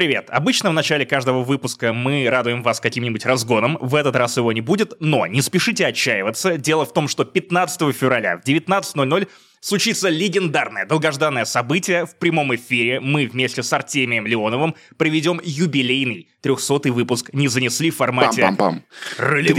[0.00, 0.30] Привет!
[0.30, 4.62] Обычно в начале каждого выпуска мы радуем вас каким-нибудь разгоном, в этот раз его не
[4.62, 6.56] будет, но не спешите отчаиваться.
[6.56, 9.28] Дело в том, что 15 февраля в 19.00
[9.60, 12.06] случится легендарное долгожданное событие.
[12.06, 17.96] В прямом эфире мы вместе с Артемием Леоновым проведем юбилейный 300 выпуск «Не занесли» в
[17.96, 18.82] формате Пам-пам-пам.
[19.18, 19.52] ролевой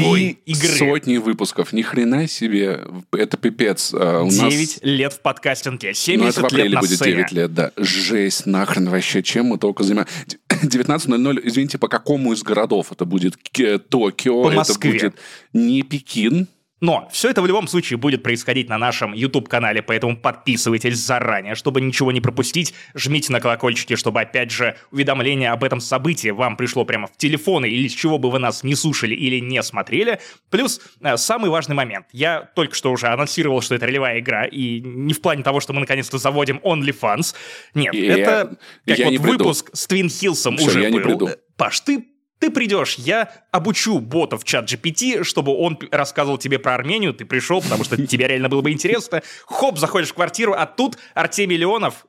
[0.43, 0.67] Три игры.
[0.69, 1.73] сотни выпусков.
[1.73, 2.81] Ни хрена себе.
[3.11, 3.93] Это пипец.
[3.93, 4.79] А, У 9 нас...
[4.81, 7.11] лет в подкастинге, Ну, 70 это в лет на будет сцене.
[7.17, 7.71] 9 лет, да.
[7.77, 10.13] Жесть, нахрен вообще, чем мы только занимаемся.
[10.49, 12.91] 19.00, извините, по какому из городов?
[12.91, 13.35] Это будет
[13.89, 14.91] Токио, По это Москве.
[14.91, 15.15] будет
[15.53, 16.47] не Пекин.
[16.81, 21.79] Но все это в любом случае будет происходить на нашем YouTube-канале, поэтому подписывайтесь заранее, чтобы
[21.79, 22.73] ничего не пропустить.
[22.95, 27.67] Жмите на колокольчики, чтобы, опять же, уведомление об этом событии вам пришло прямо в телефоны
[27.69, 30.19] или с чего бы вы нас не слушали или не смотрели.
[30.49, 32.07] Плюс, э, самый важный момент.
[32.11, 35.73] Я только что уже анонсировал, что это ролевая игра, и не в плане того, что
[35.73, 37.35] мы наконец-то заводим OnlyFans.
[37.75, 39.37] Нет, Я- это как я вот не приду.
[39.37, 41.03] выпуск с Твин Хиллсом Всё, уже я не был.
[41.03, 41.27] приду.
[41.27, 42.05] Э, Паш, ты
[42.41, 47.23] ты придешь, я обучу бота в чат GPT, чтобы он рассказывал тебе про Армению, ты
[47.23, 49.21] пришел, потому что тебе реально было бы интересно.
[49.45, 52.07] Хоп, заходишь в квартиру, а тут Артемий Леонов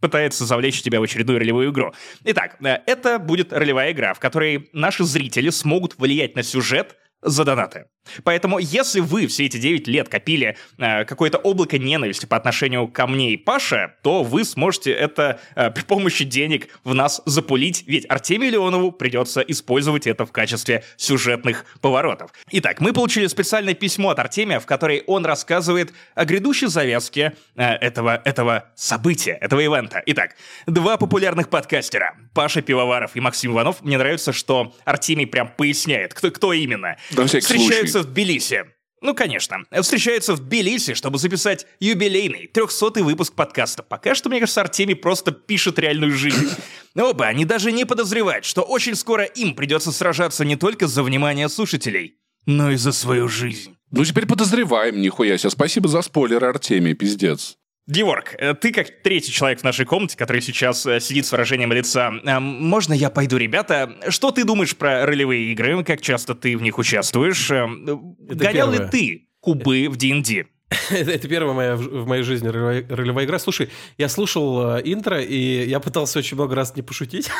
[0.00, 1.92] пытается завлечь тебя в очередную ролевую игру.
[2.24, 7.44] Итак, э, это будет ролевая игра, в которой наши зрители смогут влиять на сюжет за
[7.44, 7.86] донаты.
[8.22, 13.06] Поэтому, если вы все эти 9 лет копили э, какое-то облако ненависти по отношению ко
[13.06, 18.06] мне и Паше, то вы сможете это э, при помощи денег в нас запулить, ведь
[18.08, 22.32] Артемию Леонову придется использовать это в качестве сюжетных поворотов.
[22.50, 27.62] Итак, мы получили специальное письмо от Артемия, в которой он рассказывает о грядущей завязке э,
[27.62, 30.02] этого, этого события, этого ивента.
[30.06, 33.82] Итак, два популярных подкастера, Паша Пивоваров и Максим Иванов.
[33.82, 36.96] Мне нравится, что Артемий прям поясняет, кто, кто именно.
[37.12, 37.46] На всякий
[37.94, 38.64] Встречаются в Тбилиси.
[39.02, 39.58] Ну, конечно.
[39.82, 43.82] Встречаются в Тбилиси, чтобы записать юбилейный, 300 выпуск подкаста.
[43.82, 46.48] Пока что, мне кажется, Артемий просто пишет реальную жизнь.
[46.96, 51.48] Оба, они даже не подозревают, что очень скоро им придется сражаться не только за внимание
[51.48, 53.76] слушателей, но и за свою жизнь.
[53.92, 55.50] Ну, теперь подозреваем, нихуя себе.
[55.50, 57.58] Спасибо за спойлер, Артемий, пиздец.
[57.86, 61.72] Георг, э, ты как третий человек в нашей комнате, который сейчас э, сидит с выражением
[61.72, 62.12] лица.
[62.24, 63.94] э, Можно я пойду, ребята?
[64.08, 65.84] Что ты думаешь про ролевые игры?
[65.84, 67.50] Как часто ты в них участвуешь?
[67.50, 68.88] Э, Гонял ли первое.
[68.88, 70.46] ты кубы в D&D?
[70.90, 73.38] Это, это первая моя в в моей жизни ролевая, ролевая игра.
[73.38, 73.68] Слушай,
[73.98, 77.30] я слушал э, интро, и я пытался очень много раз не пошутить.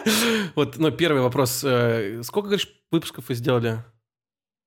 [0.56, 1.62] вот, но первый вопрос.
[1.64, 3.84] э, сколько, говоришь, выпусков вы сделали?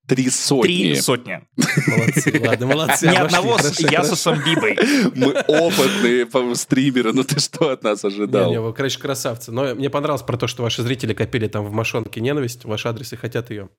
[0.07, 0.67] Три сотни.
[0.67, 1.41] Три сотни.
[1.87, 3.07] Молодцы, ладно, молодцы.
[3.07, 3.87] Ни одного с хорошо.
[3.87, 4.77] Ясусом Бибой.
[5.15, 8.45] Мы опытные стримеры, ну ты что от нас ожидал?
[8.45, 9.51] Не, не, вы, короче, красавцы.
[9.51, 13.13] Но мне понравилось про то, что ваши зрители копили там в мошонке ненависть, ваш адрес
[13.13, 13.69] и хотят ее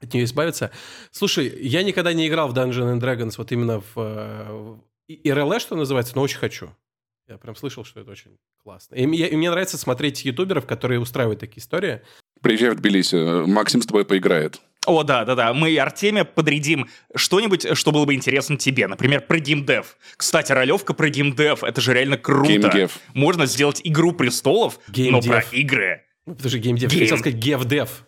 [0.00, 0.70] от нее избавиться.
[1.10, 5.58] Слушай, я никогда не играл в Dungeons and Dragons, вот именно в, э, в ИРЛ,
[5.60, 6.70] что называется, но очень хочу.
[7.28, 8.94] Я прям слышал, что это очень классно.
[8.94, 12.00] И мне, и мне нравится смотреть ютуберов, которые устраивают такие истории.
[12.40, 14.60] Приезжай в Тбилиси, Максим с тобой поиграет.
[14.86, 15.52] О, да, да, да.
[15.52, 18.86] Мы Артемия подрядим что-нибудь, что было бы интересно тебе.
[18.86, 19.96] Например, про геймдев.
[20.16, 21.62] Кстати, ролевка про геймдев.
[21.64, 22.48] Это же реально круто.
[22.48, 22.98] Геймдев.
[23.14, 25.26] Можно сделать игру престолов, но Геймдев.
[25.26, 26.02] про игры.
[26.26, 26.90] Ну, Подожди, геймдев.
[26.90, 27.00] Гейм.
[27.00, 28.04] Я хотел сказать гевдев.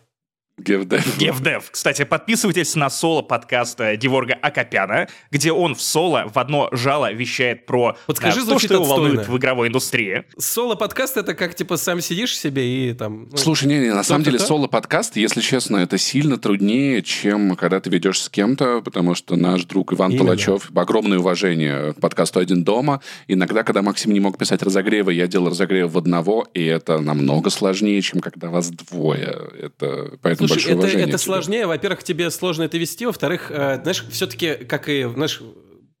[0.61, 1.17] Гевдев.
[1.17, 1.71] Геймдев.
[1.71, 7.65] Кстати, подписывайтесь на соло подкаста Деворга Акопяна, где он в соло в одно жало вещает
[7.65, 9.33] про Вот скажи, э, то, звучит что его волнует отстойно.
[9.33, 10.23] в игровой индустрии.
[10.37, 13.27] Соло-подкаст это как, типа, сам сидишь себе и там...
[13.31, 14.53] ну, Слушай, не, не, на самом деле кто-то?
[14.53, 19.63] соло-подкаст, если честно, это сильно труднее, чем когда ты ведешь с кем-то, потому что наш
[19.65, 20.25] друг Иван Именно.
[20.25, 23.01] Толачев, огромное уважение к подкасту «Один дома».
[23.27, 27.49] Иногда, когда Максим не мог писать разогревы, я делал разогрев в одного, и это намного
[27.49, 29.49] сложнее, чем когда вас двое.
[29.59, 31.67] Это поэтому Слушай, это, это сложнее.
[31.67, 33.05] Во-первых, тебе сложно это вести.
[33.05, 35.41] Во-вторых, э, знаешь, все-таки, как и, знаешь,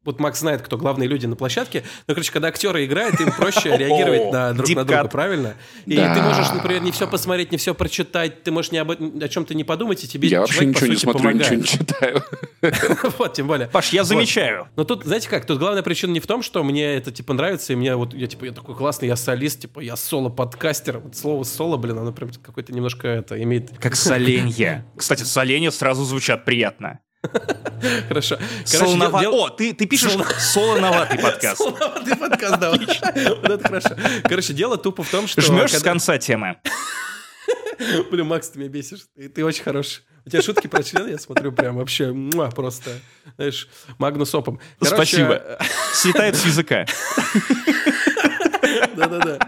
[0.03, 1.83] вот Макс знает, кто главные люди на площадке.
[2.07, 5.53] Но, короче, когда актеры играют, им проще реагировать на друг на друга, правильно?
[5.85, 9.63] И ты можешь, например, не все посмотреть, не все прочитать, ты можешь о чем-то не
[9.63, 12.23] подумать, и тебе Я вообще ничего не смотрю, ничего не читаю.
[13.17, 13.67] Вот, тем более.
[13.67, 14.67] Паш, я замечаю.
[14.75, 17.73] Но тут, знаете как, тут главная причина не в том, что мне это, типа, нравится,
[17.73, 20.99] и мне вот, я, типа, я такой классный, я солист, типа, я соло-подкастер.
[20.99, 23.77] Вот слово соло, блин, оно прям какое-то немножко это имеет...
[23.79, 24.85] Как соленья.
[24.95, 26.99] Кстати, соленья сразу звучат приятно.
[28.07, 28.37] Хорошо.
[28.65, 31.57] Солонова- дел- О, ты, ты пишешь Соло- солоноватый подкаст.
[31.57, 32.71] Солоноватый подкаст, да.
[32.71, 33.89] Вот это хорошо.
[34.23, 35.41] Короче, дело тупо в том, что...
[35.41, 36.57] Жмешь с конца темы.
[38.11, 39.01] Блин, Макс, ты меня бесишь.
[39.15, 40.03] Ты, ты очень хороший.
[40.25, 42.91] У тебя шутки про член, я смотрю, прям вообще муа, просто,
[43.37, 44.59] знаешь, магнус опом.
[44.79, 45.57] Короче, Спасибо.
[45.93, 46.85] Слетает с языка.
[49.09, 49.39] Да-да-да.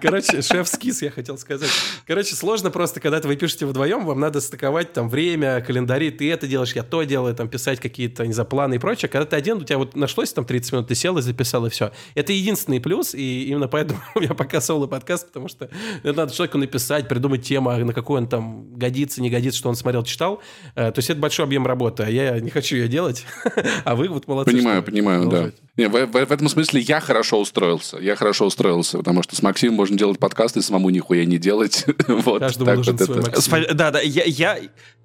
[0.00, 1.70] Короче, шеф-скиз, я хотел сказать.
[2.06, 6.46] Короче, сложно просто, когда вы пишете вдвоем, вам надо стыковать там время, календари, ты это
[6.46, 9.08] делаешь, я то делаю, там писать какие-то, не знаю, планы и прочее.
[9.08, 11.70] Когда ты один, у тебя вот нашлось там 30 минут, ты сел и записал, и
[11.70, 11.92] все.
[12.14, 15.68] Это единственный плюс, и именно поэтому у меня пока соло-подкаст, потому что
[16.02, 19.68] это надо человеку написать, придумать тему, а на какой он там годится, не годится, что
[19.68, 20.40] он смотрел, читал.
[20.74, 23.24] Э, то есть это большой объем работы, а я не хочу ее делать,
[23.84, 24.52] а вы вот молодцы.
[24.52, 25.50] Понимаю, понимаю, да.
[25.76, 27.98] Не, в, в, в этом смысле я хорошо устроился.
[27.98, 31.84] Я хорошо устроился, потому что с Максимом можно делать подкасты, самому нихуя не делать.
[32.08, 33.30] вот, Каждому нужен вот свой это.
[33.30, 33.76] Максим.
[33.76, 34.58] Да, да, я, я,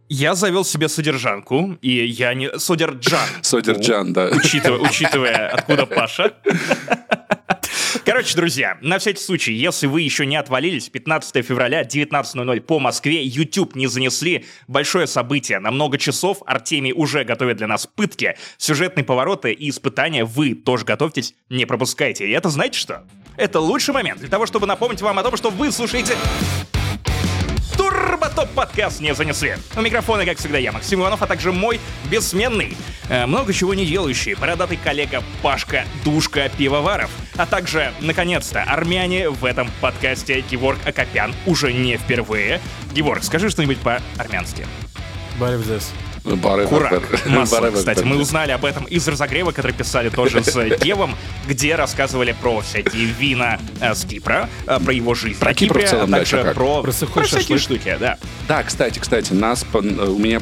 [0.10, 2.50] я завел себе содержанку, и я не...
[2.58, 3.28] Содерджан.
[3.42, 4.30] Содерджан, да.
[4.32, 6.34] Учитывая, учитывая откуда Паша.
[8.06, 13.24] Короче, друзья, на всякий случай, если вы еще не отвалились, 15 февраля, 19.00 по Москве,
[13.24, 14.46] YouTube не занесли.
[14.68, 15.60] Большое событие.
[15.60, 20.26] На много часов Артемий уже готовит для нас пытки, сюжетные повороты и испытания.
[20.26, 22.28] Вы тоже готовьтесь, не пропускайте.
[22.28, 23.04] И это знаете что?
[23.38, 26.16] Это лучший момент для того, чтобы напомнить вам о том, что вы слушаете
[28.42, 29.56] Турботоп подкаст не занесли.
[29.76, 31.80] У микрофона, как всегда, я, Максим Иванов, а также мой
[32.10, 32.76] бессменный,
[33.08, 39.46] э, много чего не делающий, бородатый коллега Пашка Душка Пивоваров, а также, наконец-то, армяне в
[39.46, 42.62] этом подкасте Геворг Акопян уже не впервые.
[42.94, 44.66] Геворг, скажи что-нибудь по-армянски.
[45.40, 45.92] Баревзес.
[46.24, 47.04] Курак.
[47.28, 48.04] Масло, кстати.
[48.04, 51.16] Мы узнали об этом из разогрева, который писали тоже с Девом,
[51.48, 55.90] где рассказывали про всякие вина э, с Кипра, э, про его жизнь про Кипр в
[55.90, 58.18] целом, а также да, про, про, про всякие штуки, да.
[58.48, 60.42] Да, кстати, кстати, нас, у меня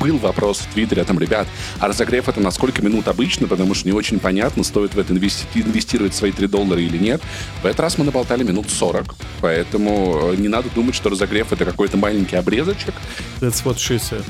[0.00, 1.46] был вопрос в Твиттере, там, ребят,
[1.78, 5.12] а разогрев это на сколько минут обычно, потому что не очень понятно, стоит в это
[5.12, 7.22] инвестировать свои 3 доллара или нет.
[7.62, 11.96] В этот раз мы наболтали минут 40, поэтому не надо думать, что разогрев это какой-то
[11.96, 12.94] маленький обрезочек.
[13.40, 14.24] That's what she said.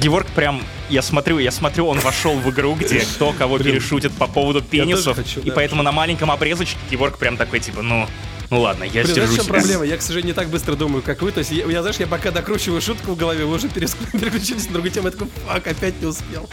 [0.00, 4.26] Геворг прям, я смотрю, я смотрю, он вошел в игру, где кто кого перешутит по
[4.26, 8.06] поводу пенисов, хочу, и поэтому на маленьком обрезочке Геворг прям такой, типа, ну,
[8.52, 9.84] ну ладно, я Блин, знаешь, в чем проблема?
[9.84, 11.32] Я, к сожалению, не так быстро думаю, как вы.
[11.32, 14.72] То есть, я, я знаешь, я пока докручиваю шутку в голове, вы уже переключились на
[14.74, 16.50] другую тему, я такой, фак, опять не успел.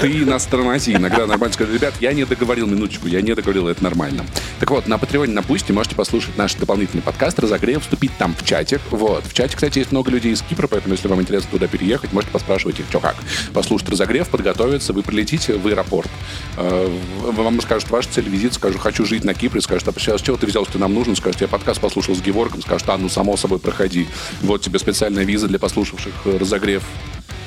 [0.00, 0.94] Ты нас тормози.
[0.94, 4.26] Иногда нормально скажи, ребят, я не договорил минуточку, я не договорил, это нормально.
[4.58, 8.44] Так вот, на Патреоне, на Пусте можете послушать наш дополнительный подкаст «Разогрев», вступить там в
[8.44, 8.80] чатик.
[8.90, 9.24] Вот.
[9.24, 12.32] В чате, кстати, есть много людей из Кипра, поэтому, если вам интересно туда переехать, можете
[12.32, 13.14] поспрашивать их, что как.
[13.52, 16.10] Послушать разогрев, подготовиться, вы прилетите в аэропорт.
[16.56, 16.90] Э,
[17.22, 20.46] вам скажут вашу цель визит, скажу, хочу жить на Кипре, скажут, а сейчас чего ты
[20.46, 23.58] взял, что нам нужно, скажут, я подкаст послушал с Геворгом, скажут, а, ну, само собой,
[23.58, 24.06] проходи.
[24.42, 26.82] Вот тебе специальная виза для послушавших э, разогрев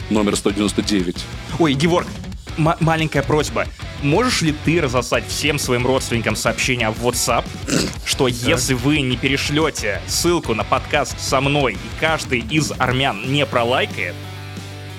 [0.09, 1.15] номер 199.
[1.59, 2.07] Ой, Геворг,
[2.57, 3.65] м- маленькая просьба.
[4.01, 7.45] Можешь ли ты разослать всем своим родственникам сообщение в WhatsApp,
[8.05, 13.45] что если вы не перешлете ссылку на подкаст со мной, и каждый из армян не
[13.45, 14.15] пролайкает,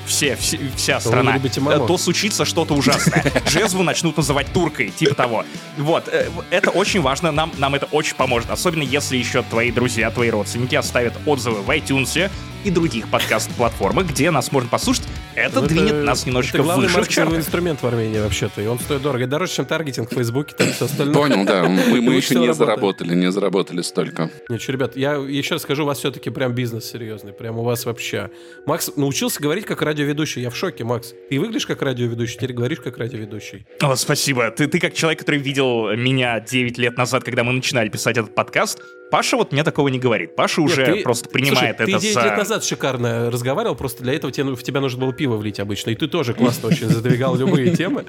[0.07, 3.25] все, все вся страна, э, то случится что-то ужасное.
[3.47, 5.45] Джезву начнут называть туркой, типа того.
[5.77, 8.51] Вот, э, это очень важно, нам, нам это очень поможет.
[8.51, 12.31] Особенно если еще твои друзья, твои родственники оставят отзывы в iTunes
[12.65, 15.05] и других подкаст-платформах, где нас можно послушать.
[15.35, 18.67] Это ну, двинет это, нас немножечко это главный выше в инструмент в Армении вообще-то, и
[18.67, 19.25] он стоит дорого.
[19.25, 21.15] И дороже, чем таргетинг в Фейсбуке, там все остальное.
[21.15, 21.65] Понял, да.
[21.69, 24.31] Мы, мы еще не заработали, не заработали столько.
[24.49, 27.87] Ничего, ребят, я еще раз скажу, у вас все-таки прям бизнес серьезный, прям у вас
[27.87, 28.31] вообще.
[28.67, 31.15] Макс научился говорить как радиоведущий, я в шоке, Макс.
[31.29, 33.67] Ты выглядишь как радиоведущий, теперь говоришь как радиоведущий.
[33.81, 34.51] О, спасибо.
[34.51, 38.35] Ты, ты как человек, который видел меня 9 лет назад, когда мы начинали писать этот
[38.35, 38.81] подкаст,
[39.11, 40.37] Паша вот мне такого не говорит.
[40.37, 41.03] Паша Нет, уже ты...
[41.03, 42.23] просто принимает Слушай, это ты 9 за...
[42.23, 45.91] лет назад шикарно разговаривал, просто для этого тебе, в тебя нужно было пиво влить обычно.
[45.91, 48.05] И ты тоже классно очень задвигал любые темы.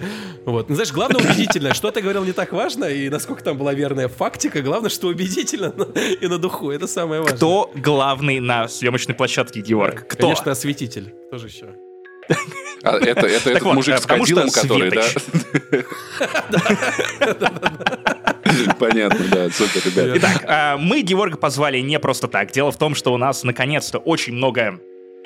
[0.46, 0.70] Вот.
[0.70, 1.74] Ну, знаешь, главное убедительно.
[1.74, 4.62] Что ты говорил не так важно, и насколько там была верная фактика.
[4.62, 5.74] Главное, что убедительно
[6.22, 6.72] и на духу.
[6.72, 7.38] Это самое важное.
[7.38, 10.06] Кто главный на съемочной площадке, Георг?
[10.08, 10.28] Кто?
[10.28, 11.14] Конечно, осветитель.
[11.32, 11.76] Тоже еще.
[12.84, 15.04] А это, это этот вот, мужик с кадилом, который, да?
[18.80, 20.18] Понятно, да, супер, ребят.
[20.18, 22.52] Итак, а, мы Георга позвали не просто так.
[22.52, 24.80] Дело в том, что у нас наконец-то очень много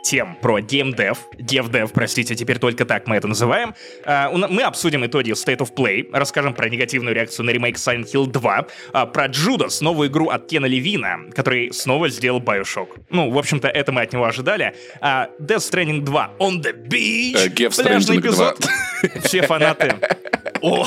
[0.05, 3.73] тем про GameDev, DevDev, простите, теперь только так мы это называем.
[4.05, 8.27] А, мы обсудим итоги State of Play, расскажем про негативную реакцию на ремейк Silent Hill
[8.27, 12.89] 2, а, про Judas, новую игру от Кена Левина, который снова сделал Bioshock.
[13.09, 14.75] Ну, в общем-то, это мы от него ожидали.
[15.01, 18.59] Death Stranding 2 On the Beach, uh, пляжный эпизод.
[18.59, 19.21] 2.
[19.23, 19.95] Все фанаты.
[20.61, 20.85] О,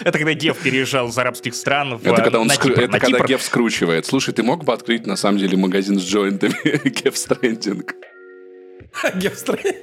[0.00, 4.06] это когда Гев переезжал из арабских стран в Это когда, он это когда Гев скручивает.
[4.06, 7.94] Слушай, ты мог бы открыть на самом деле магазин с джойнтами Гев Стрендинг?
[9.14, 9.76] Гев Стрендинг?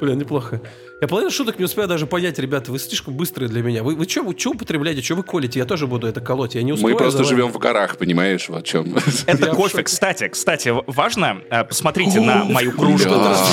[0.00, 0.60] Бля, неплохо.
[1.00, 3.84] Я половину шуток не успею даже понять, ребята, вы слишком быстрые для меня.
[3.84, 5.60] Вы, вы что вы, чё употребляете, что вы колите?
[5.60, 6.96] Я тоже буду это колоть, я не успеваю.
[6.96, 8.96] Мы просто живем в горах, понимаешь, вот в чем.
[9.26, 13.48] Это кофе, кстати, кстати, важно, э, посмотрите на мою кружку с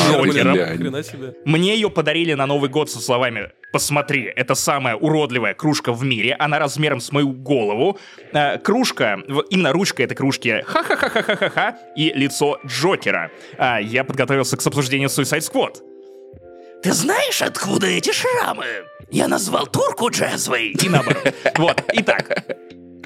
[1.04, 1.36] себе.
[1.46, 6.36] Мне ее подарили на Новый год со словами «Посмотри, это самая уродливая кружка в мире,
[6.40, 8.00] она размером с мою голову».
[8.34, 9.20] Э, кружка,
[9.52, 13.30] именно ручка этой кружки «Ха-ха-ха-ха-ха-ха» и лицо Джокера.
[13.60, 15.95] А, я подготовился к обсуждению Suicide Squad.
[16.86, 18.68] Ты знаешь, откуда эти шрамы?
[19.10, 20.68] Я назвал турку джезвой.
[20.68, 21.34] И наоборот.
[21.58, 22.46] Вот, итак.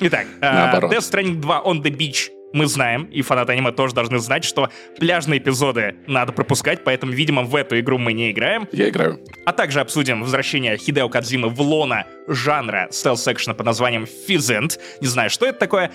[0.02, 0.92] Итак, э, Наоборот.
[0.92, 4.70] Death Stranding 2 On The Beach мы знаем, и фанаты аниме тоже должны знать, что
[4.98, 8.68] пляжные эпизоды надо пропускать, поэтому, видимо, в эту игру мы не играем.
[8.72, 9.20] Я играю.
[9.46, 14.80] А также обсудим возвращение Хидео Кадзимы в лона жанра стелс-экшена под названием Физент.
[15.00, 15.92] Не знаю, что это такое.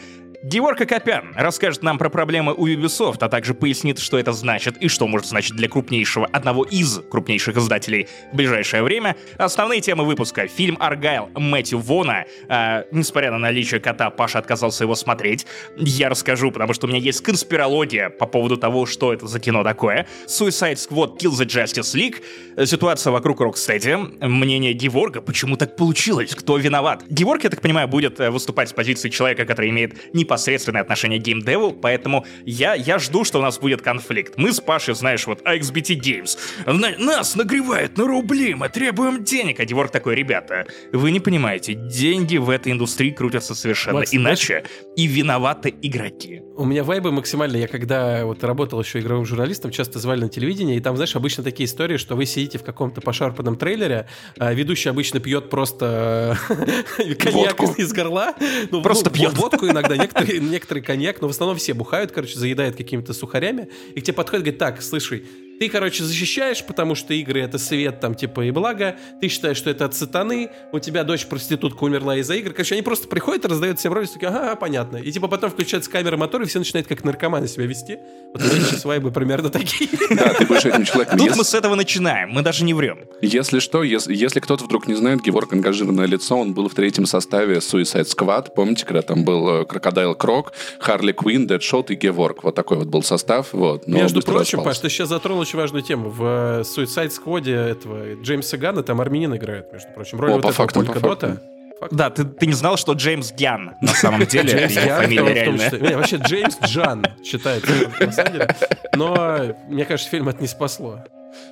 [0.47, 4.89] Георг Акопян расскажет нам про проблемы у Ubisoft, а также пояснит, что это значит и
[4.89, 9.17] что может значить для крупнейшего, одного из крупнейших издателей в ближайшее время.
[9.39, 10.47] Основные темы выпуска.
[10.47, 12.27] Фильм «Аргайл» Мэтью Вона.
[12.47, 15.47] А, несмотря на наличие кота, Паша отказался его смотреть.
[15.79, 19.65] Я расскажу, потому что у меня есть конспирология по поводу того, что это за кино
[19.65, 20.07] такое.
[20.27, 22.23] Suicide Squad Kill the Justice League.
[22.57, 24.29] Э, Ситуация вокруг Rocksteady.
[24.29, 27.03] Мнение Геворга, почему так получилось, кто виноват.
[27.09, 29.95] Геворг, я так понимаю, будет э, выступать с позиции человека, который имеет
[30.35, 34.35] непосредственное отношение к геймдеву, поэтому я, я жду, что у нас будет конфликт.
[34.37, 36.37] Мы с Пашей, знаешь, вот AXBT Games.
[36.67, 39.61] На- нас нагревают на рубли, мы требуем денег.
[39.61, 44.65] А Геворг такой, ребята, вы не понимаете, деньги в этой индустрии крутятся совершенно Макс, иначе,
[44.97, 46.43] и виноваты игроки.
[46.57, 47.57] У меня вайбы максимально.
[47.57, 51.45] Я когда вот работал еще игровым журналистом, часто звали на телевидение, и там, знаешь, обычно
[51.45, 56.37] такие истории, что вы сидите в каком-то пошарпанном трейлере, а ведущий обычно пьет просто
[56.99, 58.35] э, коньяк из горла.
[58.71, 59.33] Ну, Просто ну, пьет.
[59.35, 64.01] Водку иногда, некоторые, некоторые коньяк, но в основном все бухают, короче, заедают какими-то сухарями, и
[64.01, 65.25] к тебе подходит, говорит, так, слушай,
[65.59, 68.97] ты, короче, защищаешь, потому что игры это свет, там, типа, и благо.
[69.21, 70.51] Ты считаешь, что это от сатаны.
[70.73, 72.53] У тебя дочь проститутка умерла из-за игр.
[72.53, 74.99] Короче, они просто приходят и раздают всем роли, такие, ага, понятно.
[74.99, 77.99] И типа потом включается камера мотор, и все начинают как наркоманы себя вести.
[78.33, 79.91] Вот у меня сейчас вайбы примерно такие.
[80.11, 81.19] Да, ты будешь этим человеком.
[81.19, 83.01] Тут мы с этого начинаем, мы даже не врем.
[83.21, 87.07] Если что, если, если кто-то вдруг не знает, Геворг ангажированное лицо, он был в третьем
[87.07, 88.55] составе Suicide Squad.
[88.55, 92.43] Помните, когда там был э, Crocodile Croc, Харли Квин, Deadshot и Геворг.
[92.45, 93.53] Вот такой вот был состав.
[93.53, 93.87] Вот.
[93.87, 94.63] Между прочим.
[94.63, 96.09] Паш, ты сейчас затронул очень важную тему.
[96.11, 100.21] В э, Suicide Squad этого Джеймса Ганна там армянин играет, между прочим.
[100.21, 101.39] Роль О, вот по этого фактам, по фактам.
[101.91, 105.23] Да, ты, ты не знал, что Джеймс Гян на самом деле Джеймс его Ян, фамилия
[105.23, 105.71] в том реальная.
[105.71, 105.89] числе.
[105.89, 108.57] Не, вообще Джеймс Джан считается на самом деле.
[108.95, 111.01] Но мне кажется, фильм это не спасло.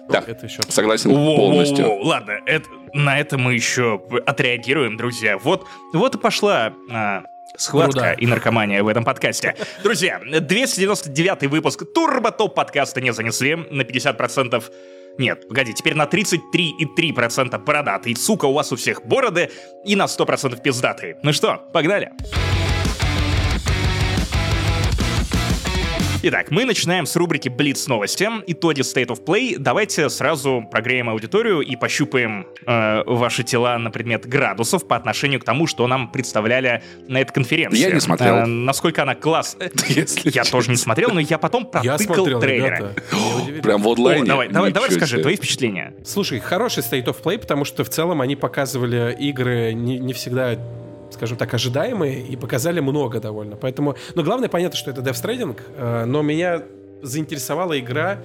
[0.09, 0.23] Да.
[0.27, 0.61] Это еще...
[0.69, 1.85] Согласен Воу, полностью.
[1.85, 2.07] воу, воу.
[2.07, 5.39] Ладно, это, на это мы еще отреагируем, друзья.
[5.39, 7.25] Вот, вот и пошла а,
[7.56, 8.12] схватка Руда.
[8.14, 9.54] и наркомания в этом подкасте.
[9.82, 14.64] Друзья, 299 выпуск Турбо Топ подкаста не занесли на 50%.
[15.18, 18.16] Нет, погоди, теперь на 33,3% бородатый.
[18.16, 19.50] Сука, у вас у всех бороды
[19.85, 21.18] и на 100% пиздатые.
[21.23, 22.12] Ну что, погнали.
[26.25, 29.57] Итак, мы начинаем с рубрики Блиц новости, итоги State of Play.
[29.59, 35.45] Давайте сразу прогреем аудиторию и пощупаем э, ваши тела на предмет градусов по отношению к
[35.45, 37.81] тому, что нам представляли на этой конференции.
[37.81, 38.37] Я не смотрел.
[38.37, 39.57] Э, насколько она класс...
[40.23, 42.95] Я тоже не смотрел, но я потом Я протыкал смотрел, трейлеры.
[43.61, 44.25] Прям в онлайне.
[44.25, 45.23] давай, давай, давай Ничего расскажи, себе.
[45.23, 45.95] твои впечатления.
[46.05, 50.57] Слушай, хороший State of Play, потому что в целом они показывали игры не всегда
[51.23, 53.55] скажем так, ожидаемые и показали много довольно.
[53.55, 56.64] Поэтому, ну, главное, понятно, что это Death Stranding, э, но меня
[57.00, 58.25] заинтересовала игра,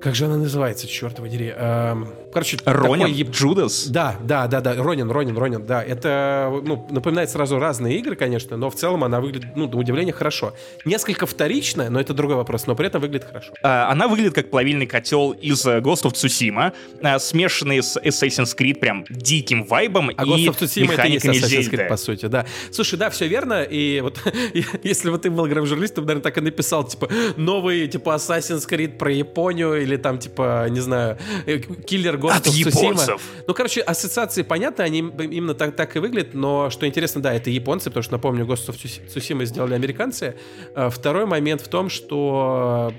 [0.00, 1.54] как же она называется, черт подери.
[1.56, 3.86] Эм, короче, Ронин, такой Джудас.
[3.86, 5.82] Да, да, да, да, Ронин, Ронин, Ронин, да.
[5.82, 10.12] Это, ну, напоминает сразу разные игры, конечно, но в целом она выглядит, ну, до удивления
[10.12, 10.52] хорошо.
[10.84, 13.54] Несколько вторичная, но это другой вопрос, но при этом выглядит хорошо.
[13.62, 18.54] А, Она выглядит как плавильный котел из э, Ghost of Tsushima, а, смешанный с Assassin's
[18.54, 22.26] Creed прям диким вайбом А и Ghost of Tsushima это механиками Assassin's Creed, по сути,
[22.26, 22.44] да.
[22.70, 24.20] Слушай, да, все верно, и вот
[24.82, 28.98] если бы ты был игровым журналистом, наверное, так и написал, типа, новый, типа, Assassin's Creed
[28.98, 31.16] про Японию, или там, типа, не знаю,
[31.46, 33.22] э, киллер Ghost От японцев.
[33.46, 37.32] Ну, короче, ассоциации понятны, они им- именно так, так и выглядят, но что интересно, да,
[37.34, 40.34] это японцы, потому что, напомню, Ghost of Tsushi- Tsushima сделали американцы.
[40.74, 42.92] А Второй момент в том, что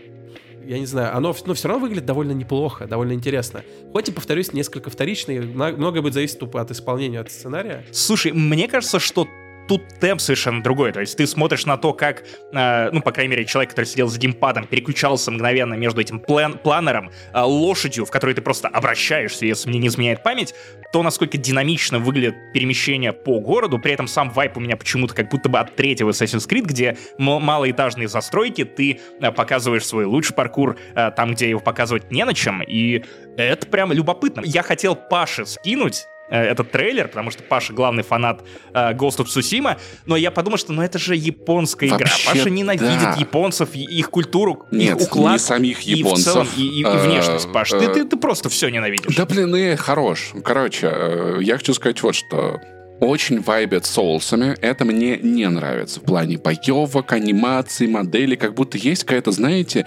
[0.66, 3.64] я не знаю, оно ну, все равно выглядит довольно неплохо, довольно интересно.
[3.94, 7.86] Хоть и, повторюсь, несколько вторичный, мно- многое будет зависеть тупо от исполнения, от сценария.
[7.92, 9.28] Слушай, мне кажется, что
[9.68, 10.92] тут темп совершенно другой.
[10.92, 14.08] То есть ты смотришь на то, как, э, ну, по крайней мере, человек, который сидел
[14.08, 19.46] за геймпадом, переключался мгновенно между этим план планером, э, лошадью, в которой ты просто обращаешься,
[19.46, 20.54] если мне не изменяет память,
[20.94, 25.30] то, насколько динамично выглядит перемещение по городу, при этом сам вайп у меня почему-то как
[25.30, 30.78] будто бы от третьего Assassin's Creed, где малоэтажные застройки, ты э, показываешь свой лучший паркур
[30.96, 33.04] э, там, где его показывать не на чем, и
[33.38, 34.42] это прям любопытно.
[34.46, 38.42] Я хотел Паше скинуть этот трейлер, потому что Паша главный фанат
[38.74, 42.10] э, Ghost of Tsushima, но я подумал, что ну это же японская игра.
[42.26, 43.16] Паша ненавидит да.
[43.18, 45.34] японцев, их культуру, Нет, их уклад.
[45.34, 46.18] не самих японцев.
[46.18, 47.70] И в целом, и, и, и внешность, Паш.
[47.70, 49.16] Ты, ты, ты просто все ненавидишь.
[49.16, 50.34] Да блин, и хорош.
[50.44, 52.60] Короче, э, я хочу сказать вот что
[53.00, 54.56] очень вайбят соусами.
[54.62, 58.36] Это мне не нравится в плане боевок, анимации, моделей.
[58.36, 59.86] Как будто есть какая-то, знаете,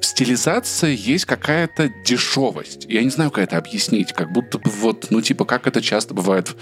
[0.00, 2.86] в стилизации есть какая-то дешевость.
[2.88, 4.12] Я не знаю, как это объяснить.
[4.12, 6.54] Как будто бы вот, ну, типа, как это часто бывает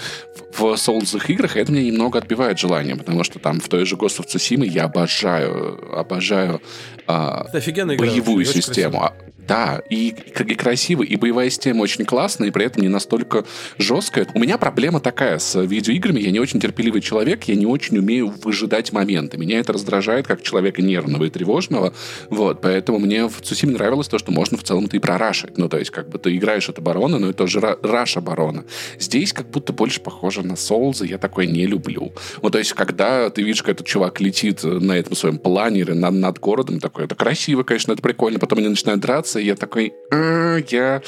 [0.52, 3.84] в, в соулзных играх, и это меня немного отбивает желание, потому что там в той
[3.84, 6.62] же Ghost of Tsushima я обожаю, обожаю
[7.06, 9.10] а, боевую игра, систему.
[9.46, 13.44] Да, и, и красиво, и боевая система очень классная, и при этом не настолько
[13.78, 14.26] жесткая.
[14.34, 16.20] У меня проблема такая с видеоиграми.
[16.20, 19.38] Я не очень терпеливый человек, я не очень умею выжидать моменты.
[19.38, 21.94] Меня это раздражает как человека нервного и тревожного.
[22.28, 25.58] Вот, поэтому мне в Цусиме нравилось то, что можно в целом-то и про rush ить.
[25.58, 28.64] Ну, то есть, как бы ты играешь от обороны, но это тоже rush оборона.
[28.98, 32.12] Здесь как будто больше похоже на Souls ы, я такое не люблю.
[32.42, 36.14] Ну, то есть, когда ты видишь, как этот чувак летит на этом своем планере над,
[36.14, 39.92] над городом, такой, это красиво, конечно, это прикольно, потом они начинают драться, и я такой,
[40.10, 41.02] а, я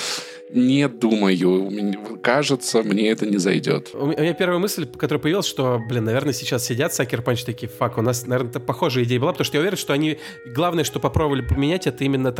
[0.50, 2.18] не думаю.
[2.22, 3.90] Кажется, мне это не зайдет.
[3.94, 7.98] У меня первая мысль, которая появилась, что, блин, наверное, сейчас сидят Sucker Punch такие, fuck,
[7.98, 11.00] у нас, наверное, это похожая идея была, потому что я уверен, что они, главное, что
[11.00, 12.34] попробовали поменять, это именно.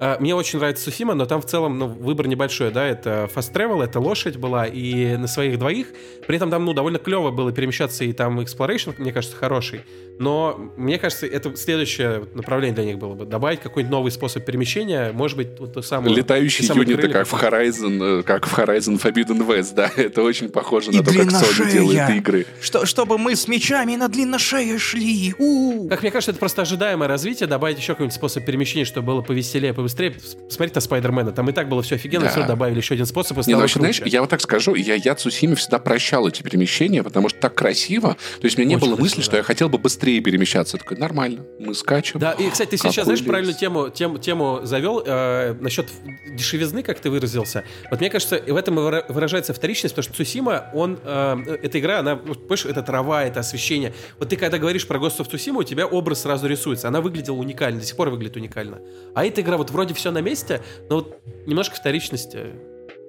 [0.00, 3.52] А, мне очень нравится Сусима, но там в целом, ну, выбор небольшой, да, это Fast
[3.52, 5.88] Travel, это лошадь была, и на своих двоих,
[6.26, 9.82] при этом там, ну, довольно клево было перемещаться, и там Exploration, мне кажется, хороший,
[10.18, 15.12] но мне кажется, это следующее направление для них было бы, добавить какой-нибудь новый способ перемещения,
[15.12, 16.14] может быть, вот то самое...
[16.14, 20.90] Летающие юниты, как в Horizon, э, как в Horizon Forbidden West, да, это очень похоже
[20.90, 22.46] на и то, как Sony делает игры.
[22.60, 25.34] Что, чтобы мы с мечами на длинношее шли.
[25.38, 25.88] У-у-у.
[25.88, 29.74] Как мне кажется, это просто ожидаемое развитие, добавить еще какой-нибудь способ перемещения, чтобы было повеселее,
[29.74, 30.14] побыстрее.
[30.48, 32.30] Смотрите на Спайдермена, там и так было все офигенно, да.
[32.30, 34.94] все добавили еще один способ, и Не, ну, вообще, знаешь, я вот так скажу, я,
[34.94, 38.76] я Цусиме всегда прощал эти перемещения, потому что так красиво, то есть у меня не
[38.76, 40.76] очень было мысли, что я хотел бы быстрее перемещаться.
[40.76, 42.20] Я такой, нормально, мы скачем.
[42.20, 45.88] Да, и, кстати, ты сейчас, знаешь, правильную тему, тему, тему завел э, насчет
[46.34, 47.64] дешевизны, как ты выразился.
[47.90, 52.16] Вот мне кажется, в этом выражается вторичность, потому что Цусима, он, э, эта игра, она,
[52.16, 53.92] понимаешь, это трава, это освещение.
[54.18, 56.88] Вот ты когда говоришь про Ghost of Tsushima, у тебя образ сразу рисуется.
[56.88, 58.80] Она выглядела уникально, до сих пор выглядит уникально.
[59.14, 62.38] А эта игра вот вроде все на месте, но вот немножко вторичности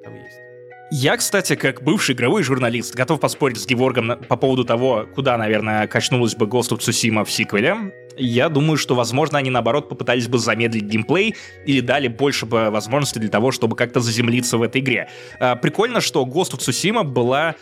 [0.03, 0.43] там есть.
[0.91, 5.87] Я, кстати, как бывший игровой журналист, готов поспорить с Геворгом по поводу того, куда, наверное,
[5.87, 7.91] качнулась бы Ghost of Tsushima в сиквеле.
[8.17, 13.19] Я думаю, что, возможно, они, наоборот, попытались бы замедлить геймплей или дали больше бы возможностей
[13.19, 15.09] для того, чтобы как-то заземлиться в этой игре.
[15.39, 17.55] А, прикольно, что Ghost of Tsushima была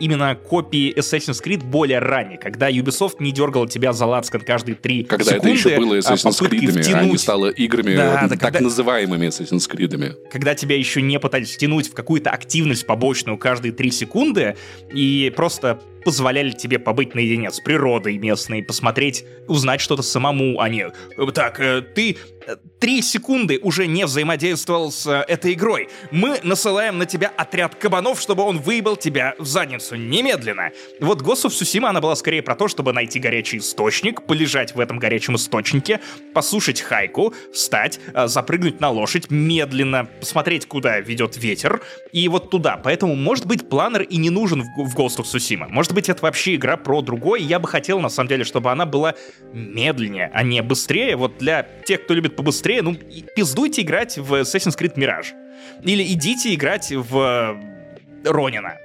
[0.00, 5.02] именно копии Assassin's Creed более ранее, когда Ubisoft не дергала тебя за лацкан каждые три
[5.02, 5.40] когда секунды.
[5.40, 6.94] Когда это еще было а, Assassin's Creed, втянуть...
[6.94, 8.60] а не стало играми да, да, так когда...
[8.60, 10.16] называемыми Assassin's Creed.
[10.30, 14.56] Когда тебя еще не пытались втянуть в какую-то активность побочную каждые три секунды
[14.92, 20.90] и просто позволяли тебе побыть наедине с природой местной, посмотреть, узнать что-то самому, а не
[21.34, 22.16] «Так, э, ты
[22.78, 25.88] три секунды уже не взаимодействовал с э, этой игрой.
[26.10, 30.70] Мы насылаем на тебя отряд кабанов, чтобы он выебал тебя в задницу немедленно.
[31.00, 34.98] Вот of Tsushima, она была скорее про то, чтобы найти горячий источник, полежать в этом
[34.98, 36.00] горячем источнике,
[36.34, 42.76] послушать хайку, встать, э, запрыгнуть на лошадь медленно, посмотреть, куда ведет ветер, и вот туда.
[42.76, 45.68] Поэтому, может быть, планер и не нужен в Ghost of Tsushima.
[45.68, 47.40] Может быть, это вообще игра про другое.
[47.40, 49.14] Я бы хотел, на самом деле, чтобы она была
[49.52, 51.16] медленнее, а не быстрее.
[51.16, 55.34] Вот для тех, кто любит побыстрее, ну, пиздуйте играть в Assassin's Creed Mirage.
[55.82, 57.60] Или идите играть в
[58.24, 58.76] Ронина.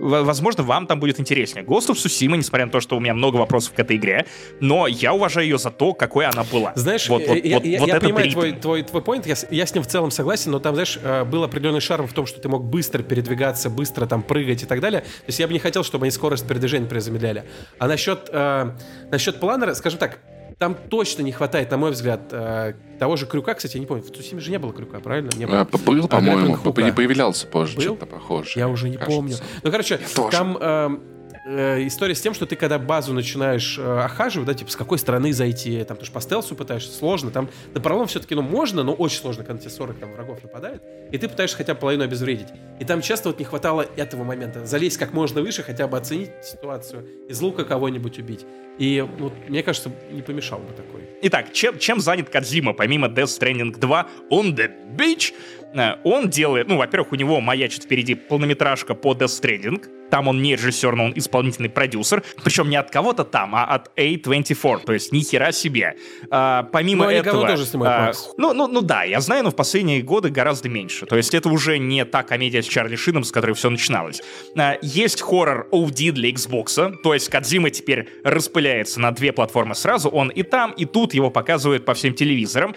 [0.00, 1.64] Возможно, вам там будет интереснее.
[1.64, 4.26] Ghost of Tsushima, несмотря на то, что у меня много вопросов к этой игре,
[4.60, 6.72] но я уважаю ее за то, какой она была.
[6.74, 9.66] Знаешь, вот, вот, я, вот, я, вот я понимаю твой, твой, твой point, я, я
[9.66, 12.40] с ним в целом согласен, но там, знаешь, э, был определенный шарм в том, что
[12.40, 15.00] ты мог быстро передвигаться, быстро там прыгать и так далее.
[15.00, 17.44] То есть я бы не хотел, чтобы они скорость передвижения замедляли.
[17.78, 18.70] А насчет, э,
[19.10, 20.20] насчет планера, скажем так,
[20.60, 23.54] там точно не хватает, на мой взгляд, э, того же крюка.
[23.54, 25.30] Кстати, я не помню, в Цусиме же не было крюка, правильно?
[25.38, 25.62] Не было.
[25.62, 28.60] А, был, по-моему, не появлялся позже, что-то похожее.
[28.60, 29.16] Я уже не кажется.
[29.16, 29.36] помню.
[29.62, 29.98] Ну, короче,
[30.30, 31.00] там...
[31.44, 34.76] Э, э, история с тем, что ты когда базу начинаешь э, охаживать, да, типа с
[34.76, 38.42] какой стороны зайти, там, ты же по стелсу пытаешься, сложно, там на пролом все-таки, ну,
[38.42, 41.80] можно, но очень сложно, когда тебе 40 там врагов нападает, и ты пытаешься хотя бы
[41.80, 42.48] половину обезвредить.
[42.78, 46.30] И там часто вот не хватало этого момента, залезть как можно выше, хотя бы оценить
[46.42, 48.44] ситуацию, из лука кого-нибудь убить.
[48.78, 51.02] И, ну, мне кажется, не помешал бы такой.
[51.22, 55.34] Итак, чем, чем занят Кадзима, помимо Death Stranding 2 On the Beach?
[55.74, 60.42] Э, он делает, ну, во-первых, у него маячит впереди полнометражка по Death Stranding, там он
[60.42, 62.22] не режиссер, но он исполнительный продюсер.
[62.42, 64.84] Причем не от кого-то там, а от A24.
[64.84, 65.94] То есть ни хера себе.
[66.30, 67.46] А, помимо но этого...
[67.46, 71.06] тоже снимают, а, ну, ну, ну да, я знаю, но в последние годы гораздо меньше.
[71.06, 74.20] То есть это уже не та комедия с Чарли Шином, с которой все начиналось.
[74.58, 76.96] А, есть хоррор OD для Xbox.
[77.02, 80.08] То есть Кадзима теперь распыляется на две платформы сразу.
[80.08, 82.74] Он и там, и тут его показывают по всем телевизорам.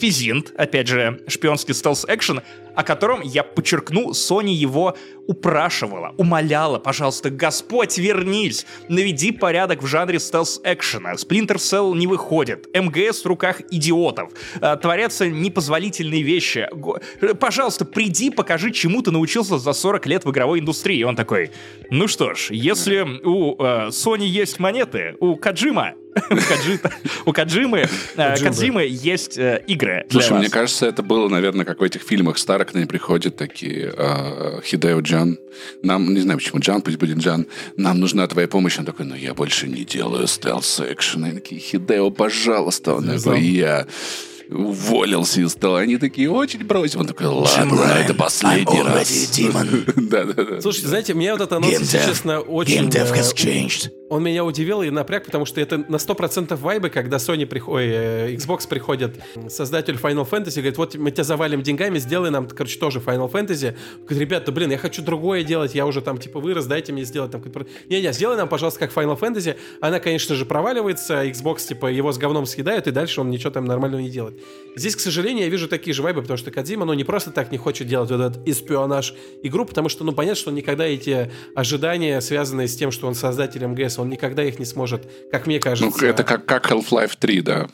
[0.00, 2.40] Физинт, опять же, шпионский стелс-экшен,
[2.74, 10.18] о котором, я подчеркну, Sony его упрашивала, умоляла, пожалуйста, Господь, вернись, наведи порядок в жанре
[10.18, 11.14] стелс-экшена.
[11.16, 16.66] Splinter Cell не выходит, МГС в руках идиотов, э, творятся непозволительные вещи.
[17.38, 21.00] Пожалуйста, приди, покажи, чему ты научился за 40 лет в игровой индустрии.
[21.00, 21.50] И он такой,
[21.90, 25.94] ну что ж, если у э, Sony есть монеты, у Каджима
[27.26, 30.04] у Каджимы, э, Кадзимы есть э, игры.
[30.10, 33.92] Слушай, мне кажется, это было, наверное, как в этих фильмах старых, к ним приходят такие
[33.96, 35.38] э, Хидео Джан.
[35.82, 37.46] Нам, не знаю почему Джан, пусть будет Джан.
[37.76, 38.78] Нам нужна твоя помощь.
[38.78, 41.24] Он такой, ну я больше не делаю стелс-экшен.
[41.24, 42.94] Они такие, Хидео, пожалуйста.
[42.94, 43.86] Он такой, я
[44.50, 45.80] уволился из стола.
[45.80, 47.00] Они такие, очень бросим.
[47.00, 49.40] Он такой, ладно, это последний раз.
[49.96, 50.60] да, да, да.
[50.60, 52.90] Слушайте, знаете, мне вот это анонс, честно, очень...
[54.10, 58.34] Он меня удивил и напряг, потому что это на 100% вайбы, когда Sony приходит, э,
[58.34, 62.98] Xbox приходит, создатель Final Fantasy, говорит, вот мы тебя завалим деньгами, сделай нам, короче, тоже
[62.98, 63.76] Final Fantasy.
[64.00, 67.30] Говорит, ребята, блин, я хочу другое делать, я уже там, типа, вырос, дайте мне сделать
[67.30, 67.40] там...
[67.88, 69.56] Не-не, сделай нам, пожалуйста, как Final Fantasy.
[69.80, 73.64] Она, конечно же, проваливается, Xbox, типа, его с говном съедают, и дальше он ничего там
[73.64, 74.39] нормального не делает.
[74.76, 77.50] Здесь, к сожалению, я вижу такие же вайбы, потому что Кадзима, ну, не просто так
[77.50, 82.20] не хочет делать вот этот эспионаж игру, потому что, ну, понятно, что никогда эти ожидания,
[82.20, 86.00] связанные с тем, что он создатель МГС, он никогда их не сможет, как мне кажется...
[86.00, 87.68] Ну, это как, как Half-Life 3, да.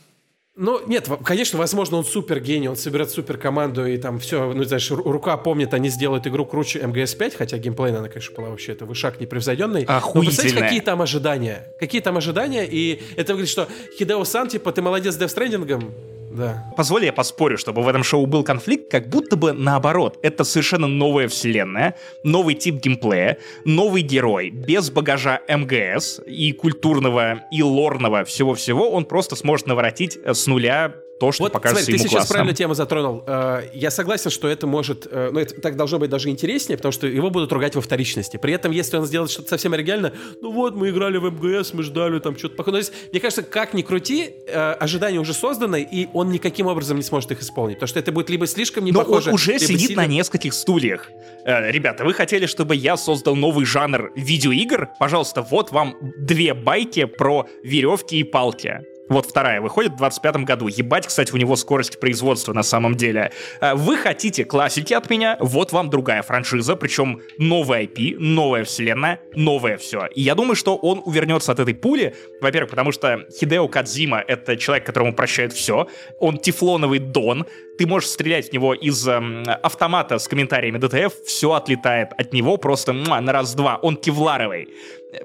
[0.59, 4.64] Ну, нет, конечно, возможно, он супер гений, он соберет супер команду, и там все, ну,
[4.64, 8.87] знаешь, рука помнит, они сделают игру круче МГС-5, хотя геймплейна она, конечно, была вообще, это
[8.87, 9.87] вышаг непревзойденный.
[9.87, 11.66] Но представьте, какие там ожидания?
[11.79, 15.92] Какие там ожидания, и это выглядит, что Хидео-сан, типа, ты молодец с девстрендингом,
[16.37, 16.64] да.
[16.77, 20.18] Позволь я поспорю, чтобы в этом шоу был конфликт, как будто бы наоборот.
[20.22, 27.62] Это совершенно новая вселенная, новый тип геймплея, новый герой, без багажа МГС и культурного, и
[27.62, 32.11] лорного всего-всего, он просто сможет наворотить с нуля то, что вот, покажется смотри, ему ты
[32.11, 33.24] сейчас правильную тему затронул.
[33.26, 35.07] Э, я согласен, что это может...
[35.11, 38.37] Э, ну, это так должно быть даже интереснее, потому что его будут ругать во вторичности.
[38.37, 41.83] При этом, если он сделает что-то совсем оригинально, ну вот, мы играли в МГС, мы
[41.83, 42.83] ждали там что-то похожее.
[42.83, 46.98] То есть, мне кажется, как ни крути, э, ожидания уже созданы, и он никаким образом
[46.98, 47.76] не сможет их исполнить.
[47.76, 49.31] Потому что это будет либо слишком не Но похоже...
[49.31, 50.02] он уже сидит сильно...
[50.02, 51.09] на нескольких стульях.
[51.44, 54.90] Ребята, вы хотели, чтобы я создал новый жанр видеоигр?
[54.98, 58.81] Пожалуйста, вот вам две байки про веревки и палки.
[59.08, 60.68] Вот вторая выходит в 25 году.
[60.68, 63.32] Ебать, кстати, у него скорость производства на самом деле.
[63.60, 69.20] Э, вы хотите классики от меня, вот вам другая франшиза, причем новая IP, новая вселенная,
[69.34, 70.06] новое все.
[70.14, 74.56] И я думаю, что он увернется от этой пули, во-первых, потому что Хидео Кадзима— это
[74.56, 75.88] человек, которому прощают все.
[76.18, 77.46] Он тефлоновый дон,
[77.78, 82.56] ты можешь стрелять в него из эм, автомата с комментариями ДТФ, все отлетает от него
[82.56, 83.76] просто муа, на раз-два.
[83.82, 84.68] Он кевларовый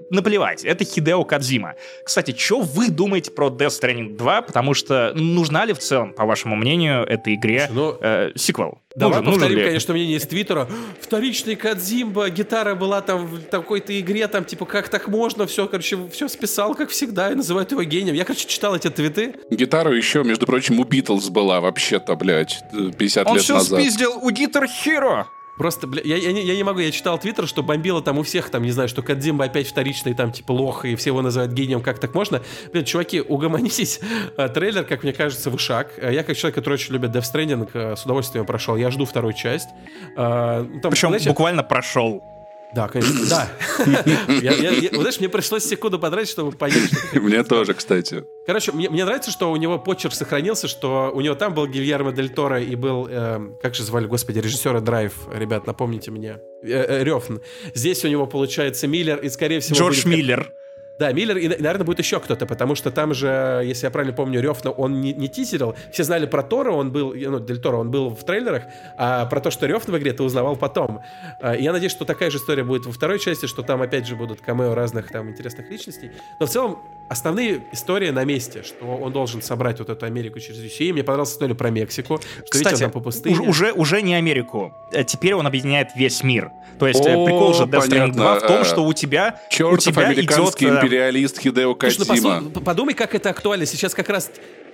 [0.10, 1.75] наплевать, это Хидео Кадзима.
[2.06, 4.41] Кстати, что вы думаете про Death Stranding 2?
[4.43, 8.80] Потому что нужна ли в целом, по вашему мнению, этой игре ну, э, сиквел?
[8.95, 10.67] Давай нужен, повторим, нужен конечно, мнение из Твиттера.
[10.99, 15.47] Вторичный Кадзимба, гитара была там в какой-то игре, там, типа, как так можно?
[15.47, 18.15] Все, короче, все списал, как всегда, и называют его гением.
[18.15, 19.36] Я, короче, читал эти твиты.
[19.49, 22.63] Гитару еще, между прочим, у Битлз была вообще-то, блядь,
[22.97, 23.58] 50 Он лет назад.
[23.58, 25.25] Он все спиздил у Гитар Hero.
[25.62, 28.50] Просто, бля, я, я, я не могу, я читал твиттер, что бомбило там у всех,
[28.50, 31.84] там, не знаю, что Кадзимба опять вторичный, там, типа, лох, и все его называют гением,
[31.84, 32.41] как так можно?
[32.74, 34.00] Блин, чуваки, угомонитесь.
[34.38, 35.91] А, трейлер, как мне кажется, вышаг.
[36.02, 38.76] А, я, как человек, который очень любит Death Stranding, а, с удовольствием прошел.
[38.76, 39.69] Я жду вторую часть.
[40.15, 42.24] Там, Причем знаете, буквально прошел.
[42.73, 43.49] Да, конечно, да.
[44.91, 46.91] Вот знаешь, мне пришлось секунду потратить, чтобы понять.
[47.13, 48.23] Мне тоже, кстати.
[48.45, 52.12] Короче, мне, мне нравится, что у него почерк сохранился, что у него там был Гильермо
[52.12, 56.69] Дель Торо и был, э, как же звали, господи, режиссера Драйв, ребят, напомните мне, э,
[56.69, 57.38] э, Рёфн.
[57.73, 59.77] Здесь у него получается Миллер и, скорее всего...
[59.77, 60.17] Джордж будет...
[60.17, 60.53] Миллер.
[61.01, 64.39] Да, Миллер и, наверное, будет еще кто-то, потому что там же, если я правильно помню,
[64.39, 65.75] Рёфна он не, не тизерил.
[65.91, 68.65] Все знали про Тора, он был, ну, Дель Торо, он был в трейлерах,
[68.97, 71.01] а про то, что Рёфна в игре, ты узнавал потом.
[71.39, 74.05] А, и я надеюсь, что такая же история будет во второй части, что там опять
[74.05, 76.11] же будут камео разных там интересных личностей.
[76.39, 80.59] Но в целом основные истории на месте, что он должен собрать вот эту Америку через
[80.59, 80.93] VCA.
[80.93, 83.39] Мне понравилась история про Мексику, что Кстати, видите, он по пустыне.
[83.39, 84.73] Уже, уже не Америку.
[84.91, 86.51] Э, теперь он объединяет весь мир.
[86.79, 89.77] То есть О, прикол же Death Stranding 2 в том, что у тебя, Чертов у
[89.77, 90.83] тебя американский идет...
[90.83, 92.41] империалист Хидео Кадзима.
[92.41, 93.65] Ну, подумай, как это актуально.
[93.65, 94.31] Сейчас как раз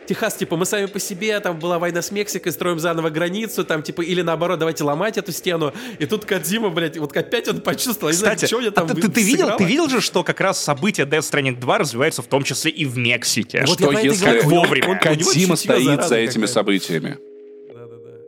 [0.08, 3.84] Техас, типа, мы сами по себе, там была война с Мексикой, строим заново границу, там,
[3.84, 5.74] типа, или наоборот, давайте ломать эту стену.
[6.00, 8.96] И тут Кадзима, блядь, вот опять он почувствовал, Кстати, не знаю, что я там а
[8.96, 12.28] ты, ты, видел, ты видел же, что как раз события Death Stranding 2 развиваются в
[12.28, 13.66] том числе и в Мексике.
[13.68, 14.98] Вот что если как вовремя.
[14.98, 17.18] Кадзима стоит за этими событиями?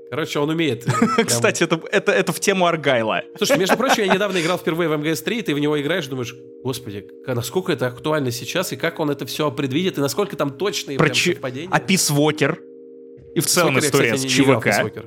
[0.09, 0.85] Короче, он умеет.
[1.15, 1.25] Прям...
[1.25, 3.23] Кстати, это, это, это в тему Аргайла.
[3.37, 6.35] Слушай, между прочим, я недавно играл впервые в МГС-3, и ты в него играешь, думаешь,
[6.63, 10.97] господи, насколько это актуально сейчас, и как он это все предвидит, и насколько там точные
[10.97, 11.33] Про ч...
[11.33, 11.69] совпадения.
[11.71, 12.59] А Пис Вокер?
[13.35, 15.05] И в целом история с ЧВК.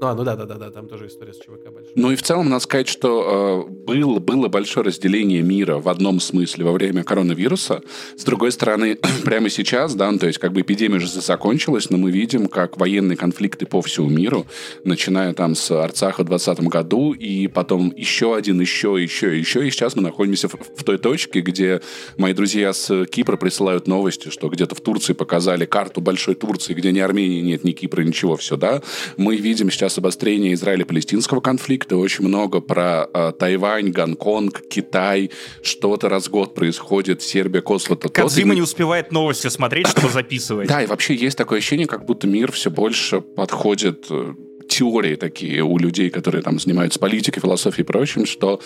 [0.00, 1.92] Ну, а, ну да, да, да, да, там тоже история с ЧВК большая.
[1.94, 6.20] Ну и в целом надо сказать, что э, было, было большое разделение мира в одном
[6.20, 7.82] смысле во время коронавируса.
[8.16, 11.98] С другой стороны, прямо сейчас, да, ну, то есть как бы эпидемия уже закончилась, но
[11.98, 14.46] мы видим, как военные конфликты по всему миру,
[14.84, 19.70] начиная там с Арцаха в 2020 году, и потом еще один, еще, еще, еще, и
[19.70, 21.82] сейчас мы находимся в, в той точке, где
[22.16, 26.90] мои друзья с Кипра присылают новости, что где-то в Турции показали карту большой Турции, где
[26.90, 28.80] ни Армении нет, ни Кипра, ничего, все, да.
[29.18, 35.30] Мы видим сейчас сейчас обострение Израиля-палестинского конфликта, очень много про э, Тайвань, Гонконг, Китай,
[35.62, 40.68] что-то раз в год происходит, Сербия, Косово, то Кадзима не успевает новости смотреть, чтобы записывать.
[40.68, 44.34] Да, и вообще есть такое ощущение, как будто мир все больше подходит э,
[44.68, 48.60] теории такие у людей, которые там занимаются политикой, философией и прочим, что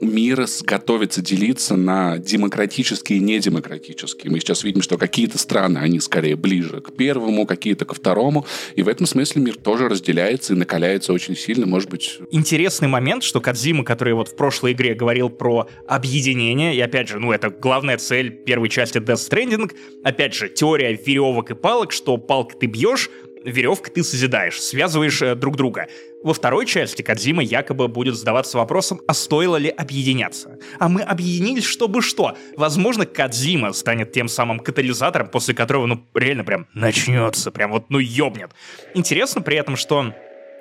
[0.00, 4.30] мир готовится делиться на демократические и недемократические.
[4.30, 8.46] Мы сейчас видим, что какие-то страны, они скорее ближе к первому, какие-то ко второму.
[8.74, 12.18] И в этом смысле мир тоже разделяется и накаляется очень сильно, может быть...
[12.30, 17.18] Интересный момент, что Кадзима, который вот в прошлой игре говорил про объединение, и опять же,
[17.18, 19.72] ну, это главная цель первой части Death Stranding,
[20.04, 23.10] опять же, теория веревок и палок, что палк ты бьешь,
[23.46, 25.86] веревкой ты созидаешь, связываешь э, друг друга.
[26.26, 30.58] Во второй части Кадзима якобы будет задаваться вопросом, а стоило ли объединяться.
[30.80, 32.36] А мы объединились, чтобы что?
[32.56, 38.00] Возможно, Кадзима станет тем самым катализатором, после которого, ну, реально прям начнется, прям вот, ну,
[38.00, 38.50] ёбнет.
[38.92, 40.14] Интересно при этом, что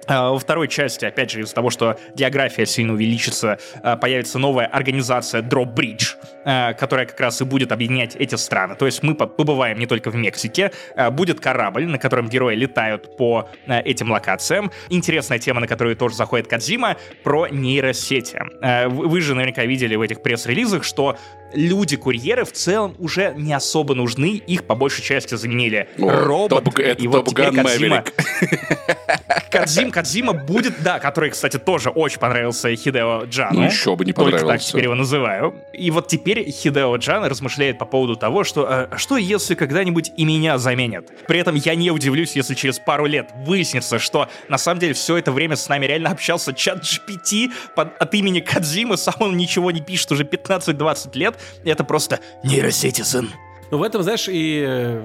[0.07, 5.41] во второй части, опять же, из-за того, что география сильно увеличится, а, появится новая организация
[5.41, 8.75] Drawbridge, а, которая как раз и будет объединять эти страны.
[8.75, 10.71] То есть мы побываем не только в Мексике,
[11.11, 14.71] будет корабль, на котором герои летают по этим локациям.
[14.89, 18.41] Интересная тема, на которую тоже заходит Кадзима, про нейросети.
[18.87, 21.17] Вы же наверняка видели в этих пресс-релизах, что
[21.55, 26.63] люди-курьеры в целом уже не особо нужны, их по большей части заменили О, робот.
[26.63, 28.03] Топ, это и вот теперь Кадзима...
[29.51, 33.61] Кадзим, Кадзима будет, да, который, кстати, тоже очень понравился Хидео Джану.
[33.61, 34.45] Ну еще бы не понравился.
[34.45, 35.55] Только так теперь его называю.
[35.73, 40.25] И вот теперь Хидео Джан размышляет по поводу того, что а, что если когда-нибудь и
[40.25, 41.07] меня заменят?
[41.27, 45.17] При этом я не удивлюсь, если через пару лет выяснится, что на самом деле все
[45.17, 49.71] это время с нами реально общался чат GPT под, от имени Кадзимы, сам он ничего
[49.71, 53.29] не пишет уже 15-20 лет, это просто нейросети, сын.
[53.71, 55.01] Ну, в этом, знаешь, и,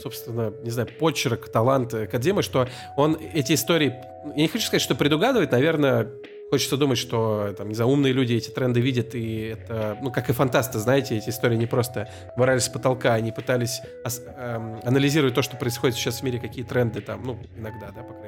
[0.00, 3.94] собственно, не знаю, почерк, талант Кадзимы, что он эти истории...
[4.34, 6.08] Я не хочу сказать, что предугадывает, наверное,
[6.50, 10.30] Хочется думать, что, там, не знаю, умные люди эти тренды видят, и это, ну, как
[10.30, 15.34] и фантасты, знаете, эти истории не просто вырались с потолка, они пытались ас- эм, анализировать
[15.34, 18.27] то, что происходит сейчас в мире, какие тренды там, ну, иногда, да, по крайней мере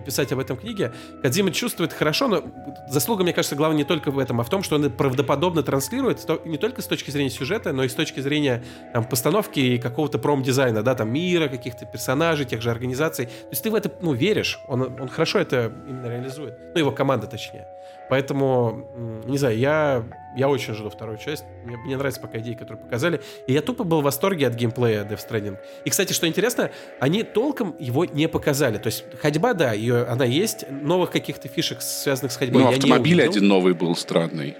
[0.00, 0.92] и писать об этом книге.
[1.22, 2.44] Кадзима чувствует хорошо, но
[2.88, 6.26] заслуга, мне кажется, главное не только в этом, а в том, что он правдоподобно транслирует
[6.44, 10.18] не только с точки зрения сюжета, но и с точки зрения там, постановки и какого-то
[10.18, 13.26] промдизайна, да, там мира, каких-то персонажей, тех же организаций.
[13.26, 16.58] То есть ты в это, ну, веришь, он, он хорошо это именно реализует.
[16.74, 17.66] Ну, его команда, точнее.
[18.08, 20.04] Поэтому, не знаю, я,
[20.36, 21.44] я очень жду вторую часть.
[21.64, 23.20] Мне, мне нравится пока идеи, которые показали.
[23.46, 25.58] И я тупо был в восторге от геймплея Death Stranding.
[25.84, 28.78] И, кстати, что интересно, они толком его не показали.
[28.78, 30.64] То есть ходьба, да, ее, она есть.
[30.70, 34.56] Новых каких-то фишек, связанных с ходьбой, Ну, автомобиль один новый был странный.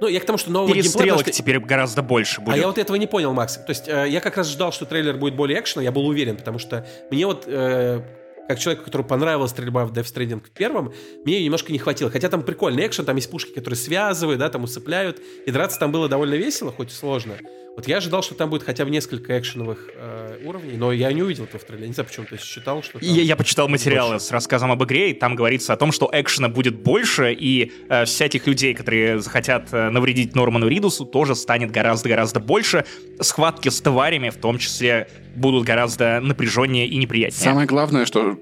[0.00, 1.32] Ну, я к тому, что нового Перестрелок геймплея...
[1.32, 2.54] теперь гораздо больше будет.
[2.54, 3.56] А я вот этого не понял, Макс.
[3.56, 6.36] То есть э, я как раз ждал, что трейлер будет более экшена, я был уверен,
[6.36, 8.02] потому что мне вот э,
[8.48, 10.92] как человеку, которому понравилась стрельба в Death Stranding в первом,
[11.24, 12.10] мне ее немножко не хватило.
[12.10, 15.20] Хотя там прикольный экшен, там есть пушки, которые связывают, да, там усыпляют.
[15.46, 17.36] И драться там было довольно весело, хоть и сложно.
[17.76, 21.22] Вот я ожидал, что там будет хотя бы несколько экшеновых э, уровней, но я не
[21.22, 21.88] увидел этого в трейлере.
[21.88, 24.26] Не знаю, почему ты считал, что там Я, я почитал материалы больше.
[24.26, 28.04] с рассказом об игре, и там говорится о том, что экшена будет больше, и э,
[28.04, 32.84] всяких людей, которые захотят э, навредить Норману Ридусу, тоже станет гораздо-гораздо больше.
[33.20, 37.42] Схватки с тварями, в том числе, будут гораздо напряженнее и неприятнее.
[37.42, 38.38] Самое главное, что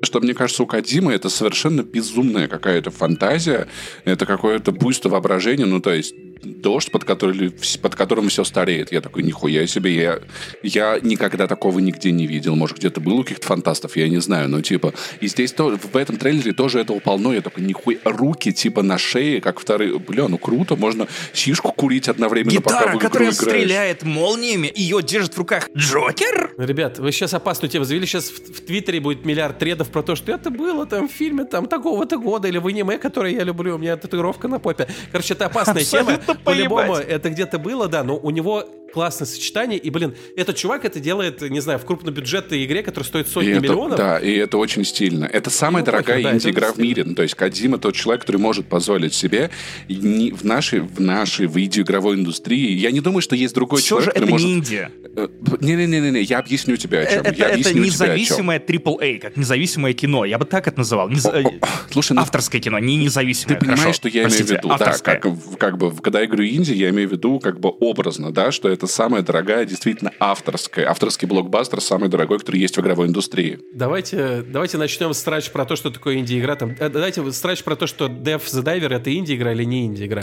[0.00, 3.68] что мне кажется, у Кадимы это совершенно безумная какая-то фантазия,
[4.04, 8.92] это какое-то буйство воображения, ну, то есть дождь, под, который, под которым все стареет.
[8.92, 10.20] Я такой, нихуя себе, я,
[10.62, 12.56] я никогда такого нигде не видел.
[12.56, 14.94] Может, где-то был у каких-то фантастов, я не знаю, но типа...
[15.20, 17.32] И здесь тоже, в этом трейлере тоже этого полно.
[17.32, 19.98] Я такой, нихуя, руки типа на шее, как вторые...
[19.98, 23.36] Бля, ну круто, можно шишку курить одновременно, пока в Гитара, игру которая играешь.
[23.36, 26.52] стреляет молниями, ее держит в руках Джокер?
[26.58, 28.06] Ребят, вы сейчас опасную тему завели.
[28.06, 31.44] Сейчас в, в Твиттере будет миллиард тредов про то, что это было там в фильме
[31.44, 33.74] там такого-то года или в аниме, которое я люблю.
[33.76, 34.88] У меня татуировка на попе.
[35.12, 36.18] Короче, это опасная тема.
[36.34, 39.78] По-любому это где-то было, да, но у него классное сочетание.
[39.78, 43.50] И, блин, этот чувак это делает, не знаю, в крупнобюджетной игре, которая стоит И сотни
[43.52, 43.96] это- миллионов.
[43.98, 45.24] Да, и это очень стильно.
[45.26, 47.04] Это самая Ну, дорогая да, это инди-игра в мире.
[47.04, 49.50] Ну, то есть Кадзима тот человек, который может позволить себе
[49.88, 52.72] и не- в нашей, в нашей видеоигровой индустрии.
[52.72, 54.68] Я не думаю, что есть другой Все же человек, это который не может...
[54.68, 54.90] Индия.
[55.16, 55.28] Э,
[55.60, 57.20] Не-не-не, я объясню тебе о чем.
[57.22, 60.24] Это, я это независимое AAA, как независимое кино.
[60.24, 61.10] Я бы так это называл.
[61.10, 61.44] Нез- э,
[61.90, 63.58] Слушай, ну Авторское кино, не ты независимое.
[63.58, 64.68] понимаешь, Хорошо, что я имею в простите, виду?
[64.68, 65.16] Да, авторское.
[65.16, 68.32] как, в- как бы, когда я говорю инди, я имею в виду как бы образно,
[68.32, 70.88] да, что это самая дорогая, действительно авторская.
[70.88, 73.58] Авторский блокбастер самый дорогой, который есть в игровой индустрии.
[73.74, 76.54] Давайте, давайте начнем с срач про то, что такое инди-игра.
[76.56, 80.22] Там, э, давайте срач про то, что Death the Diver это инди-игра или не инди-игра.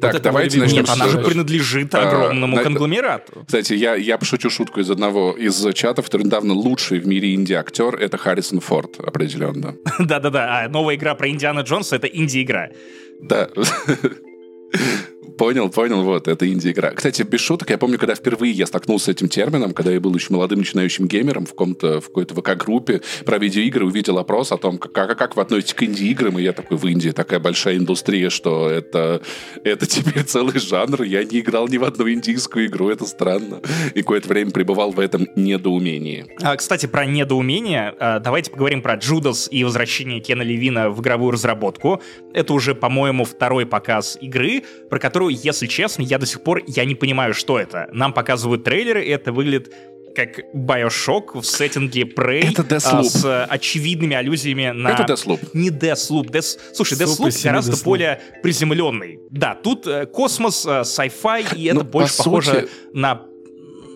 [0.00, 3.44] Так, это давайте начнем Нет, с- она же принадлежит А, огромному на- конгломерату.
[3.46, 7.96] Кстати, я, я пошучу шутку из одного из чатов, который недавно лучший в мире инди-актер,
[7.96, 9.74] это Харрисон Форд, определенно.
[9.98, 12.70] Да-да-да, а новая игра про Индиана Джонса— это инди-игра.
[13.22, 13.48] Да.
[15.38, 16.92] Понял, понял, вот, это инди-игра.
[16.92, 20.14] Кстати, без шуток, я помню, когда впервые я столкнулся с этим термином, когда я был
[20.14, 24.78] еще молодым начинающим геймером в, каком-то, в какой-то ВК-группе про видеоигры, увидел опрос о том,
[24.78, 28.70] как, как, вы относитесь к инди-играм, и я такой, в Индии такая большая индустрия, что
[28.70, 29.20] это,
[29.62, 33.60] это теперь целый жанр, я не играл ни в одну индийскую игру, это странно.
[33.94, 36.26] И какое-то время пребывал в этом недоумении.
[36.42, 37.94] А, Кстати, про недоумение.
[37.98, 42.00] а, Давайте поговорим про Джудас и возвращение Кена Левина в игровую разработку.
[42.32, 46.84] Это уже, по-моему, второй показ игры, про которую, если честно, я до сих пор я
[46.84, 47.88] не понимаю, что это.
[47.92, 49.72] Нам показывают трейлеры, и это выглядит
[50.14, 53.00] как Bioshock в сеттинге Prey Это Deathloop.
[53.00, 54.88] а, с а, очевидными аллюзиями на...
[54.88, 55.50] Это Deathloop.
[55.52, 56.30] Не Deathloop.
[56.30, 56.58] Death...
[56.72, 57.84] Слушай, Deathloop сильный гораздо Deathloop.
[57.84, 59.18] более приземленный.
[59.30, 63.26] Да, тут э, космос, э, sci-fi, и это Ну, по больше похоже сути- на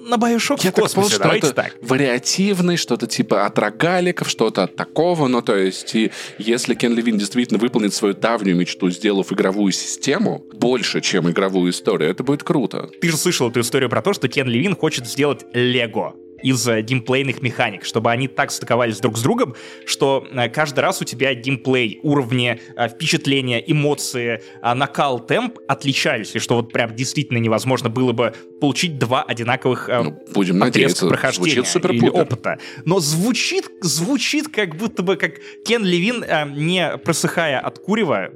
[0.00, 0.94] на Bioshock Я в так космосе.
[0.94, 1.76] понял, что Давайте это так.
[1.82, 5.28] вариативный, что-то типа от рогаликов, что-то от такого.
[5.28, 10.44] Ну, то есть, и если Кен Левин действительно выполнит свою давнюю мечту, сделав игровую систему
[10.52, 12.88] больше, чем игровую историю, это будет круто.
[13.00, 17.42] Ты же слышал эту историю про то, что Кен Левин хочет сделать Лего из геймплейных
[17.42, 19.54] механик, чтобы они так стыковались друг с другом,
[19.86, 26.34] что э, каждый раз у тебя геймплей, уровни, э, впечатления, эмоции, э, накал, темп отличались,
[26.34, 31.08] и что вот прям действительно невозможно было бы получить два одинаковых Ну, будем отрезка надеяться.
[31.08, 32.58] прохождения супер или опыта.
[32.84, 36.24] Но звучит, звучит как будто бы как Кен Левин,
[36.56, 38.30] не просыхая от курева,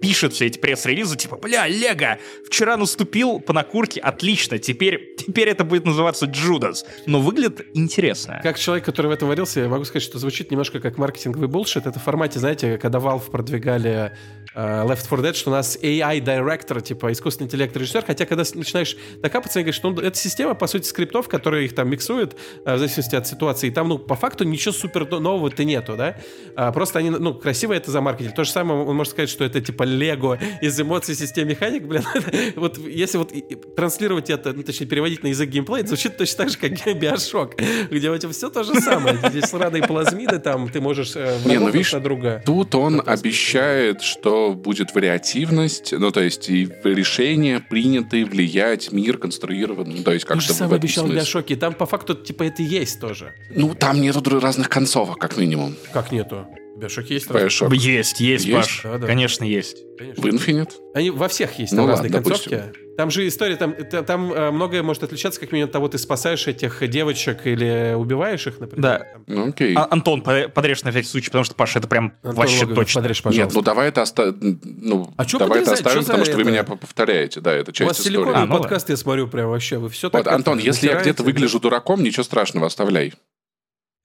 [0.00, 5.64] пишет все эти пресс-релизы, типа, бля, Лего, вчера наступил по накурке, отлично, теперь, теперь это
[5.64, 6.84] будет называться Джудас.
[7.06, 8.40] Но выглядит интересно.
[8.42, 11.86] Как человек, который в этом варился, я могу сказать, что звучит немножко как маркетинговый булшит.
[11.86, 14.12] Это в формате, знаете, когда Valve продвигали
[14.54, 18.96] э, Left 4 Dead, что у нас AI-директор, типа искусственный интеллект режиссер, хотя когда начинаешь
[19.20, 22.78] докапаться, говоришь, что ну, это система, по сути, скриптов, которые их там миксуют э, в
[22.78, 23.68] зависимости от ситуации.
[23.68, 26.16] И там, ну, по факту ничего супер нового-то нету, да?
[26.56, 28.32] А, просто они, ну, красиво это замаркетили.
[28.32, 32.04] То же самое он может сказать, что это типа Лего из эмоций систем механик, блин.
[32.56, 33.32] вот если вот
[33.76, 37.56] транслировать это, ну, точнее, переводить на язык геймплея, это звучит точно так же, как Биошок,
[37.90, 39.18] где у тебя все то же самое.
[39.30, 42.42] Здесь сраные плазмиды, там ты можешь э, Не, ну, видишь, на друга.
[42.44, 49.88] Тут он обещает, что будет вариативность, ну, то есть и решения принятые влиять, мир конструирован,
[49.96, 51.20] ну, то есть То как-то этом обещал смысле.
[51.20, 51.56] Биошоке.
[51.56, 53.34] Там по факту типа это и есть тоже.
[53.50, 55.76] Ну, там нету разных концовок, как минимум.
[55.92, 56.46] Как нету?
[56.78, 57.74] В Биошоке есть Bioshock.
[57.74, 58.56] Есть, есть, Есть?
[58.56, 58.80] Паш.
[58.84, 59.06] Да, да.
[59.08, 59.78] Конечно, есть.
[59.98, 60.22] Конечно.
[60.22, 60.70] В Infinite?
[60.94, 62.52] Они во всех есть Ну там ладно, разные допустим.
[62.52, 62.78] концовки.
[62.96, 65.98] Там же история, там, та- там э, многое может отличаться, как минимум от того, ты
[65.98, 68.80] спасаешь этих девочек или убиваешь их, например.
[68.82, 69.06] Да.
[69.26, 69.74] Ну, окей.
[69.74, 72.76] А- Антон, по- подрежь на всякий случай, потому что, Паша, это прям Антон вообще Логвинов,
[72.84, 73.00] точно.
[73.00, 73.58] подрежь, Нет, пожалуйста.
[73.58, 74.34] ну давай это оста...
[74.40, 76.50] ну, А чё давай это оставим, за потому что вы это?
[76.50, 77.40] меня повторяете.
[77.40, 78.14] Да, это У часть вас истории.
[78.14, 80.32] силиконовый А, ну подкаст, я смотрю, прям вообще, вы все Вот, так...
[80.32, 83.14] Антон, если я где-то выгляжу дураком, ничего страшного, оставляй.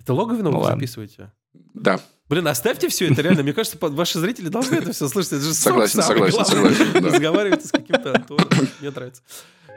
[0.02, 0.76] Это Логовина Ну вы ладно.
[0.78, 1.32] записываете?
[1.76, 2.00] Да,
[2.34, 3.44] Блин, оставьте все это, реально.
[3.44, 5.34] Мне кажется, под- ваши зрители должны это все слышать.
[5.34, 7.00] Это же Согласен, согласен, согласен, да.
[7.12, 8.50] Разговариваете с каким-то Антоном.
[8.80, 9.22] Мне нравится.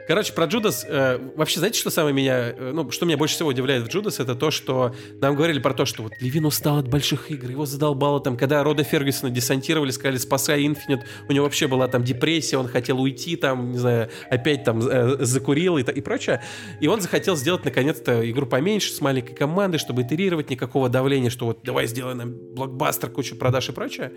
[0.07, 3.49] Короче, про Джудас, э, вообще, знаете, что самое меня, э, ну, что меня больше всего
[3.49, 6.87] удивляет в Джудас, это то, что нам говорили про то, что вот Левин устал от
[6.87, 11.67] больших игр, его задолбало там, когда Рода Фергюсона десантировали, сказали, спасай Инфинит, у него вообще
[11.67, 16.01] была там депрессия, он хотел уйти там, не знаю, опять там э, закурил и, и
[16.01, 16.41] прочее,
[16.79, 21.47] и он захотел сделать, наконец-то, игру поменьше, с маленькой командой, чтобы итерировать, никакого давления, что
[21.47, 24.13] вот давай сделаем нам блокбастер, кучу продаж и прочее,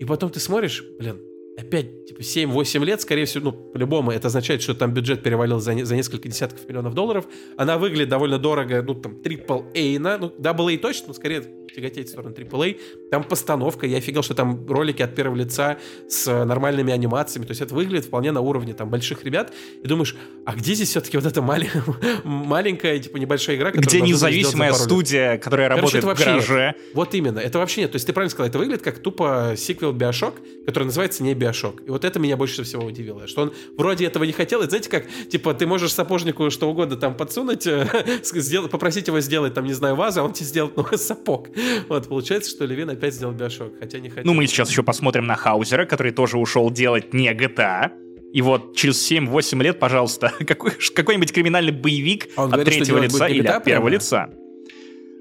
[0.00, 1.20] и потом ты смотришь, блин,
[1.56, 5.74] опять, типа, 7-8 лет, скорее всего, ну, по-любому, это означает, что там бюджет перевалил за,
[5.74, 7.26] не, за несколько десятков миллионов долларов.
[7.56, 12.10] Она выглядит довольно дорого, ну, там, AAA, на, ну, AA точно, но скорее тяготеть в
[12.10, 12.80] сторону AAA.
[13.10, 17.60] Там постановка, я офигел, что там ролики от первого лица с нормальными анимациями, то есть
[17.60, 19.52] это выглядит вполне на уровне там больших ребят,
[19.82, 21.70] и думаешь, а где здесь все-таки вот эта малень...
[22.24, 26.74] маленькая, типа, небольшая игра, Где независимая студия, которая Короче, работает в гараже.
[26.76, 26.94] Нет.
[26.94, 27.92] Вот именно, это вообще нет.
[27.92, 30.34] То есть ты правильно сказал, это выглядит как тупо сиквел Bioshock,
[30.66, 31.84] который называется не Bioshock.
[31.86, 34.88] И вот это меня больше всего удивило, что он вроде этого не хотел, и знаете
[34.88, 37.86] как, типа, ты можешь сапожнику что угодно там подсунуть, э,
[38.70, 41.48] попросить его сделать, там, не знаю, вазу, а он тебе сделает ну, сапог.
[41.88, 44.24] Вот, получается, что Левин опять сделал Биошок, хотя не хотел.
[44.24, 47.90] Ну, мы сейчас еще посмотрим на Хаузера, который тоже ушел делать не GTA,
[48.32, 53.28] и вот через 7-8 лет, пожалуйста, какой, какой-нибудь криминальный боевик а от говорит, третьего лица
[53.28, 54.30] или от первого лица.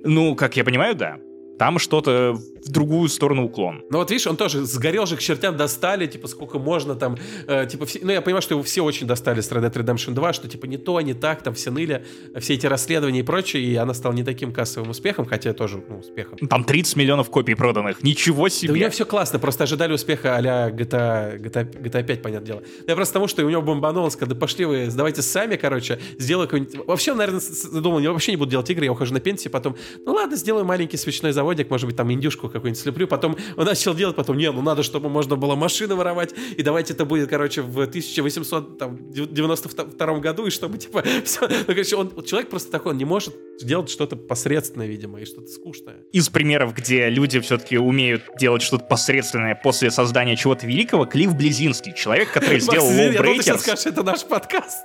[0.03, 1.19] Ну, как я понимаю, да
[1.57, 3.84] там что-то в другую сторону уклон.
[3.89, 7.68] Ну вот видишь, он тоже сгорел же к чертям, достали, типа, сколько можно там, э,
[7.68, 10.34] типа, все, ну я понимаю, что его все очень достали с Red Dead Redemption 2,
[10.34, 12.03] что типа не то, не так, там все ныли,
[12.39, 15.99] все эти расследования и прочее, и она стала не таким кассовым успехом, хотя тоже, ну,
[15.99, 16.38] успехом.
[16.47, 18.70] Там 30 миллионов копий проданных, ничего себе!
[18.70, 22.63] Да у него все классно, просто ожидали успеха а-ля GTA, GTA, GTA 5, понятное дело.
[22.88, 26.47] Я просто потому, что у него бомбануло, сказал, да пошли вы, сдавайте сами, короче, сделаю
[26.47, 26.88] какой-нибудь...
[26.88, 27.41] Вообще, наверное,
[27.74, 30.66] думал, я вообще не буду делать игры, я ухожу на пенсию, потом, ну ладно, сделаю
[30.66, 33.08] маленький свечной заводик, может быть, там индюшку какую-нибудь слеплю.
[33.08, 36.34] Потом он начал делать, потом, не, ну надо, чтобы можно было машины воровать.
[36.58, 41.47] И давайте это будет, короче, в 1892 году, и чтобы, типа, все.
[41.47, 45.47] Ну, короче, он, человек просто такой, он не может делать что-то посредственное, видимо, и что-то
[45.47, 45.97] скучное.
[46.12, 51.93] Из примеров, где люди все-таки умеют делать что-то посредственное после создания чего-то великого, Клифф Близинский,
[51.95, 53.43] человек, который сделал Макс, Low Breakers.
[53.45, 54.80] Я скажешь, это наш подкаст.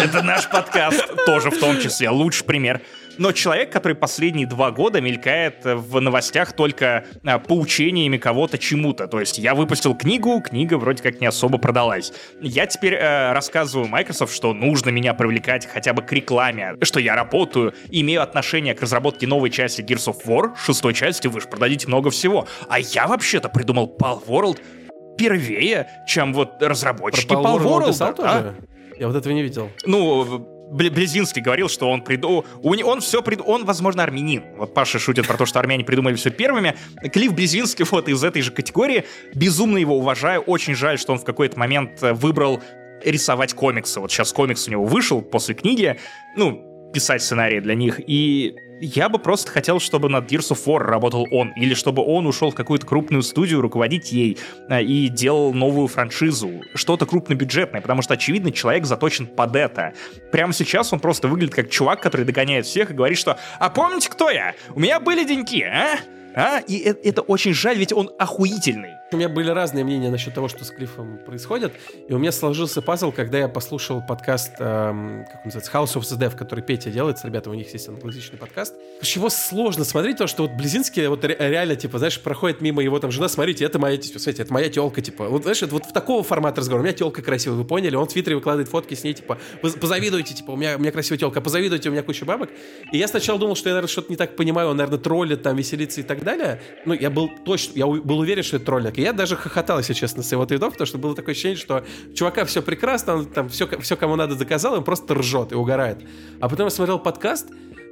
[0.00, 2.10] Это наш подкаст, тоже в том числе.
[2.10, 2.82] Лучший пример
[3.18, 9.06] но человек, который последние два года мелькает в новостях только а, поучениями кого-то чему-то.
[9.08, 12.12] То есть я выпустил книгу, книга вроде как не особо продалась.
[12.40, 17.16] Я теперь э, рассказываю Microsoft, что нужно меня привлекать хотя бы к рекламе, что я
[17.16, 21.88] работаю, имею отношение к разработке новой части Gears of War, шестой части, вы же продадите
[21.88, 22.46] много всего.
[22.68, 24.60] А я вообще-то придумал Pal World
[25.16, 27.90] первее, чем вот разработчики Про Pal World.
[27.90, 28.54] World а?
[28.98, 29.70] Я вот этого не видел.
[29.84, 32.44] Ну, Близинский говорил, что он приду...
[32.62, 33.40] Он все прид...
[33.44, 34.44] Он, возможно, армянин.
[34.56, 36.76] Вот Паша шутит про то, что армяне придумали все первыми.
[37.12, 39.04] Клифф Близинский вот из этой же категории.
[39.34, 40.40] Безумно его уважаю.
[40.42, 42.60] Очень жаль, что он в какой-то момент э, выбрал
[43.04, 44.00] рисовать комиксы.
[44.00, 45.98] Вот сейчас комикс у него вышел после книги.
[46.36, 48.00] Ну, писать сценарии для них.
[48.06, 52.26] И я бы просто хотел, чтобы над Gears of War работал он, или чтобы он
[52.26, 58.02] ушел в какую-то крупную студию руководить ей э, и делал новую франшизу, что-то крупнобюджетное, потому
[58.02, 59.92] что, очевидно, человек заточен под это.
[60.30, 64.08] Прямо сейчас он просто выглядит как чувак, который догоняет всех и говорит, что «А помните,
[64.10, 64.54] кто я?
[64.74, 65.98] У меня были деньги, а?»
[66.36, 66.58] А?
[66.58, 68.92] И это, это очень жаль, ведь он охуительный.
[69.12, 71.72] У меня были разные мнения насчет того, что с Клиффом происходит.
[72.08, 76.00] И у меня сложился пазл, когда я послушал подкаст, эм, как он называется, House of
[76.00, 78.74] the Dev, который Петя делает с ребятами, у них есть англоязычный подкаст.
[79.02, 83.12] Чего сложно смотреть, то, что вот Близинский вот реально, типа, знаешь, проходит мимо его там
[83.12, 85.28] жена, смотрите, это моя, смотрите, это моя телка, типа.
[85.28, 86.82] Вот, знаешь, это вот в такого формата разговора.
[86.82, 87.94] У меня телка красивая, вы поняли?
[87.94, 91.18] Он в Твиттере выкладывает фотки с ней, типа, позавидуйте, типа, у меня, у меня красивая
[91.18, 92.50] телка, позавидуйте, у меня куча бабок.
[92.90, 95.56] И я сначала думал, что я, наверное, что-то не так понимаю, он, наверное, троллит, там,
[95.56, 96.60] веселится и так далее.
[96.84, 98.95] Ну, я был точно, я был уверен, что это троллинг.
[98.96, 101.84] И я даже хохотал, если честно, с его твитов, потому что было такое ощущение, что
[102.14, 105.98] чувака все прекрасно, он там все, все кому надо заказал, он просто ржет и угорает.
[106.40, 107.48] А потом я смотрел подкаст,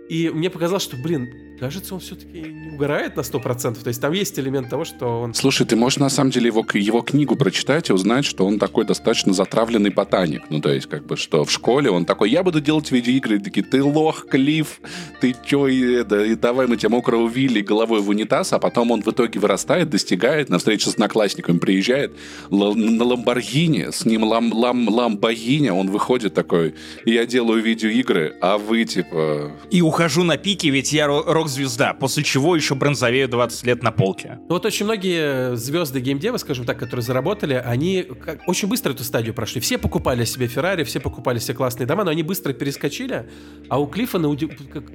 [0.09, 3.83] и мне показалось, что, блин, кажется, он все-таки не угорает на 100%.
[3.83, 5.35] То есть там есть элемент того, что он...
[5.35, 8.85] Слушай, ты можешь на самом деле его, его книгу прочитать и узнать, что он такой
[8.85, 10.43] достаточно затравленный ботаник.
[10.51, 13.37] Ну, то есть, как бы, что в школе он такой, я буду делать видеоигры.
[13.37, 14.81] И такие, ты лох, Клифф,
[15.21, 18.91] ты чё, и, это, и давай мы тебя мокрого Вилли головой в унитаз, а потом
[18.91, 22.13] он в итоге вырастает, достигает, на встречу с одноклассниками приезжает
[22.51, 26.75] на Ламборгини, с ним лам, лам, Ламбогиня, он выходит такой,
[27.05, 29.53] я делаю видеоигры, а вы, типа...
[29.71, 33.93] И ухожу на пике, ведь я рок рок-звезда, после чего еще бронзовею 20 лет на
[33.93, 34.39] полке.
[34.49, 38.07] Вот очень многие звезды геймдева, скажем так, которые заработали, они
[38.47, 39.61] очень быстро эту стадию прошли.
[39.61, 43.29] Все покупали себе Феррари, все покупали себе классные дома, но они быстро перескочили,
[43.69, 44.19] а у Клиффа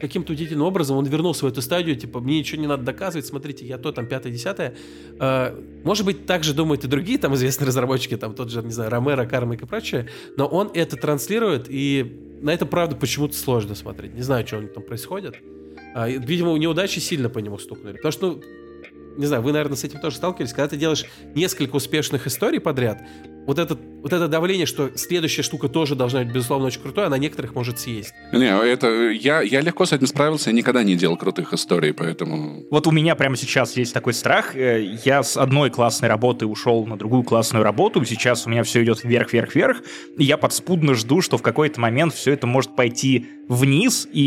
[0.02, 3.66] каким-то удивительным образом он вернулся в эту стадию, типа, мне ничего не надо доказывать, смотрите,
[3.66, 4.76] я то, там, пятое, десятое.
[5.20, 8.72] А, может быть, так же думают и другие там известные разработчики, там тот же, не
[8.72, 13.76] знаю, Ромеро, Кармик и прочее, но он это транслирует, и на это, правда, почему-то сложно
[13.76, 14.14] смотреть.
[14.14, 15.36] Не знаю, что у них там происходит.
[15.96, 17.98] А, видимо, неудачи сильно по нему стукнули.
[17.98, 18.42] Потому что, ну,
[19.18, 23.02] не знаю, вы, наверное, с этим тоже сталкивались, когда ты делаешь несколько успешных историй подряд,
[23.50, 27.18] вот это, вот это давление, что следующая штука тоже должна быть, безусловно, очень крутой, она
[27.18, 28.14] некоторых может съесть.
[28.32, 32.64] Не, это я, я легко с этим справился, я никогда не делал крутых историй, поэтому...
[32.70, 34.56] Вот у меня прямо сейчас есть такой страх.
[34.56, 38.84] Э, я с одной классной работы ушел на другую классную работу, сейчас у меня все
[38.84, 39.82] идет вверх-вверх-вверх,
[40.20, 44.22] и я подспудно жду, что в какой-то момент все это может пойти вниз, и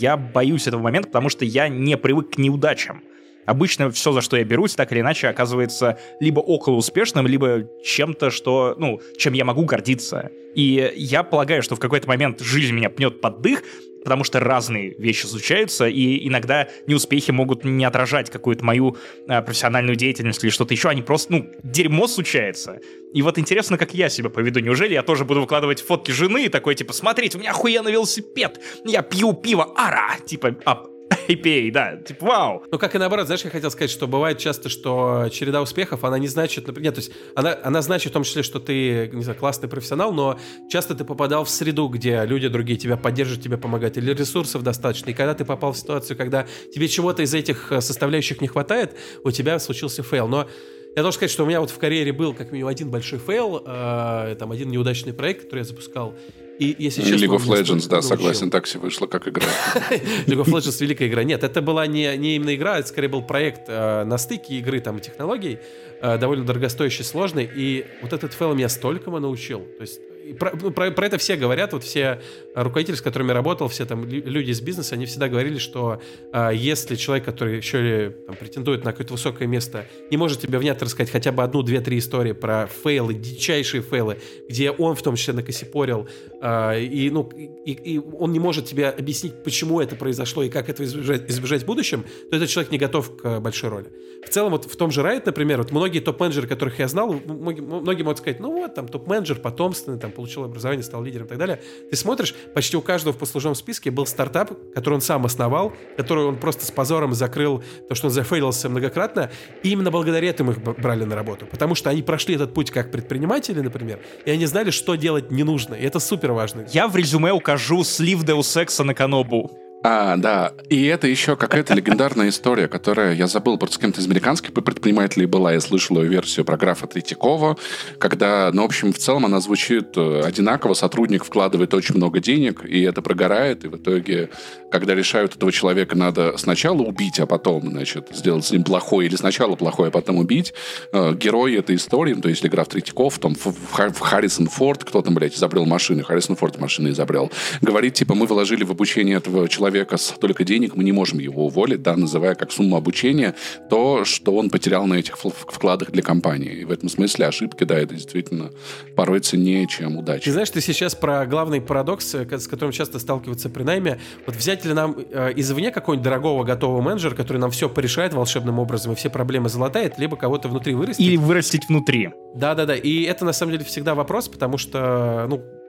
[0.00, 3.02] я боюсь этого момента, потому что я не привык к неудачам.
[3.50, 8.30] Обычно все, за что я берусь, так или иначе оказывается либо около успешным, либо чем-то,
[8.30, 10.30] что, ну, чем я могу гордиться.
[10.54, 13.64] И я полагаю, что в какой-то момент жизнь меня пнет под дых,
[14.04, 18.96] потому что разные вещи случаются, и иногда неуспехи могут не отражать какую-то мою
[19.26, 22.78] э, профессиональную деятельность или что-то еще, они просто, ну, дерьмо случается.
[23.12, 24.60] И вот интересно, как я себя поведу.
[24.60, 28.60] Неужели я тоже буду выкладывать фотки жены и такой, типа, смотрите, у меня охуенный велосипед,
[28.84, 30.84] я пью пиво, ара, типа, а
[31.30, 32.64] IPA, да, типа вау.
[32.70, 36.18] Ну, как и наоборот, знаешь, я хотел сказать, что бывает часто, что череда успехов, она
[36.18, 39.22] не значит, например, нет, то есть она, она значит в том числе, что ты, не
[39.22, 40.38] знаю, классный профессионал, но
[40.70, 45.10] часто ты попадал в среду, где люди другие тебя поддержат, тебе помогают, или ресурсов достаточно,
[45.10, 48.96] и когда ты попал в ситуацию, когда тебе чего-то из этих э, составляющих не хватает,
[49.22, 50.48] у тебя случился фейл, но
[50.96, 53.62] я должен сказать, что у меня вот в карьере был как минимум один большой фейл,
[53.64, 56.14] э, там один неудачный проект, который я запускал,
[56.60, 59.46] и, если честно, League of Legends, да, согласен, так все вышло как игра.
[60.26, 61.24] League of Legends великая игра.
[61.24, 64.80] Нет, это была не, не именно игра, это скорее был проект э, на стыке игры
[64.80, 65.58] там, и технологий,
[66.02, 67.50] э, довольно дорогостоящий, сложный.
[67.56, 69.60] И вот этот фейл меня столькому научил.
[69.60, 70.00] То есть
[70.38, 72.20] про, про, про это все говорят, вот все
[72.54, 76.00] руководители, с которыми работал, все там люди из бизнеса, они всегда говорили, что
[76.32, 80.86] а, если человек, который еще там, претендует на какое-то высокое место, не может тебе внятно
[80.86, 84.18] рассказать хотя бы одну, две, три истории про фейлы, дичайшие фейлы,
[84.48, 86.08] где он в том числе накосипорил,
[86.40, 87.28] а, и, ну,
[87.64, 91.62] и, и он не может тебе объяснить, почему это произошло и как это избежать, избежать
[91.62, 93.86] в будущем, то этот человек не готов к большой роли.
[94.24, 97.60] В целом, вот в том же Riot, например, вот многие топ-менеджеры, которых я знал, многие,
[97.60, 101.38] многие могут сказать, ну вот, там, топ-менеджер, потомственный, там, получил образование, стал лидером и так
[101.38, 101.60] далее.
[101.90, 106.24] Ты смотришь, почти у каждого в послужном списке был стартап, который он сам основал, который
[106.24, 109.30] он просто с позором закрыл, то, что он зафейлился многократно,
[109.62, 111.46] и именно благодаря этому их брали на работу.
[111.46, 115.44] Потому что они прошли этот путь как предприниматели, например, и они знали, что делать не
[115.44, 115.74] нужно.
[115.74, 116.66] И это супер важно.
[116.72, 119.69] Я в резюме укажу слив Deus Ex на Канобу.
[119.82, 120.52] А, да.
[120.68, 125.24] И это еще какая-то легендарная история, которая, я забыл, просто с кем-то из американских предпринимателей
[125.24, 127.56] была, я слышал ее версию про графа Третьякова,
[127.98, 132.62] когда, ну, в общем, в целом она звучит э, одинаково, сотрудник вкладывает очень много денег,
[132.66, 134.28] и это прогорает, и в итоге,
[134.70, 139.16] когда решают этого человека надо сначала убить, а потом, значит, сделать с ним плохое, или
[139.16, 140.52] сначала плохое, а потом убить,
[140.92, 143.34] э, герой этой истории, ну, то есть, граф Третьяков, там,
[143.72, 148.62] Харрисон Форд, кто там, блядь, изобрел машины, Харрисон Форд машины изобрел, говорит, типа, мы вложили
[148.62, 152.50] в обучение этого человека человека столько денег, мы не можем его уволить, да, называя как
[152.50, 153.34] сумму обучения
[153.68, 156.52] то, что он потерял на этих вкладах для компании.
[156.52, 158.50] И в этом смысле ошибки, да, это действительно
[158.96, 160.24] порой ценнее, чем удача.
[160.24, 164.00] Ты знаешь, ты сейчас про главный парадокс, э, с которым часто сталкиваются при найме.
[164.26, 168.58] Вот взять ли нам э, извне какого-нибудь дорогого готового менеджера, который нам все порешает волшебным
[168.58, 171.06] образом и все проблемы залатает, либо кого-то внутри вырастить.
[171.06, 172.10] Или вырастить внутри.
[172.34, 172.74] Да-да-да.
[172.74, 175.59] И это на самом деле всегда вопрос, потому что, ну,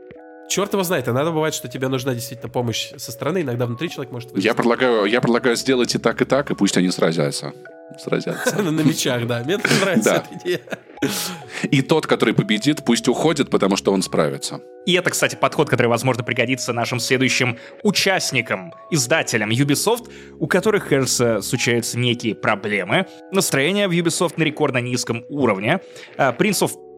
[0.51, 4.11] черт его знает, иногда бывает, что тебе нужна действительно помощь со стороны, иногда внутри человек
[4.11, 4.45] может вырасти.
[4.45, 7.53] Я предлагаю, я предлагаю сделать и так, и так, и пусть они сразятся.
[7.97, 8.61] Сразятся.
[8.61, 9.41] На мечах, да.
[9.43, 10.61] Мне нравится эта идея.
[11.63, 14.61] И тот, который победит, пусть уходит, потому что он справится.
[14.85, 21.41] И это, кстати, подход, который, возможно, пригодится нашим следующим участникам, издателям Ubisoft, у которых, кажется,
[21.41, 23.07] случаются некие проблемы.
[23.31, 25.81] Настроение в Ubisoft на рекордно низком уровне.
[26.17, 26.33] А,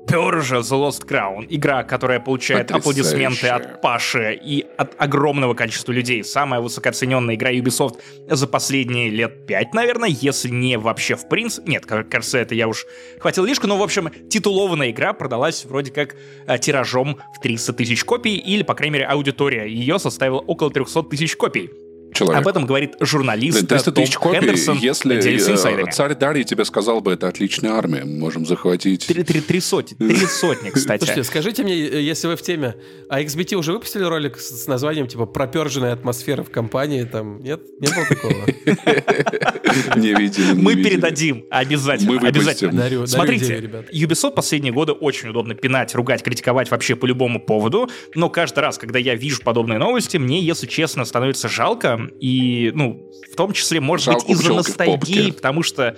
[0.08, 1.46] Пержа The Lost Crown.
[1.50, 6.24] Игра, которая получает аплодисменты от Паши и от огромного количества людей.
[6.24, 11.72] Самая высокооцененная игра Ubisoft за последние лет пять, наверное, если не вообще в принципе.
[11.72, 12.86] Нет, кажется, это я уж
[13.20, 16.16] хватил лишку, но, в общем, титулованная игра продалась вроде как
[16.48, 21.04] а, тиражом в 300 тысяч копий, или, по крайней мере, аудитория ее составила около 300
[21.04, 21.70] тысяч копий.
[22.14, 22.42] Человек.
[22.42, 27.02] Об этом говорит журналист 300 Том тысяч копий, Хендерсон если э, царь Дарий тебе сказал
[27.02, 29.06] бы, это отличная армия, мы можем захватить...
[29.08, 31.00] Три, три- три сотни, три сотни, кстати.
[31.04, 32.76] Слушайте, скажите мне, э, если вы в теме,
[33.10, 37.62] а XBT уже выпустили ролик с с названием типа «Проперженная атмосфера в компании», там, нет?
[37.80, 38.34] Не было такого?
[39.96, 42.14] Не видели, Мы передадим обязательно.
[42.14, 42.70] Мы выпустим.
[42.70, 43.08] обязательно.
[43.08, 43.56] Смотрите.
[43.94, 48.78] Ubisoft последние годы очень удобно пинать, ругать, критиковать вообще по любому поводу, но каждый раз,
[48.78, 53.80] когда я вижу подобные новости, мне, если честно, становится жалко, и, ну, в том числе,
[53.80, 55.96] может Жалко быть, из-за ностальгии, потому что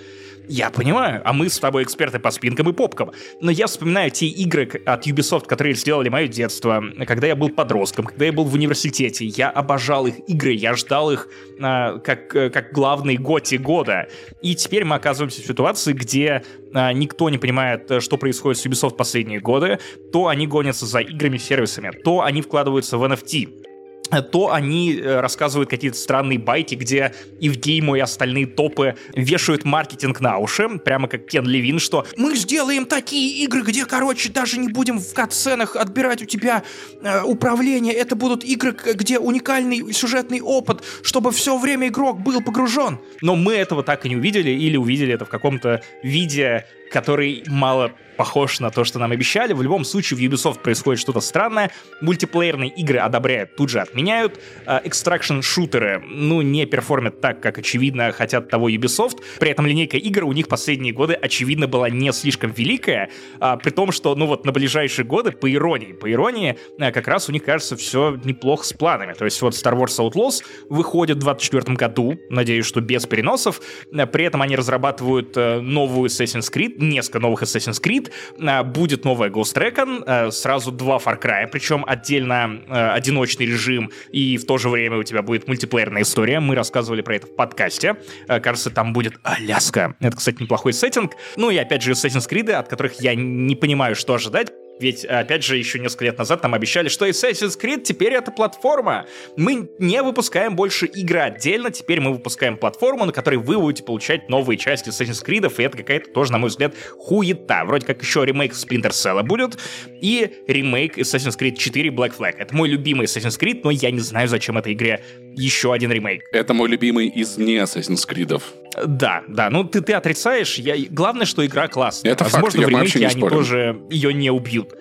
[0.48, 3.10] я понимаю, а мы с тобой эксперты по спинкам и попкам.
[3.40, 8.06] Но я вспоминаю те игры от Ubisoft, которые сделали мое детство, когда я был подростком,
[8.06, 9.24] когда я был в университете.
[9.26, 11.28] Я обожал их игры, я ждал их
[11.60, 14.08] а, как, как главный готи года.
[14.40, 16.42] И теперь мы оказываемся в ситуации, где
[16.72, 19.78] а, никто не понимает, что происходит с Ubisoft последние годы.
[20.12, 23.66] То они гонятся за играми-сервисами, то они вкладываются в NFT
[24.10, 30.38] то они э, рассказывают какие-то странные байки, где Евгейму и остальные топы вешают маркетинг на
[30.38, 34.98] уши, прямо как Кен Левин, что мы сделаем такие игры, где, короче, даже не будем
[34.98, 36.62] в катсценах отбирать у тебя
[37.02, 42.98] э, управление, это будут игры, где уникальный сюжетный опыт, чтобы все время игрок был погружен.
[43.22, 47.92] Но мы этого так и не увидели, или увидели это в каком-то виде, который мало
[48.16, 49.52] похож на то, что нам обещали.
[49.52, 51.70] В любом случае, в Ubisoft происходит что-то странное.
[52.00, 54.40] Мультиплеерные игры одобряют, тут же отменяют.
[54.66, 59.18] Экстракшн-шутеры, ну, не перформят так, как, очевидно, хотят того Ubisoft.
[59.38, 63.70] При этом линейка игр у них последние годы, очевидно, была не слишком великая, а, при
[63.70, 67.32] том, что, ну, вот на ближайшие годы, по иронии, по иронии, а, как раз у
[67.32, 69.12] них, кажется, все неплохо с планами.
[69.12, 73.60] То есть вот Star Wars Outlaws выходит в 2024 году, надеюсь, что без переносов.
[73.94, 79.04] А, При этом они разрабатывают э, новую Assassin's Creed, несколько новых Assassin's Creed, а, будет
[79.04, 84.46] новая Ghost Recon, а, сразу два Far Cry, причем отдельно э, одиночный режим, и в
[84.46, 86.40] то же время у тебя будет мультиплеерная история.
[86.40, 87.96] Мы рассказывали про это в подкасте.
[88.26, 89.96] Кажется, там будет Аляска.
[90.00, 91.12] Это, кстати, неплохой сеттинг.
[91.36, 94.52] Ну и опять же Assassin's Creed, от которых я не понимаю, что ожидать.
[94.78, 99.06] Ведь, опять же, еще несколько лет назад нам обещали, что Assassin's Creed теперь это платформа.
[99.36, 104.28] Мы не выпускаем больше игры отдельно, теперь мы выпускаем платформу, на которой вы будете получать
[104.28, 107.64] новые части Assassin's Creed, и это какая-то тоже, на мой взгляд, хуета.
[107.64, 109.58] Вроде как еще ремейк Splinter Cell будет,
[110.00, 112.34] и ремейк Assassin's Creed 4 Black Flag.
[112.38, 115.00] Это мой любимый Assassin's Creed, но я не знаю, зачем этой игре
[115.36, 116.24] еще один ремейк.
[116.32, 118.42] Это мой любимый из не Assassin's Creed.
[118.86, 120.56] Да, да, ну ты, ты отрицаешь.
[120.58, 120.76] Я...
[120.90, 122.12] Главное, что игра классная.
[122.12, 123.36] Это факт, Возможно, я в ремейке не они спорю.
[123.36, 124.74] тоже ее не убьют.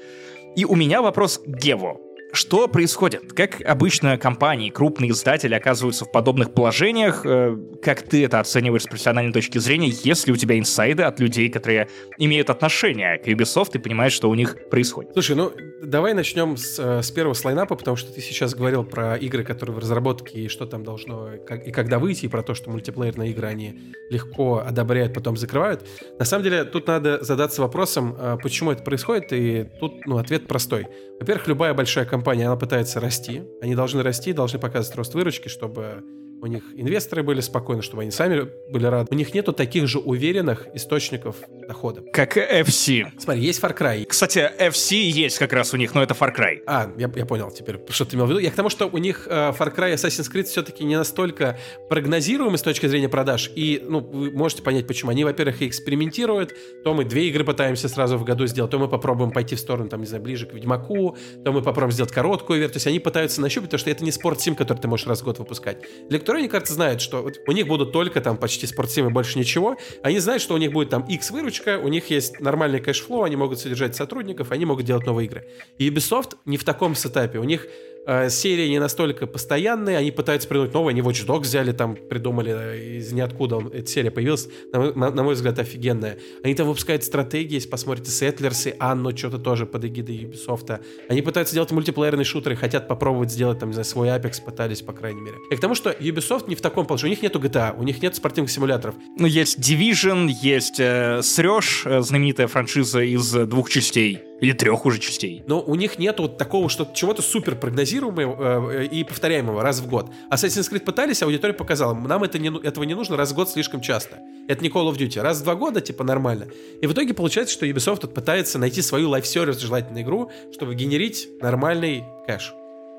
[0.55, 2.01] И у меня вопрос к Геву.
[2.35, 3.31] Что происходит?
[3.33, 7.25] Как обычно компании, крупные издатели оказываются в подобных положениях?
[7.25, 9.87] Э, Как ты это оцениваешь с профессиональной точки зрения?
[9.87, 14.29] Есть ли у тебя инсайды от людей, которые имеют отношение к Ubisoft и понимают, что
[14.29, 15.13] у них происходит?
[15.13, 19.15] Слушай, ну давай начнем с, э, с первого слайнапа, потому что ты сейчас говорил про
[19.15, 22.53] игры, которые в разработке, и что там должно как- и когда выйти, и про то,
[22.53, 23.79] что мультиплеерные игры они
[24.09, 25.87] легко одобряют, потом закрывают.
[26.19, 30.47] На самом деле, тут надо задаться вопросом, э, почему это происходит, и тут ну, ответ
[30.47, 30.87] простой.
[31.19, 33.43] Во-первых, любая большая компания, она пытается расти.
[33.61, 36.03] Они должны расти, должны показывать рост выручки, чтобы
[36.41, 39.07] у них инвесторы были спокойны, чтобы они сами были рады.
[39.11, 42.03] У них нету таких же уверенных источников дохода.
[42.13, 43.07] Как FC.
[43.17, 46.61] Смотри, есть Far Cry, Кстати, FC есть как раз у них, но это Far Cry.
[46.67, 48.39] А, я, я понял теперь, что ты имел в виду.
[48.39, 51.57] Я к тому, что у них э, Far Cry и Assassin's Creed все-таки не настолько
[51.89, 53.51] прогнозируемы с точки зрения продаж.
[53.55, 55.11] И, ну, вы можете понять, почему.
[55.11, 56.53] Они, во-первых, экспериментируют.
[56.83, 59.89] То мы две игры пытаемся сразу в году сделать, то мы попробуем пойти в сторону,
[59.89, 62.73] там, не знаю, ближе к Ведьмаку, то мы попробуем сделать короткую версию.
[62.73, 65.21] То есть они пытаются нащупать, потому что это не sports sim, который ты можешь раз
[65.21, 65.77] в год выпускать.
[66.25, 69.37] Electronic, кажется, знают, что вот у них будут только там почти sports sim и больше
[69.37, 69.77] ничего.
[70.01, 73.21] Они знают, что у них будет там X выручка, у них есть нормальный cash flow,
[73.21, 75.47] они могут содержать сотрудников, они могут делать новые игры.
[75.77, 77.37] И Ubisoft не в таком сетапе.
[77.37, 77.67] У них
[78.07, 82.51] э, серии не настолько постоянные, они пытаются придумать новые, они Watch Dogs взяли, там придумали
[82.55, 86.17] э, из ниоткуда, он- эта серия появилась, на, на- на мой взгляд, офигенная.
[86.43, 90.79] Они там выпускают стратегии, если посмотрите, Settlers и Анну, что-то тоже под эгидой Ubisoft.
[91.09, 94.93] Они пытаются делать мультиплеерные шутеры, хотят попробовать сделать, там, не знаю, свой Apex, пытались, по
[94.93, 95.37] крайней мере.
[95.51, 98.01] И к тому, что Ubisoft не в таком положении, у них нету GTA, у них
[98.01, 98.95] нет спортивных симуляторов.
[99.17, 104.19] Ну, есть Division, есть э, Срёж, э, знаменитая франшиза из двух частей.
[104.41, 105.43] Или трех уже частей.
[105.47, 109.87] Но у них нету вот такого, что чего-то супер прогнозируемого э, и повторяемого раз в
[109.87, 110.09] год.
[110.31, 113.81] Assassin's Creed пытались, аудитория показала, нам это не, этого не нужно раз в год слишком
[113.81, 114.19] часто.
[114.47, 115.21] Это не Call of Duty.
[115.21, 116.47] Раз в два года, типа, нормально.
[116.81, 121.29] И в итоге получается, что Ubisoft тут пытается найти свою лайф-сервис, желательно игру, чтобы генерить
[121.41, 122.53] нормальный кэш.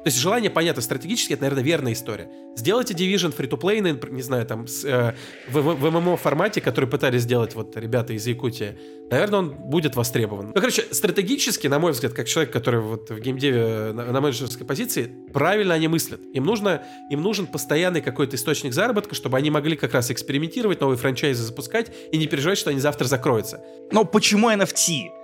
[0.07, 2.31] То есть желание понятно, стратегически это, наверное, верная история.
[2.55, 5.17] Сделайте Division free-to-play, не знаю, там, с, э,
[5.49, 8.79] в, в, ММО формате, который пытались сделать вот ребята из Якутии,
[9.11, 10.53] наверное, он будет востребован.
[10.55, 14.65] Ну, короче, стратегически, на мой взгляд, как человек, который вот в геймдеве на, на менеджерской
[14.65, 16.21] позиции, правильно они мыслят.
[16.35, 20.99] Им, нужно, им нужен постоянный какой-то источник заработка, чтобы они могли как раз экспериментировать, новые
[20.99, 23.61] франчайзы запускать и не переживать, что они завтра закроются.
[23.91, 25.16] Но почему NFT?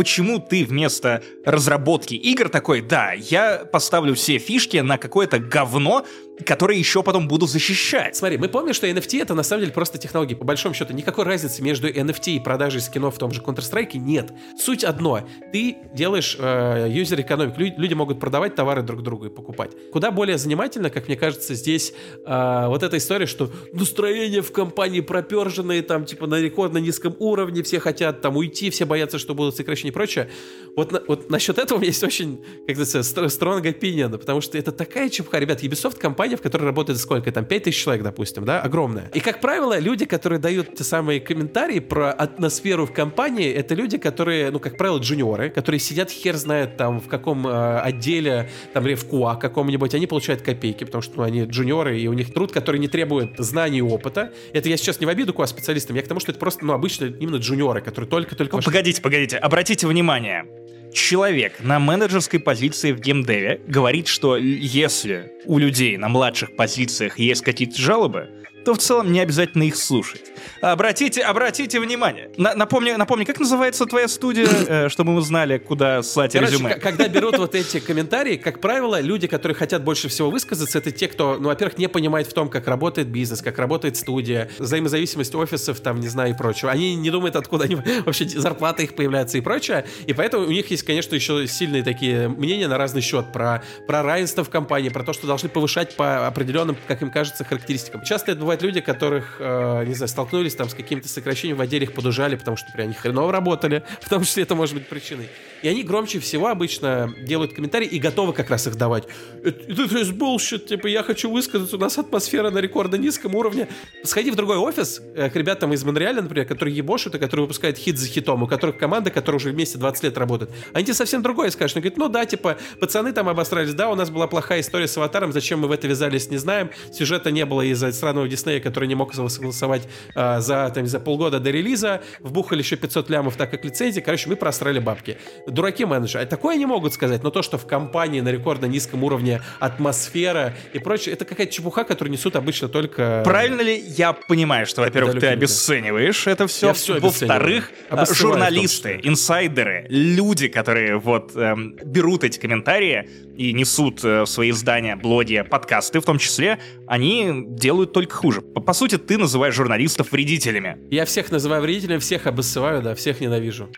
[0.00, 6.06] Почему ты вместо разработки игр такой, да, я поставлю все фишки на какое-то говно,
[6.44, 8.16] которые еще потом буду защищать.
[8.16, 10.34] Смотри, мы помним, что NFT это на самом деле просто технологии.
[10.34, 14.32] По большому счету, никакой разницы между NFT и продажей скинов в том же Counter-Strike нет.
[14.58, 15.26] Суть одно.
[15.52, 17.56] Ты делаешь э, юзер-экономик.
[17.58, 19.72] Люди, люди могут продавать товары друг другу и покупать.
[19.92, 21.92] Куда более занимательно, как мне кажется, здесь
[22.26, 27.62] э, вот эта история, что настроение в компании проперженные, там, типа, на рекордно низком уровне,
[27.62, 30.30] все хотят там уйти, все боятся, что будут сокращения и прочее.
[30.76, 34.72] Вот, вот насчет этого у меня есть очень, как говорится, strong opinion, потому что это
[34.72, 35.38] такая чепуха.
[35.38, 39.10] Ребят, Ubisoft компания компания, в которой работает сколько там, 5 тысяч человек, допустим, да, огромная.
[39.14, 43.98] И, как правило, люди, которые дают те самые комментарии про атмосферу в компании, это люди,
[43.98, 48.84] которые, ну, как правило, джуниоры, которые сидят хер знает там в каком э, отделе, там,
[48.84, 52.52] в КУА каком-нибудь, они получают копейки, потому что, ну, они джуниоры, и у них труд,
[52.52, 54.32] который не требует знаний и опыта.
[54.52, 56.72] Это я сейчас не в обиду КУА специалистам, я к тому, что это просто, ну,
[56.72, 58.56] обычно именно джуниоры, которые только-только...
[58.56, 60.44] Ну, погодите, погодите, обратите внимание,
[60.92, 67.42] человек на менеджерской позиции в геймдеве говорит, что если у людей на младших позициях есть
[67.42, 68.28] какие-то жалобы,
[68.64, 70.30] то в целом не обязательно их слушать.
[70.60, 72.30] Обратите, обратите внимание.
[72.36, 76.74] На, напомни, напомни, как называется твоя студия, э, чтобы мы знали, куда слать Короче, резюме.
[76.74, 81.08] когда берут вот эти комментарии, как правило, люди, которые хотят больше всего высказаться, это те,
[81.08, 85.80] кто, ну, во-первых, не понимает в том, как работает бизнес, как работает студия, взаимозависимость офисов,
[85.80, 86.70] там, не знаю, и прочего.
[86.70, 89.86] Они не думают, откуда они вообще зарплаты их появляются и прочее.
[90.06, 94.02] И поэтому у них есть, конечно, еще сильные такие мнения на разный счет про, про
[94.02, 98.02] равенство в компании, про то, что должны повышать по определенным, как им кажется, характеристикам.
[98.04, 101.84] Часто это бывают люди, которых, э, не знаю, столкнулись там с какими-то сокращениями в отделе,
[101.84, 105.28] их подужали, потому что, например, они хреново работали, том числе это может быть причиной.
[105.62, 109.04] И они громче всего обычно делают комментарии и готовы как раз их давать.
[109.44, 113.68] Это, это bullshit, типа, я хочу высказаться, у нас атмосфера на рекордно низком уровне.
[114.02, 117.78] Сходи в другой офис, э, к ребятам из Монреаля, например, которые ебошут и которые выпускают
[117.78, 121.22] хит за хитом, у которых команда, которая уже вместе 20 лет работает, они тебе совсем
[121.22, 121.76] другое скажут.
[121.76, 124.96] Они говорят, ну да, типа, пацаны там обосрались, да, у нас была плохая история с
[124.96, 126.70] аватаром, зачем мы в это вязались, не знаем.
[126.92, 129.82] Сюжета не было из-за странного Диснея, который не мог согласовать
[130.14, 134.28] а, за, там, за полгода до релиза, вбухали еще 500 лямов, так как лицензии, короче,
[134.28, 135.18] мы просрали бабки.
[135.46, 136.24] Дураки менеджеры.
[136.24, 140.54] А такое не могут сказать, но то, что в компании на рекордно низком уровне атмосфера
[140.72, 143.22] и прочее, это какая-то чепуха, которую несут обычно только...
[143.24, 147.70] Правильно ли я понимаю, что, во-первых, ты обесцениваешь это все, все во-вторых,
[148.10, 155.42] журналисты, инсайдеры, люди, которые вот эм, берут эти комментарии и несут э, свои издания, блоги,
[155.48, 158.29] подкасты в том числе, они делают только хуже.
[158.54, 160.78] По, по сути, ты называешь журналистов вредителями.
[160.90, 163.68] Я всех называю вредителями, всех обоссываю, да, всех ненавижу.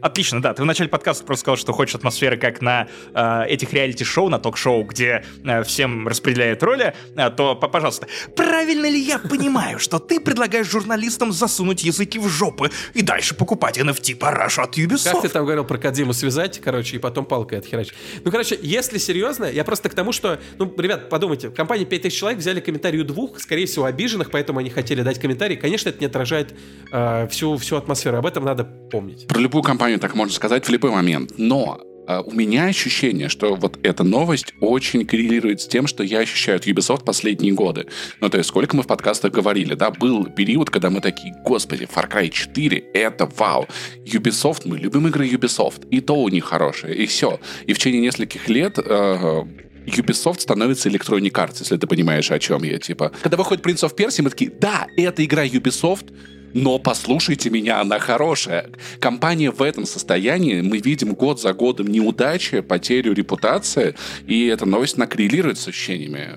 [0.00, 0.54] Отлично, да.
[0.54, 4.38] Ты в начале подкаста просто сказал, что хочешь атмосферы, как на э, этих реалити-шоу, на
[4.38, 10.20] ток-шоу, где э, всем распределяют роли, э, то, пожалуйста, правильно ли я понимаю, что ты
[10.20, 15.12] предлагаешь журналистам засунуть языки в жопы и дальше покупать NFT парашу от Ubisoft?
[15.12, 17.94] Как ты там говорил про Кадзиму связать, короче, и потом палкой отхерачить?
[18.24, 22.40] Ну, короче, если серьезно, я просто к тому, что, ну, ребят, подумайте, компания 5000 человек
[22.40, 25.56] взяли комментарий у двух, скорее всего, обиженных, поэтому они хотели дать комментарий.
[25.56, 26.54] Конечно, это не отражает
[26.92, 29.26] э, всю, всю атмосферу, об этом надо помнить.
[29.26, 31.34] Про любую компанию компанию, так можно сказать, в любой момент.
[31.38, 36.20] Но а, у меня ощущение, что вот эта новость очень коррелирует с тем, что я
[36.20, 37.86] ощущаю от Ubisoft последние годы.
[38.20, 41.84] Ну, то есть, сколько мы в подкастах говорили, да, был период, когда мы такие, господи,
[41.84, 43.68] Far Cry 4, это вау.
[44.04, 47.38] Ubisoft, мы любим игры Ubisoft, и то у них хорошие, и все.
[47.68, 49.44] И в течение нескольких лет э,
[49.86, 53.12] Ubisoft становится Electronic если ты понимаешь, о чем я, типа.
[53.22, 56.12] Когда выходит Prince of Persia, мы такие, да, это игра Ubisoft,
[56.56, 58.70] но послушайте меня, она хорошая.
[58.98, 63.94] Компания в этом состоянии, мы видим год за годом неудачи, потерю репутации,
[64.26, 66.30] и эта новость она коррелирует с ощущениями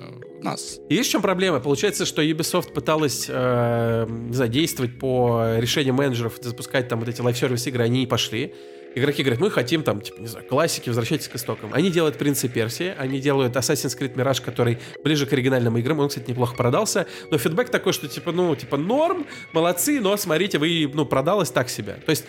[0.44, 0.80] нас.
[0.90, 1.62] Есть в чем проблема?
[1.62, 7.22] Получается, что Ubisoft пыталась э, не знаю, действовать по решению менеджеров, запускать там вот эти
[7.22, 8.54] live-service игры, они не пошли.
[8.96, 11.74] Игроки говорят, мы хотим там, типа, не знаю, классики, возвращайтесь к истокам.
[11.74, 16.10] Они делают Принцы Персии, они делают Assassin's Creed Mirage, который ближе к оригинальным играм, он,
[16.10, 20.90] кстати, неплохо продался, но фидбэк такой, что, типа, ну, типа, норм, молодцы, но, смотрите, вы,
[20.94, 21.94] ну, продалось так себе.
[22.06, 22.26] То есть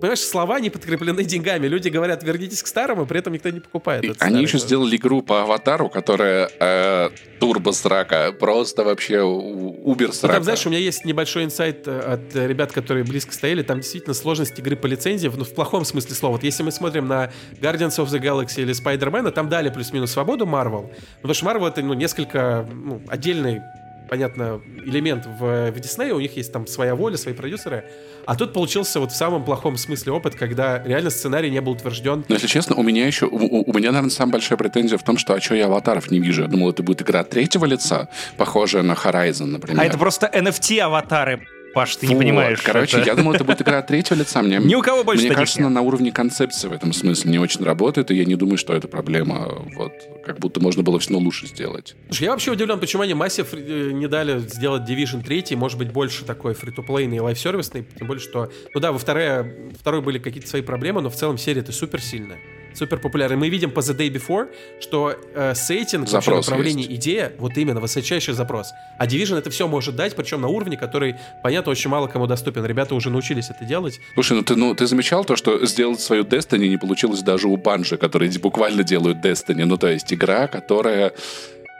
[0.00, 1.66] понимаешь, слова не подкреплены деньгами.
[1.66, 4.04] Люди говорят, вернитесь к старому, при этом никто не покупает.
[4.04, 9.20] И они еще сделали игру по аватару, которая э, турбо срака, просто вообще.
[9.20, 13.62] Ну, там, знаешь, у меня есть небольшой инсайт э, от ребят, которые близко стояли.
[13.62, 16.32] Там действительно сложность игры по лицензии, ну, в плохом смысле слова.
[16.34, 17.30] Вот если мы смотрим на
[17.60, 20.90] Guardians of the Galaxy или Spider-Man, там дали плюс-минус свободу Marvel.
[21.16, 23.60] Потому что Marvel это ну, несколько ну, отдельный
[24.08, 27.84] понятно, элемент в, в Диснее, у них есть там своя воля, свои продюсеры.
[28.24, 32.24] А тут получился вот в самом плохом смысле опыт, когда реально сценарий не был утвержден.
[32.28, 35.16] Но если честно, у меня еще, у, у меня, наверное, самая большая претензия в том,
[35.16, 36.42] что а что я аватаров не вижу?
[36.42, 39.80] Я думал, это будет игра третьего лица, похожая на Horizon, например.
[39.80, 41.40] А это просто NFT-аватары
[41.76, 42.14] Паш, ты вот.
[42.14, 42.62] не понимаешь.
[42.62, 43.06] Короче, это...
[43.06, 44.40] я думал, это будет игра от третьего лица.
[44.40, 45.70] Мне, Ни у кого больше Мне кажется, нет.
[45.70, 48.88] на уровне концепции в этом смысле не очень работает, и я не думаю, что это
[48.88, 49.62] проблема.
[49.74, 49.92] Вот,
[50.24, 51.94] как будто можно было все лучше сделать.
[52.06, 55.92] Слушай, я вообще удивлен, почему они Massive э, не дали сделать Division 3, может быть,
[55.92, 60.48] больше такой фри-то-плейный и лайф-сервисный, тем более, что, ну да, во второй, второй были какие-то
[60.48, 62.38] свои проблемы, но в целом серия это супер сильная
[62.76, 63.36] супер популярный.
[63.36, 64.48] Мы видим по The Day Before,
[64.80, 67.00] что э, сейтинг, вообще направление, есть.
[67.00, 68.72] идея, вот именно высочайший запрос.
[68.98, 72.64] А Division это все может дать, причем на уровне, который, понятно, очень мало кому доступен.
[72.64, 74.00] Ребята уже научились это делать.
[74.14, 77.56] Слушай, ну ты, ну, ты замечал то, что сделать свою Destiny не получилось даже у
[77.56, 79.64] Банжи, которые буквально делают Destiny.
[79.64, 81.12] Ну, то есть игра, которая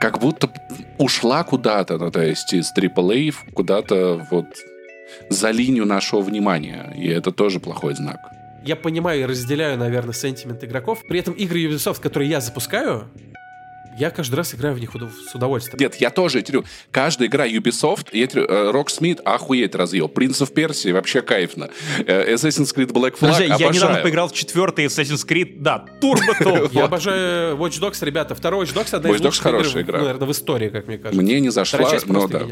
[0.01, 0.51] как будто
[0.99, 4.47] ушла куда-то, ну, то есть из AAA куда-то вот
[5.30, 6.92] за линию нашего внимания.
[6.97, 8.36] И это тоже плохой знак
[8.67, 11.03] я понимаю и разделяю, наверное, сентимент игроков.
[11.09, 13.09] При этом игры Ubisoft, которые я запускаю,
[13.99, 15.78] я каждый раз играю в них с удовольствием.
[15.80, 20.53] Нет, я тоже, я каждая игра Ubisoft, я говорю, э, Rocksmith охуеть разъел, Prince of
[20.53, 21.70] Persia вообще кайфно,
[22.07, 23.61] э, Assassin's Creed Black Flag Подожди, обожаю.
[23.61, 26.34] я недавно поиграл в четвертый Assassin's Creed, да, турбо
[26.72, 30.32] Я обожаю Watch Dogs, ребята, второй Watch Dogs одна из лучших хорошая игра, наверное, в
[30.32, 31.22] истории, как мне кажется.
[31.22, 32.42] Мне не зашла, но да.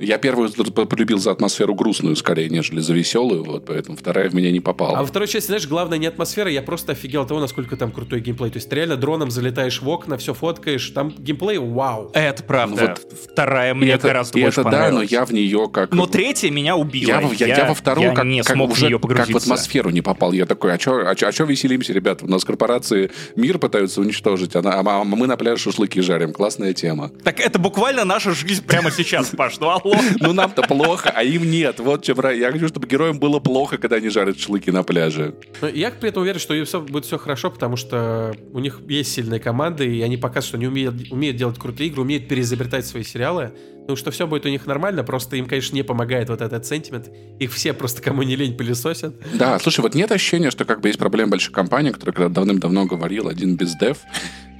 [0.00, 4.50] Я первую полюбил за атмосферу грустную скорее, нежели за веселую, вот, поэтому вторая в меня
[4.50, 4.98] не попала.
[4.98, 7.92] А во второй части, знаешь, главное не атмосфера, я просто офигел от того, насколько там
[7.92, 8.50] крутой геймплей.
[8.50, 12.10] То есть реально дроном залетаешь в окна, все фоткаешь, там геймплей вау.
[12.14, 12.96] Это правда.
[13.02, 13.12] Вот.
[13.30, 15.92] Вторая мне это, гораздо больше это да, но я в нее как...
[15.92, 17.08] Но третья меня убила.
[17.08, 19.32] Я, я, я, я во вторую я как, не как, смог уже, в нее погрузиться.
[19.32, 20.32] как в атмосферу не попал.
[20.32, 22.24] Я такой, а что а чё, а чё веселимся, ребята?
[22.24, 26.32] У нас корпорации мир пытаются уничтожить, а, а, а мы на пляже шашлыки жарим.
[26.32, 27.10] Классная тема.
[27.24, 29.58] Так это буквально наша жизнь прямо сейчас, Паш.
[29.60, 29.94] Ну алло.
[30.20, 31.80] Ну нам-то плохо, а им нет.
[31.80, 35.34] Вот что, я хочу, чтобы героям было плохо, когда они жарят шашлыки на пляже.
[35.72, 39.86] Я при этом уверен, что будет все хорошо, потому что у них есть сильные команды,
[39.86, 43.52] и они показывают, что они умеют, умеют делать крутые игры, умеют перезагрузить изобретать свои сериалы.
[43.88, 47.10] Ну, что все будет у них нормально, просто им, конечно, не помогает вот этот сентимент.
[47.38, 49.14] Их все просто кому не лень пылесосят.
[49.34, 52.86] Да, слушай, вот нет ощущения, что как бы есть проблема большой компании, которая когда давным-давно
[52.86, 53.98] говорил, один без дев,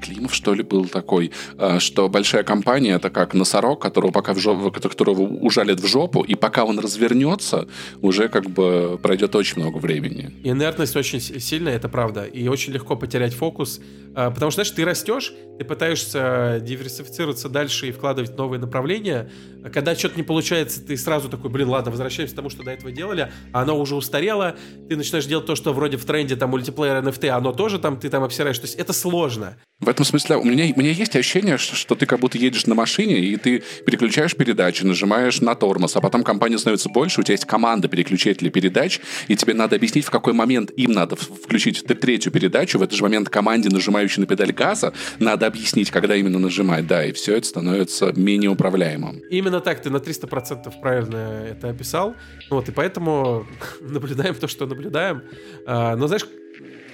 [0.03, 4.39] Климов, что ли, был такой, а, что большая компания это как носорог, которого пока в
[4.39, 7.69] жопу, которого ужалят в жопу, и пока он развернется,
[8.01, 10.33] уже как бы пройдет очень много времени.
[10.43, 13.81] Инертность очень сильная, это правда, и очень легко потерять фокус,
[14.15, 19.22] а, потому что, знаешь, ты растешь, ты пытаешься диверсифицироваться дальше и вкладывать новые направления,
[19.65, 22.73] а когда что-то не получается, ты сразу такой, блин, ладно, возвращаемся к тому, что до
[22.73, 24.57] этого делали, а оно уже устарело,
[24.89, 28.09] ты начинаешь делать то, что вроде в тренде, там, мультиплеер NFT, оно тоже там, ты
[28.09, 29.57] там обсираешь, то есть это сложно.
[29.83, 32.67] В этом смысле у меня, у меня есть ощущение, что, что ты как будто едешь
[32.67, 37.25] на машине, и ты переключаешь передачи, нажимаешь на тормоз, а потом компания становится больше, у
[37.25, 41.85] тебя есть команда переключателей передач, и тебе надо объяснить, в какой момент им надо включить
[41.85, 46.39] третью передачу, в этот же момент команде, нажимающей на педаль газа, надо объяснить, когда именно
[46.39, 49.02] нажимать, да, и все это становится менее управляемым.
[49.31, 52.15] Именно так, ты на 300% правильно это описал,
[52.51, 53.47] вот, и поэтому
[53.81, 55.23] наблюдаем то, что наблюдаем.
[55.67, 56.27] А, но, знаешь,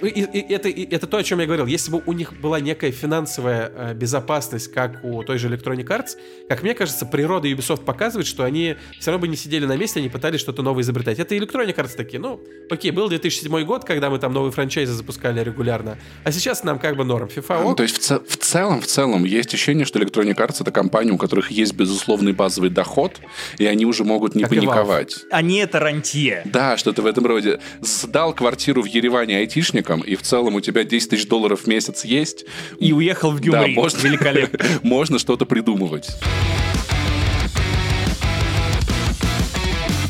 [0.06, 1.66] и, и, это, и, это то, о чем я говорил.
[1.66, 6.16] Если бы у них была некая финансовая э, безопасность, как у той же Electronic Arts,
[6.48, 10.00] как мне кажется, природа Ubisoft показывает, что они все равно бы не сидели на месте,
[10.00, 11.18] они пытались что-то новое изобретать.
[11.18, 12.40] Это Electronic Arts такие, ну,
[12.70, 16.96] окей, был 2007 год, когда мы там новые франчайзы запускали регулярно, а сейчас нам как
[16.96, 17.28] бы норм.
[17.28, 17.76] FIFA ок.
[17.76, 21.12] То есть в, ц- в целом, в целом есть ощущение, что Electronic Arts это компания,
[21.12, 23.20] у которых есть безусловный базовый доход,
[23.58, 25.24] и они уже могут не как паниковать.
[25.30, 26.42] Они это рантье.
[26.44, 27.60] Да, что-то в этом роде.
[27.80, 31.66] Сдал квартиру в Ереване айтишник, айтишником, и в целом у тебя 10 тысяч долларов в
[31.66, 32.44] месяц есть.
[32.78, 33.74] И уехал в Гюмри.
[33.74, 34.64] Да, можно, Великолепно.
[34.82, 36.08] можно что-то придумывать.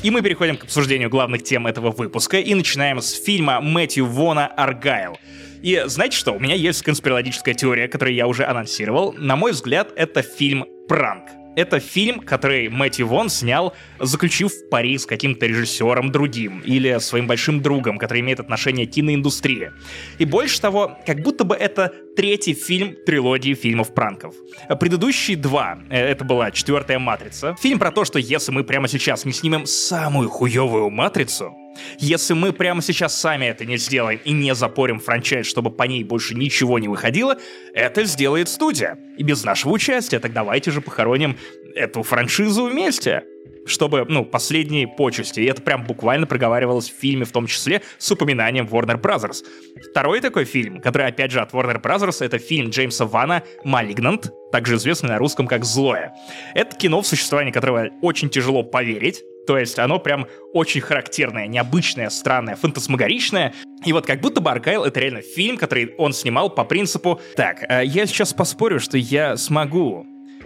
[0.02, 4.46] И мы переходим к обсуждению главных тем этого выпуска и начинаем с фильма Мэтью Вона
[4.46, 5.18] «Аргайл».
[5.60, 6.32] И знаете что?
[6.32, 9.12] У меня есть конспирологическая теория, которую я уже анонсировал.
[9.14, 11.37] На мой взгляд, это фильм «Пранк».
[11.58, 17.60] Это фильм, который Мэтью Вон снял, заключив пари с каким-то режиссером другим или своим большим
[17.62, 19.72] другом, который имеет отношение к киноиндустрии.
[20.18, 24.36] И больше того, как будто бы это третий фильм трилогии фильмов-пранков.
[24.78, 27.56] Предыдущие два, э, это была четвертая «Матрица».
[27.60, 31.56] Фильм про то, что если мы прямо сейчас не снимем самую хуевую «Матрицу»,
[31.98, 36.04] Если мы прямо сейчас сами это не сделаем и не запорим франчайз, чтобы по ней
[36.04, 37.38] больше ничего не выходило,
[37.74, 38.98] это сделает студия.
[39.16, 41.36] И без нашего участия, так давайте же похороним
[41.74, 43.24] эту франшизу вместе
[43.68, 45.40] чтобы, ну, последние почести.
[45.40, 49.44] И это прям буквально проговаривалось в фильме, в том числе с упоминанием Warner Brothers.
[49.90, 54.76] Второй такой фильм, который, опять же, от Warner Brothers, это фильм Джеймса Вана «Малигнант», также
[54.76, 56.14] известный на русском как «Злое».
[56.54, 62.10] Это кино, в существовании которого очень тяжело поверить, то есть оно прям очень характерное, необычное,
[62.10, 63.54] странное, фантасмагоричное.
[63.82, 67.64] И вот как будто бы Аркайл— это реально фильм, который он снимал по принципу «Так,
[67.66, 70.04] э, я сейчас поспорю, что я смогу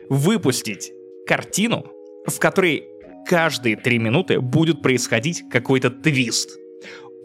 [0.09, 0.93] выпустить
[1.27, 1.85] картину,
[2.29, 2.85] в которой
[3.27, 6.61] каждые три минуты будет происходить какой-то твист.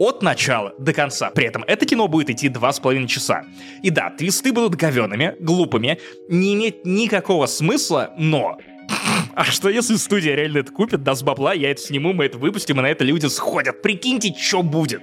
[0.00, 1.30] От начала до конца.
[1.30, 3.44] При этом это кино будет идти два с половиной часа.
[3.84, 8.58] И да, твисты будут говеными, глупыми, не иметь никакого смысла, но
[9.34, 12.78] а что если студия реально это купит, даст бабла, я это сниму, мы это выпустим,
[12.78, 13.82] и на это люди сходят.
[13.82, 15.02] Прикиньте, что будет.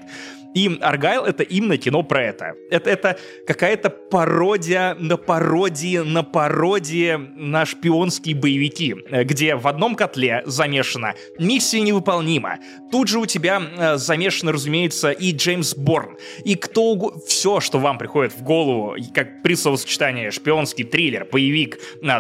[0.56, 2.56] И Аргайл— это именно кино про это.
[2.72, 9.96] Это, это какая-то пародия на пародии на пародии на шпионские боевики, э, где в одном
[9.96, 12.60] котле замешана миссия невыполнима.
[12.92, 17.22] Тут же у тебя э, замешано, разумеется, и Джеймс Борн, и кто угодно.
[17.28, 21.80] Все, что вам приходит в голову, как при словосочетании шпионский триллер, боевик,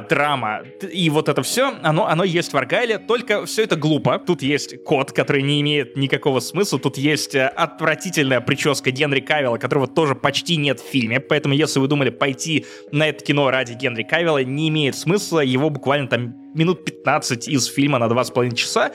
[0.09, 4.19] драма, и вот это все, оно, оно есть в Аргайле, только все это глупо.
[4.19, 9.19] Тут есть код, который не имеет никакого смысла, тут есть э, отвратительный отвратительная прическа Генри
[9.19, 13.51] Кавилла, которого тоже почти нет в фильме, поэтому если вы думали пойти на это кино
[13.51, 18.55] ради Генри Кавилла, не имеет смысла, его буквально там минут 15 из фильма на 2,5
[18.55, 18.91] часа.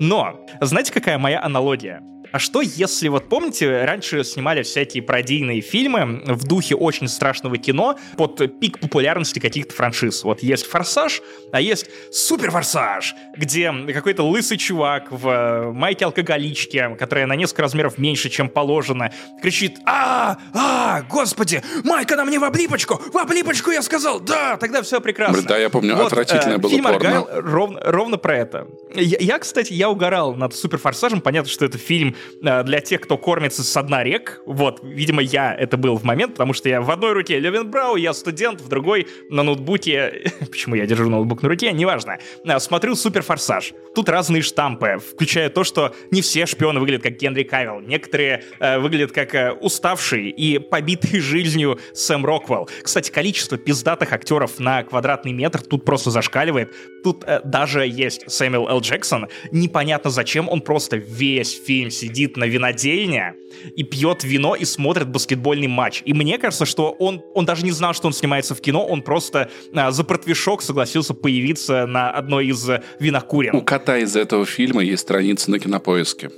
[0.00, 2.02] Но, знаете, какая моя аналогия?
[2.32, 7.98] А что если, вот помните, раньше снимали всякие пародийные фильмы в духе очень страшного кино
[8.16, 10.24] под пик популярности каких-то франшиз?
[10.24, 11.20] Вот есть «Форсаж»,
[11.52, 18.30] а есть «Супер-форсаж», где какой-то лысый чувак в э, майке-алкоголичке, которая на несколько размеров меньше,
[18.30, 19.12] чем положено,
[19.42, 24.80] кричит «А, а, господи, майка на мне в облипочку, в облипочку я сказал, да, тогда
[24.80, 25.42] все прекрасно».
[25.42, 26.96] Да, я помню, вот, отвратительное э, было фильм порно.
[26.96, 28.68] Аргайл ровно, ровно про это.
[28.94, 33.62] Я, я, кстати, я угорал над «Суперфорсажем», понятно, что это фильм для тех, кто кормится
[33.62, 34.42] с дна рек.
[34.46, 38.12] Вот, видимо, я это был в момент, потому что я в одной руке Левенбрау, я
[38.12, 43.22] студент, в другой на ноутбуке, почему я держу ноутбук на руке, неважно, э, смотрю Супер
[43.22, 43.72] Форсаж.
[43.94, 48.78] Тут разные штампы, включая то, что не все шпионы выглядят как Генри Кавилл, некоторые э,
[48.78, 52.68] выглядят как э, уставший и побитый жизнью Сэм Роквелл.
[52.82, 56.74] Кстати, количество пиздатых актеров на квадратный метр тут просто зашкаливает.
[57.04, 58.80] Тут э, даже есть Сэмюэл Л.
[58.80, 63.34] Джексон, непонятно зачем, он просто весь фильм сидит на винодельне
[63.76, 66.02] и пьет вино и смотрит баскетбольный матч.
[66.04, 69.02] И мне кажется, что он, он даже не знал, что он снимается в кино, он
[69.02, 73.54] просто а, за протвишок согласился появиться на одной из винокурен.
[73.54, 76.30] У кота из этого фильма есть страница на кинопоиске.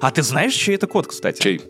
[0.00, 1.42] А ты знаешь, чей это кот, кстати?
[1.42, 1.60] Чей?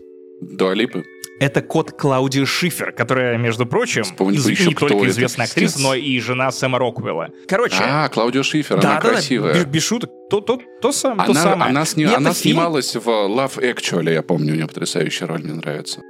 [0.41, 1.03] Дуалипы?
[1.39, 6.51] Это кот Клаудии Шифер, которая, между прочим, из, не только известная актриса, но и жена
[6.51, 7.29] Сэма Роквелла.
[7.47, 7.77] Короче...
[7.81, 9.53] А, Клаудия Шифер, да, она да, красивая.
[9.53, 10.09] Да, без, без шуток.
[10.29, 11.69] То, то, то, сам, она, то самое.
[11.71, 16.01] Она, сни, она снималась в Love Actually, я помню, у нее потрясающая роль, мне нравится.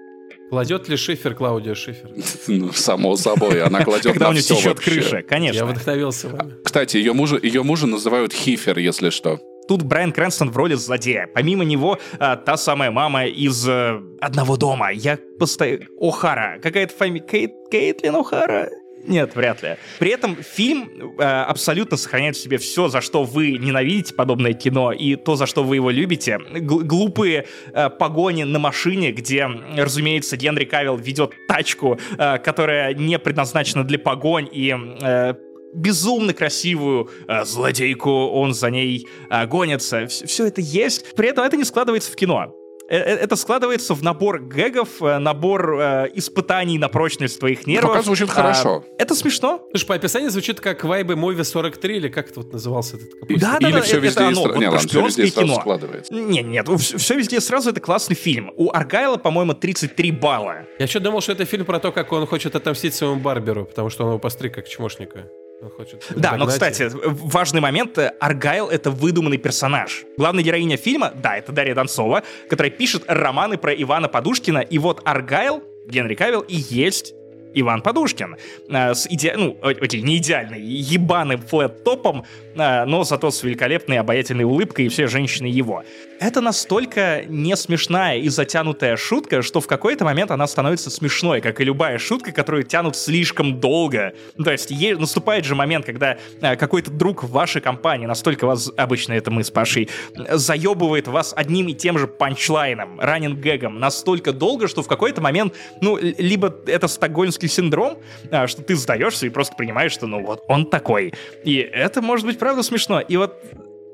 [0.50, 2.10] Кладет ли Шифер Клаудия Шифер?
[2.48, 5.58] Ну, само собой, она кладет Когда на у нее все течет крыша, конечно.
[5.58, 6.56] Я вдохновился вами.
[6.64, 9.40] Кстати, ее мужа, ее мужа называют Хифер, если что.
[9.70, 11.30] Тут Брайан Крэнстон в роли злодея.
[11.32, 14.90] Помимо него, а, та самая мама из а, «Одного дома».
[14.92, 15.86] Я постоянно...
[16.02, 16.60] О'Хара.
[16.60, 17.24] Какая-то фамилия...
[17.24, 17.52] Кейт...
[17.70, 18.70] Кейтлин О'Хара?
[19.06, 19.78] Нет, вряд ли.
[20.00, 20.90] При этом фильм
[21.20, 25.46] э, абсолютно сохраняет в себе все, за что вы ненавидите подобное кино, и то, за
[25.46, 26.40] что вы его любите.
[26.40, 29.48] Г- глупые э, погони на машине, где,
[29.78, 35.34] разумеется, Генри Кавилл ведет тачку, э, которая не предназначена для погонь, и э,
[35.74, 40.08] безумно красивую э, злодейку, он за ней э, гонится.
[40.08, 41.14] Все, все это есть.
[41.16, 42.56] При этом это не складывается в кино.
[42.90, 47.92] Э, э, это складывается в набор гэгов, э, набор э, испытаний на прочность твоих нервов.
[47.92, 48.84] Пока звучит хорошо.
[48.88, 49.62] А, это смешно.
[49.72, 53.10] Слушай, по описанию звучит как вайбы Мови 43, или как это вот назывался этот
[53.40, 55.30] Да, да, Или да, все это, везде это оно, и вот не, ладно, все везде
[55.30, 55.56] кино.
[55.60, 56.14] складывается.
[56.14, 58.52] Нет, нет, все, все везде сразу это классный фильм.
[58.56, 60.66] У Аргайла, по-моему, 33 балла.
[60.80, 63.92] Я еще думал, что это фильм про то, как он хочет отомстить своему Барберу, потому
[63.92, 65.30] что он его постриг как чмошника.
[65.76, 67.98] Хочет да, но, кстати, важный момент.
[68.20, 70.06] Аргайл— это выдуманный персонаж.
[70.18, 75.02] Главная героиня фильма, да, это Дарья Донцова, которая пишет романы про Ивана Подушкина, и вот
[75.04, 77.14] Аргайл, Генри Кавилл, и есть
[77.54, 78.38] Иван Подушкин
[78.70, 79.34] э, с иде...
[79.36, 82.24] ну, окей, не идеальный, ебаным флэт-топом,
[82.56, 85.84] э, но зато с великолепной обаятельной улыбкой и все женщины его.
[86.20, 91.62] Это настолько не смешная и затянутая шутка, что в какой-то момент она становится смешной, как
[91.62, 94.14] и любая шутка, которую тянут слишком долго.
[94.44, 98.70] То есть е- наступает же момент, когда э, какой-то друг в вашей компании, настолько вас,
[98.76, 104.34] обычно это мы с Пашей, заебывает вас одним и тем же панчлайном, ранен гэгом настолько
[104.34, 107.98] долго, что в какой-то момент, ну, либо это стокгольмский синдром,
[108.30, 111.14] а, что ты сдаешься и просто принимаешь, что ну вот он такой.
[111.46, 113.00] И это может быть правда смешно.
[113.00, 113.42] И вот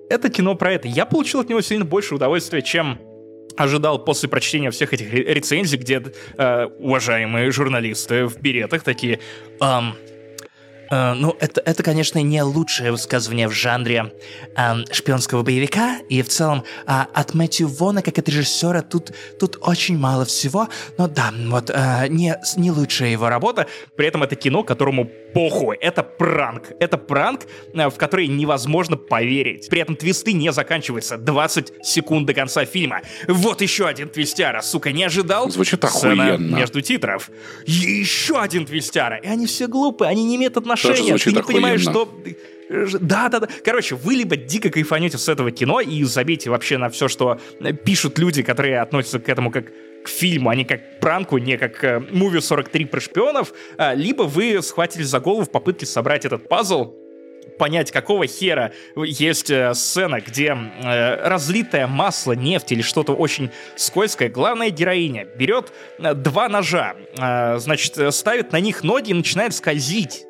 [0.09, 0.87] это кино про это.
[0.87, 2.99] Я получил от него сильно больше удовольствия, чем
[3.57, 6.03] ожидал после прочтения всех этих рецензий, где
[6.37, 9.19] э, уважаемые журналисты в беретах такие...
[9.61, 9.95] Эм,
[10.91, 14.13] Э, ну, это, это, конечно, не лучшее высказывание в жанре
[14.55, 19.57] э, шпионского боевика, и в целом э, от Мэтью Вона, как от режиссера, тут, тут
[19.61, 23.67] очень мало всего, но да, вот э, не, не лучшая его работа.
[23.95, 26.71] При этом это кино, которому похуй, это пранк.
[26.79, 27.41] Это пранк,
[27.73, 29.69] э, в который невозможно поверить.
[29.69, 33.01] При этом твисты не заканчиваются 20 секунд до конца фильма.
[33.27, 35.49] Вот еще один твистяра, сука, не ожидал?
[35.49, 36.55] Звучит охуенно.
[36.55, 37.29] между титров.
[37.65, 39.17] Еще один твистяра.
[39.17, 41.61] И они все глупые, они не имеют отношения отношения, ты не охуенно.
[41.61, 42.09] понимаешь, что...
[42.99, 43.47] Да, да, да.
[43.63, 47.39] Короче, вы либо дико кайфанете с этого кино и забейте вообще на все, что
[47.83, 49.65] пишут люди, которые относятся к этому как
[50.05, 53.93] к фильму, а не как к пранку, не как э, муви 43 про шпионов, а,
[53.93, 56.93] либо вы схватились за голову в попытке собрать этот пазл,
[57.57, 64.29] понять, какого хера есть э, сцена, где э, разлитое масло, нефть или что-то очень скользкое,
[64.29, 70.25] главная героиня берет э, два ножа, э, значит, ставит на них ноги и начинает скользить.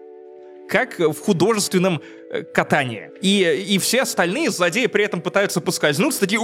[0.67, 3.11] Как в художественном э, катании.
[3.21, 6.39] И, и все остальные злодеи при этом пытаются поскользнуться, такие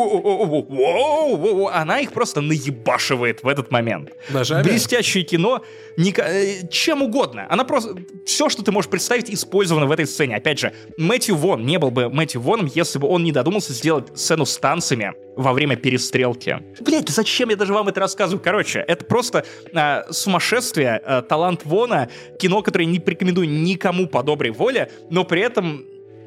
[1.72, 4.12] она их просто наебашивает в этот момент.
[4.30, 4.64] Ножами?
[4.64, 5.64] Блестящее кино,
[5.98, 7.48] не, э, чем угодно.
[7.50, 7.96] Она просто...
[8.26, 10.36] Все, что ты можешь представить, использовано в этой сцене.
[10.36, 14.18] Опять же, Мэтью Вон не был бы Мэтью Воном, если бы он не додумался сделать
[14.18, 16.60] сцену с танцами во время перестрелки.
[16.82, 18.42] Блять, зачем я даже вам это рассказываю?
[18.44, 22.10] Короче, это просто э, сумасшествие, э, талант Вона,
[22.40, 25.81] кино, которое не порекомендую никому по доброй воле, но при этом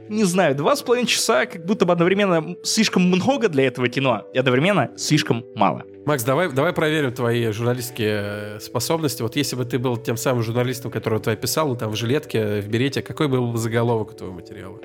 [0.08, 4.26] не знаю, два с половиной часа как будто бы одновременно слишком много для этого кино
[4.32, 5.84] и одновременно слишком мало.
[6.04, 9.22] Макс, давай, давай проверим твои журналистские э, способности.
[9.22, 12.60] Вот если бы ты был тем самым журналистом, которого ты описал, ну, там в жилетке,
[12.60, 14.78] в берете, какой был бы заголовок у твоего материала?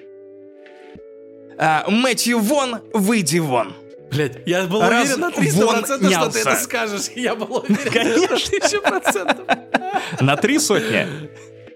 [1.57, 3.73] А, Мэтью Вон, выйди вон.
[4.09, 7.09] Блять, я был Раз уверен на 300%, что ты это скажешь.
[7.15, 8.89] Я был уверен Конечно.
[8.89, 10.21] на 1000%.
[10.21, 11.05] На три сотни?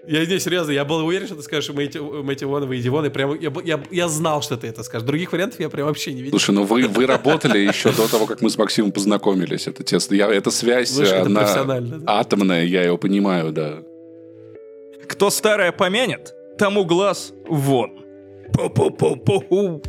[0.06, 3.08] Я не, серьезно, я был уверен, что ты скажешь Мэйти, Мэйти Вон, Выйди Вон, и
[3.08, 5.06] прям, я, я, я знал, что ты это скажешь.
[5.06, 6.38] Других вариантов я прям вообще не видел.
[6.38, 9.66] Слушай, ну вы, вы работали еще до того, как мы с Максимом познакомились.
[9.66, 10.14] Это тесно.
[10.14, 13.82] Я, эта связь, Слушай, она это атомная, я ее понимаю, да.
[15.08, 18.04] Кто старое помянет, тому глаз вон.
[18.52, 19.82] Пу-пу-пу-пу-пу.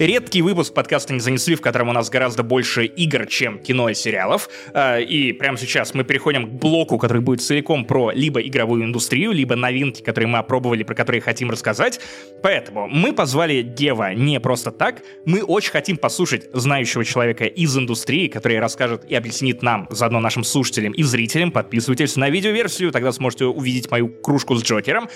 [0.00, 3.94] Редкий выпуск подкаста «Не занесли», в котором у нас гораздо больше игр, чем кино и
[3.94, 4.48] сериалов.
[4.72, 9.30] А, и прямо сейчас мы переходим к блоку, который будет целиком про либо игровую индустрию,
[9.30, 12.00] либо новинки, которые мы опробовали, про которые хотим рассказать.
[12.42, 15.00] Поэтому мы позвали Гева не просто так.
[15.26, 20.42] Мы очень хотим послушать знающего человека из индустрии, который расскажет и объяснит нам, заодно нашим
[20.42, 21.52] слушателям и зрителям.
[21.52, 25.08] Подписывайтесь на видеоверсию, тогда сможете увидеть мою кружку с Джокером.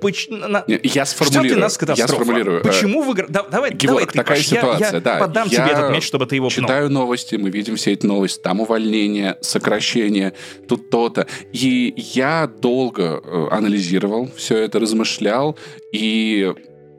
[0.00, 0.28] Поч...
[0.28, 0.64] На...
[0.66, 1.60] Я сформулирую.
[1.60, 2.62] нас я сформулирую.
[2.62, 3.14] Почему вы...
[3.28, 5.18] Да, давай, Геворг, давай ты, такая Паш, ситуация, я, я да.
[5.18, 6.64] подам я тебе этот мяч, чтобы ты его пнул.
[6.64, 8.40] читаю новости, мы видим все эти новости.
[8.40, 10.34] Там увольнение, сокращение,
[10.68, 11.26] тут то-то.
[11.52, 15.58] И я долго э, анализировал все это, размышлял,
[15.92, 16.52] и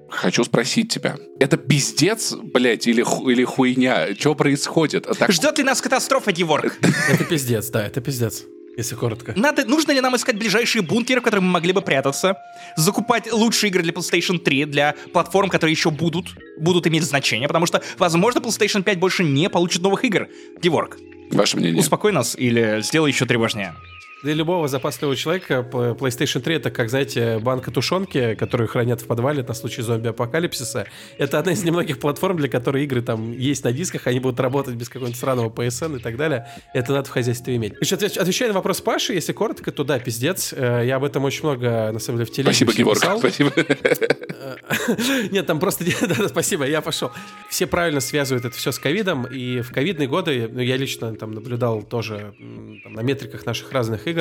[0.10, 1.18] хочу спросить тебя.
[1.40, 4.16] Это пиздец, блядь, или, ху, или хуйня?
[4.18, 5.08] Что происходит?
[5.18, 5.32] Так...
[5.32, 6.74] Ждет ли нас катастрофа, Геворг?
[7.10, 8.46] Это пиздец, да, это пиздец
[8.78, 9.34] если коротко.
[9.36, 12.38] Надо, нужно ли нам искать ближайшие бункеры, в которых мы могли бы прятаться?
[12.76, 16.28] Закупать лучшие игры для PlayStation 3, для платформ, которые еще будут,
[16.60, 20.28] будут иметь значение, потому что, возможно, PlayStation 5 больше не получит новых игр.
[20.62, 20.98] Геворг.
[21.32, 21.80] Ваше мнение?
[21.80, 23.74] Успокой нас или сделай еще тревожнее.
[24.28, 29.42] Для любого запасливого человека PlayStation 3 это, как, знаете, банка тушенки, которую хранят в подвале
[29.42, 30.86] на случай зомби-апокалипсиса.
[31.18, 34.76] Это одна из немногих платформ, для которой игры там есть на дисках, они будут работать
[34.76, 36.46] без какого-нибудь сраного PSN и так далее.
[36.74, 37.76] Это надо в хозяйстве иметь.
[37.78, 40.52] Значит, отвечая на вопрос Паши, если коротко, то да, пиздец.
[40.52, 43.54] Э, я об этом очень много, на самом деле, в телеге Спасибо, Георг, спасибо.
[45.32, 45.86] Нет, там просто...
[46.08, 47.12] Да, спасибо, я пошел.
[47.50, 51.32] Все правильно связывают это все с ковидом, и в ковидные годы, ну, я лично там
[51.32, 52.34] наблюдал тоже
[52.84, 54.17] там, на метриках наших разных игр,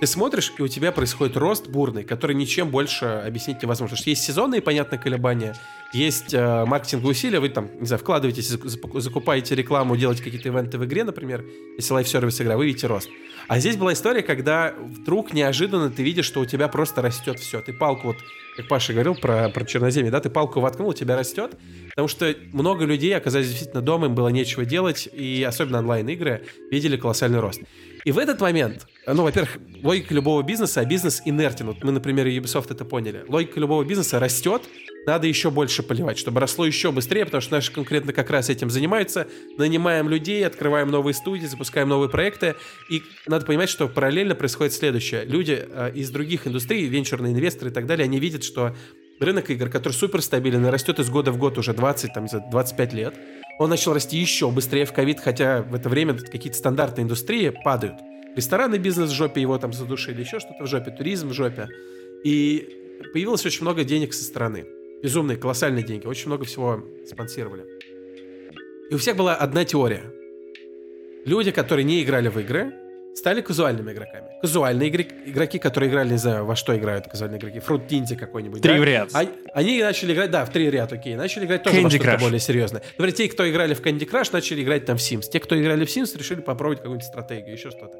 [0.00, 3.96] ты смотришь, и у тебя происходит рост бурный, который ничем больше объяснить невозможно.
[3.96, 5.54] Что есть сезонные, понятно, колебания,
[5.92, 10.84] есть э, маркетинговые усилия, вы там, не знаю, вкладываетесь, закупаете рекламу, делаете какие-то ивенты в
[10.84, 11.44] игре, например,
[11.76, 13.08] если лайф-сервис игра, вы видите рост.
[13.48, 17.60] А здесь была история, когда вдруг неожиданно ты видишь, что у тебя просто растет все.
[17.60, 18.16] Ты палку, вот,
[18.56, 22.32] как Паша говорил про, про черноземье, да, ты палку воткнул, у тебя растет, потому что
[22.52, 27.60] много людей оказались действительно дома, им было нечего делать, и особенно онлайн-игры видели колоссальный рост.
[28.04, 31.66] И в этот момент, ну, во-первых, логика любого бизнеса, а бизнес инертен.
[31.66, 33.24] Вот мы, например, Ubisoft это поняли.
[33.28, 34.62] Логика любого бизнеса растет,
[35.06, 38.70] надо еще больше поливать, чтобы росло еще быстрее, потому что наши конкретно как раз этим
[38.70, 39.26] занимаются.
[39.56, 42.54] Нанимаем людей, открываем новые студии, запускаем новые проекты.
[42.90, 45.24] И надо понимать, что параллельно происходит следующее.
[45.24, 48.74] Люди э, из других индустрий, венчурные инвесторы и так далее, они видят, что
[49.20, 52.92] рынок игр, который супер стабилен и растет из года в год уже 20, там, 25
[52.92, 53.14] лет,
[53.60, 57.96] он начал расти еще быстрее в ковид, хотя в это время какие-то стандартные индустрии падают.
[58.34, 61.68] Ресторанный бизнес в жопе, его там задушили, еще что-то в жопе, туризм в жопе.
[62.24, 62.66] И
[63.12, 64.64] появилось очень много денег со стороны.
[65.02, 66.06] Безумные, колоссальные деньги.
[66.06, 67.66] Очень много всего спонсировали.
[68.90, 70.10] И у всех была одна теория.
[71.26, 72.72] Люди, которые не играли в игры,
[73.14, 74.26] стали казуальными игроками.
[74.40, 78.62] Казуальные игры, игроки, которые играли, не знаю, во что играют казуальные игроки, Фрут Нинди какой-нибудь.
[78.62, 78.80] Три да?
[78.80, 79.10] в ряд.
[79.12, 82.18] Они, они начали играть, да, в три ряд, окей, начали играть тоже Candy во что-то
[82.18, 82.82] более серьезное.
[82.98, 85.28] Например, те, кто играли в Candy Crush, начали играть там в Sims.
[85.30, 87.98] Те, кто играли в Sims, решили попробовать какую-нибудь стратегию, еще что-то.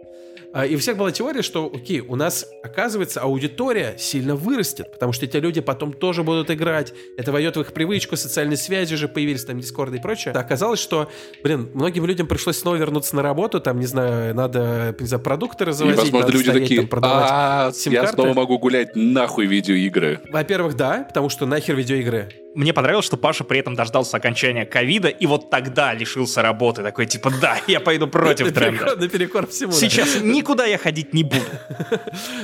[0.53, 5.13] А, И у всех была теория, что, окей, у нас, оказывается, аудитория сильно вырастет, потому
[5.13, 9.07] что эти люди потом тоже будут играть, это войдет в их привычку, социальные связи уже
[9.09, 10.35] появились, там, Дискорды и прочее.
[10.35, 11.09] А Оказалось, что,
[11.45, 15.65] блин, многим людям пришлось снова вернуться на работу, там, не знаю, надо, не знаю, продукты
[15.65, 18.13] И, развозить, возможно, надо люди стоять, такие, там, продавать а я сим-карты».
[18.15, 20.21] снова могу гулять нахуй видеоигры.
[20.31, 22.29] Во-первых, да, потому что нахер видеоигры.
[22.55, 26.83] Мне понравилось, что Паша при этом дождался окончания ковида и вот тогда лишился работы.
[26.83, 28.97] Такой, типа, да, я пойду против тренда.
[28.97, 29.73] наперекор всему.
[29.73, 31.45] Сейчас никуда я ходить не буду.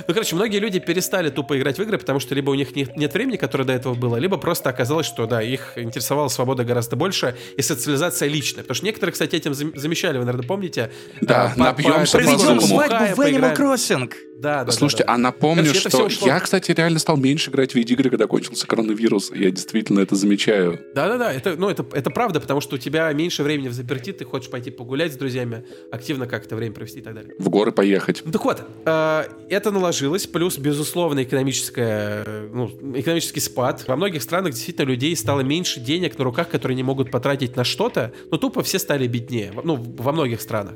[0.07, 3.15] Ну, короче, многие люди перестали тупо играть в игры, потому что либо у них нет,
[3.15, 7.37] времени, которое до этого было, либо просто оказалось, что, да, их интересовала свобода гораздо больше
[7.57, 8.63] и социализация личная.
[8.63, 10.93] Потому что некоторые, кстати, этим зам- замещали, вы, наверное, помните.
[11.21, 13.21] Да, А, напьемся Проведем свадьбу в.
[13.21, 14.13] Animal Crossing.
[14.39, 15.15] Да, да, Слушайте, да, да.
[15.15, 18.67] а напомню, Короче, что ушло- я, кстати, реально стал меньше играть в видеоигры, когда кончился
[18.67, 19.33] коронавирус.
[19.35, 20.79] Я действительно это замечаю.
[20.95, 24.25] Да-да-да, это, ну, это, это правда, потому что у тебя меньше времени в заперти, ты
[24.25, 27.35] хочешь пойти погулять с друзьями, активно как-то время провести и так далее.
[27.39, 28.23] В горы поехать.
[28.25, 33.85] Ну так вот, э, это наложилось, плюс, безусловно, экономическая, ну, экономический спад.
[33.87, 37.65] Во многих странах действительно людей стало меньше денег на руках, которые они могут потратить на
[37.65, 40.75] что-то, но тупо все стали беднее, ну, во многих странах.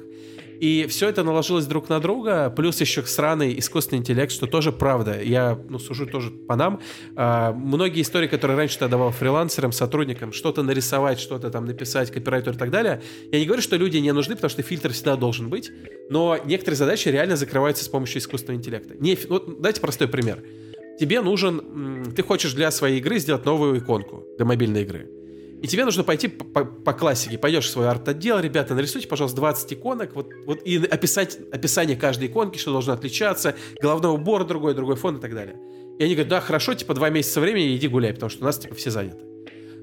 [0.60, 5.20] И все это наложилось друг на друга, плюс еще сраный искусственный интеллект, что тоже правда.
[5.22, 6.80] Я ну, сужу тоже по нам.
[7.16, 12.52] А, многие истории, которые раньше ты давал фрилансерам, сотрудникам, что-то нарисовать, что-то там написать, копирайтер
[12.52, 13.00] и так далее.
[13.32, 15.70] Я не говорю, что люди не нужны, потому что фильтр всегда должен быть,
[16.10, 18.94] но некоторые задачи реально закрываются с помощью искусственного интеллекта.
[18.98, 20.42] Не, вот дайте простой пример.
[20.98, 25.08] Тебе нужен, ты хочешь для своей игры сделать новую иконку для мобильной игры.
[25.62, 27.36] И тебе нужно пойти по, по- классике.
[27.38, 32.28] Пойдешь в свой арт-отдел, ребята, нарисуйте, пожалуйста, 20 иконок, вот, вот и описать описание каждой
[32.28, 35.56] иконки, что должно отличаться, головной убор другой, другой фон и так далее.
[35.98, 38.58] И они говорят, да, хорошо, типа два месяца времени, иди гуляй, потому что у нас
[38.58, 39.30] типа все заняты.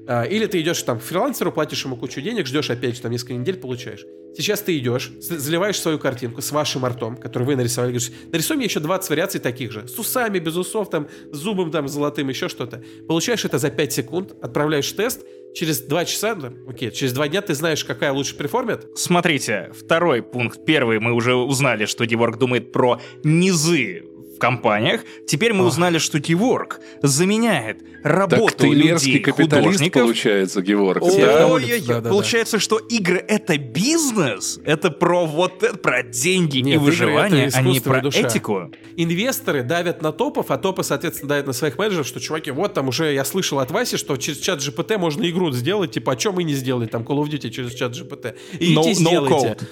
[0.08, 3.12] А, Или ты идешь там к фрилансеру, платишь ему кучу денег, ждешь опять же там
[3.12, 4.06] несколько недель, получаешь.
[4.34, 8.66] Сейчас ты идешь, заливаешь свою картинку с вашим артом, который вы нарисовали, говоришь, нарисуй мне
[8.66, 12.48] еще 20 вариаций таких же, с усами, без усов, там, с зубом там золотым, еще
[12.48, 12.82] что-то.
[13.06, 17.42] Получаешь это за 5 секунд, отправляешь тест, через 2 часа, ну, окей, через 2 дня
[17.42, 20.64] ты знаешь, какая лучше перформит, Смотрите, второй пункт.
[20.64, 24.07] Первый мы уже узнали, что Диворк думает про низы
[24.38, 25.00] в компаниях.
[25.26, 30.02] Теперь мы узнали, что Диворк заменяет Так работу ты мерзкий людей, капиталист, художников.
[30.02, 31.02] получается, Геворг.
[31.02, 31.46] Да?
[31.48, 32.10] Ой-ой-ой, да-да-да.
[32.10, 37.58] Получается, что игры это бизнес, это про вот это, про деньги Нет, и выживание, это
[37.58, 38.20] а не про душа.
[38.20, 38.70] этику.
[38.96, 42.88] инвесторы давят на топов, а топы, соответственно, давят на своих менеджеров, что, чуваки, вот там
[42.88, 46.34] уже я слышал от Васи, что через чат GPT можно игру сделать, типа, а чем
[46.34, 48.34] мы не сделали там Call of Duty через чат GPT?
[48.60, 49.34] И No- идите no сделайте.
[49.48, 49.62] code.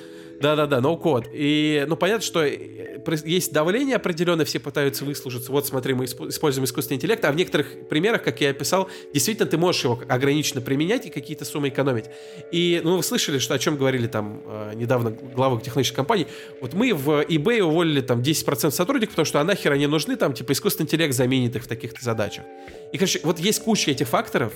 [0.41, 1.27] Да-да-да, code.
[1.33, 5.51] И, ну, понятно, что э, есть давление определенное, все пытаются выслужиться.
[5.51, 9.49] Вот, смотри, мы испо- используем искусственный интеллект, а в некоторых примерах, как я описал, действительно
[9.49, 12.07] ты можешь его ограниченно применять и какие-то суммы экономить.
[12.53, 16.27] И, ну, вы слышали, что о чем говорили там э, недавно главы технологических компаний.
[16.61, 20.33] Вот мы в eBay уволили там 10% сотрудников, потому что а нахер они нужны, там,
[20.33, 22.45] типа, искусственный интеллект заменит их в таких-то задачах.
[22.93, 24.53] И, короче, вот есть куча этих факторов,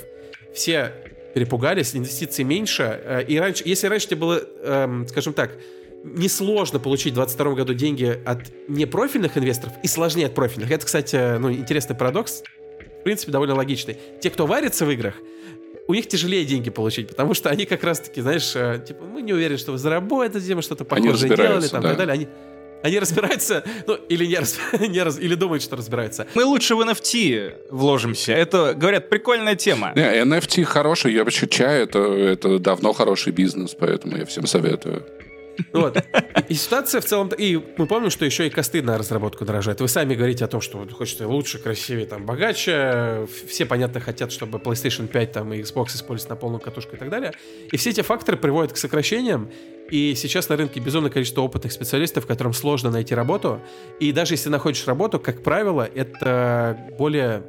[0.55, 0.93] все
[1.35, 3.01] перепугались, инвестиций меньше.
[3.05, 5.52] э, И раньше, если раньше тебе было, эм, скажем так,
[6.05, 8.39] несложно получить в 2022 году деньги от
[8.69, 10.70] непрофильных инвесторов и сложнее от профильных.
[10.70, 12.43] Это, кстати, ну, интересный парадокс,
[13.01, 13.97] в принципе, довольно логичный.
[14.20, 15.15] Те, кто варится в играх,
[15.89, 19.32] у них тяжелее деньги получить, потому что они как раз-таки, знаешь, э, типа, мы не
[19.32, 21.89] уверены, что вы заработаете, мы что-то похожее делали, там, и да.
[21.89, 22.12] так далее.
[22.15, 22.28] Они,
[22.82, 26.27] Они разбираются, ну, или не, раз, не раз, или думают, что разбираются.
[26.35, 28.32] Мы лучше в NFT вложимся.
[28.32, 29.93] Это, говорят, прикольная тема.
[29.94, 35.05] Не, NFT хороший, я вообще чай, это, это давно хороший бизнес, поэтому я всем советую.
[35.73, 36.03] Вот.
[36.49, 37.31] И ситуация в целом...
[37.37, 39.81] И мы помним, что еще и косты на разработку дорожают.
[39.81, 43.27] Вы сами говорите о том, что хочется лучше, красивее, там, богаче.
[43.49, 47.11] Все, понятно, хотят, чтобы PlayStation 5 там, и Xbox использовались на полную катушку и так
[47.11, 47.32] далее.
[47.70, 49.51] И все эти факторы приводят к сокращениям.
[49.91, 53.61] И сейчас на рынке безумное количество опытных специалистов, которым сложно найти работу.
[53.99, 57.43] И даже если находишь работу, как правило, это более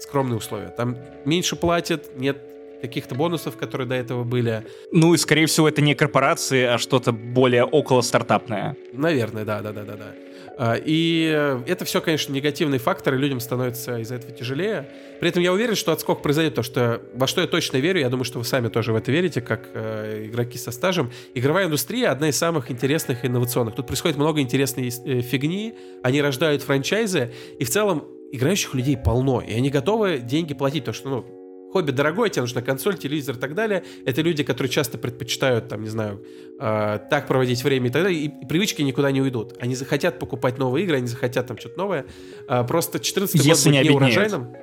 [0.00, 0.68] скромные условия.
[0.68, 2.38] Там меньше платят, нет
[2.80, 4.66] каких-то бонусов, которые до этого были.
[4.92, 8.76] Ну и, скорее всего, это не корпорации, а что-то более около стартапное.
[8.92, 10.14] Наверное, да, да, да, да, да.
[10.58, 14.88] А, и это все, конечно, негативные факторы, людям становится из-за этого тяжелее.
[15.20, 18.08] При этом я уверен, что отскок произойдет, то что во что я точно верю, я
[18.08, 21.10] думаю, что вы сами тоже в это верите, как э, игроки со стажем.
[21.34, 23.74] Игровая индустрия одна из самых интересных и инновационных.
[23.74, 29.40] Тут происходит много интересной э, фигни, они рождают франчайзы, и в целом играющих людей полно,
[29.40, 31.35] и они готовы деньги платить, потому что, ну,
[31.76, 33.84] хобби дорогое, тебе нужна консоль, телевизор и так далее.
[34.06, 36.24] Это люди, которые часто предпочитают, там, не знаю,
[36.58, 39.54] э, так проводить время и так далее, и, и привычки никуда не уйдут.
[39.60, 42.06] Они захотят покупать новые игры, они захотят там что-то новое.
[42.48, 44.54] Э, просто 14 год будет не неурожайным.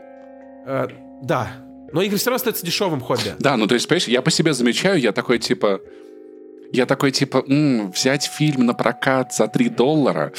[0.66, 0.88] Э,
[1.22, 1.52] да,
[1.92, 3.36] но игры все равно остаются дешевым хобби.
[3.38, 5.82] Да, ну то есть, понимаешь, я по себе замечаю, я такой типа...
[6.72, 10.34] Я такой типа, м, взять фильм на прокат за 3 доллара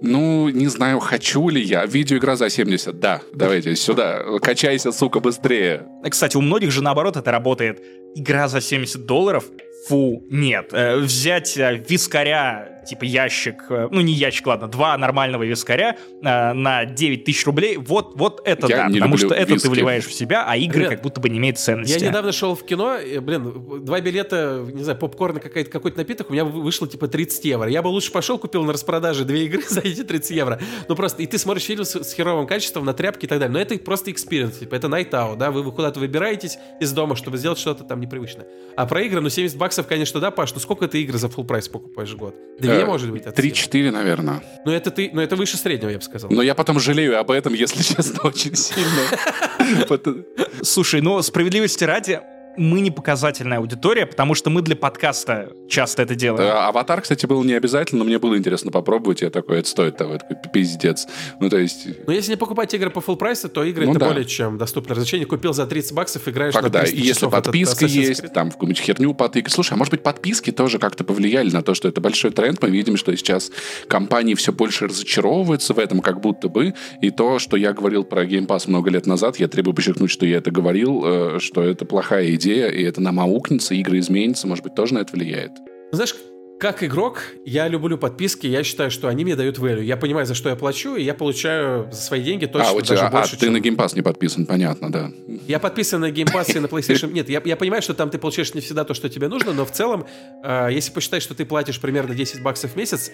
[0.00, 1.84] ну, не знаю, хочу ли я.
[1.86, 3.20] Видеоигра за 70, да.
[3.34, 4.22] Давайте сюда.
[4.40, 5.86] Качайся, сука, быстрее.
[6.08, 7.82] Кстати, у многих же наоборот это работает.
[8.14, 9.44] Игра за 70 долларов,
[9.88, 10.70] фу, нет.
[10.72, 16.52] Э, взять э, вискаря типа ящик, э, ну не ящик, ладно, два нормального вискаря э,
[16.52, 19.66] на 9 тысяч рублей, вот, вот это Я да, не потому что это виски.
[19.66, 21.98] ты вливаешь в себя, а игры Ребят, как будто бы не имеют ценности.
[21.98, 25.98] Я недавно шел в кино, и, блин, два билета, не знаю, попкорн и какой-то, какой-то
[25.98, 27.68] напиток, у меня вы- вышло типа 30 евро.
[27.68, 30.60] Я бы лучше пошел, купил на распродаже две игры за эти 30 евро.
[30.88, 33.52] Ну просто, и ты смотришь фильм с, с херовым качеством на тряпки и так далее.
[33.52, 37.16] Но это просто experience, типа, это night out, да, вы, вы куда-то выбираетесь из дома,
[37.16, 38.46] чтобы сделать что-то там непривычное.
[38.76, 41.44] А про игры, ну 70 баксов, конечно, да, Паш, ну сколько ты игр за full
[41.44, 42.34] price покупаешь в год?
[42.58, 43.38] Две, Э, может быть, от.
[43.38, 44.42] 3-4, наверное.
[44.64, 46.30] Ну это ты, ну это выше среднего, я бы сказал.
[46.30, 50.24] Но я потом жалею об этом, если честно, очень сильно.
[50.62, 52.20] Слушай, ну справедливости ради,
[52.58, 56.48] мы не показательная аудитория, потому что мы для подкаста часто это делаем.
[56.48, 59.22] Э, Аватар, кстати, был не обязательно, но мне было интересно попробовать.
[59.22, 61.06] Я такой, это стоит того, это пиздец.
[61.40, 64.00] Ну, то есть, Но если не покупать игры по full прайсу, то игры Ну это
[64.00, 64.08] да.
[64.08, 65.26] более чем доступное развлечение.
[65.26, 68.32] Купил за 30 баксов, играешь на когда, 300 и если подписка Assassin's есть, Creed.
[68.32, 69.52] там в какую-нибудь херню потыкать.
[69.52, 72.60] Слушай, а может быть подписки тоже как-то повлияли на то, что это большой тренд?
[72.62, 73.50] Мы видим, что сейчас
[73.86, 76.74] компании все больше разочаровываются в этом, как будто бы.
[77.00, 80.26] И то, что я говорил про Game Pass много лет назад, я требую подчеркнуть, что
[80.26, 84.64] я это говорил, э, что это плохая идея, и это нам аукнется, игры изменятся, может
[84.64, 85.52] быть, тоже на это влияет.
[85.92, 86.14] Знаешь,
[86.58, 89.84] как игрок, я люблю подписки, я считаю, что они мне дают value.
[89.84, 92.78] Я понимаю, за что я плачу, и я получаю за свои деньги точно а, у
[92.80, 95.12] даже тебя, а больше, ты чем- на Game Pass не подписан, понятно, да.
[95.46, 97.12] Я подписан на Game Pass и на PlayStation.
[97.12, 99.64] Нет, я, я понимаю, что там ты получаешь не всегда то, что тебе нужно, но
[99.64, 100.04] в целом,
[100.42, 103.12] э, если посчитать, что ты платишь примерно 10 баксов в месяц,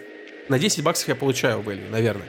[0.48, 2.26] на 10 баксов я получаю value, наверное.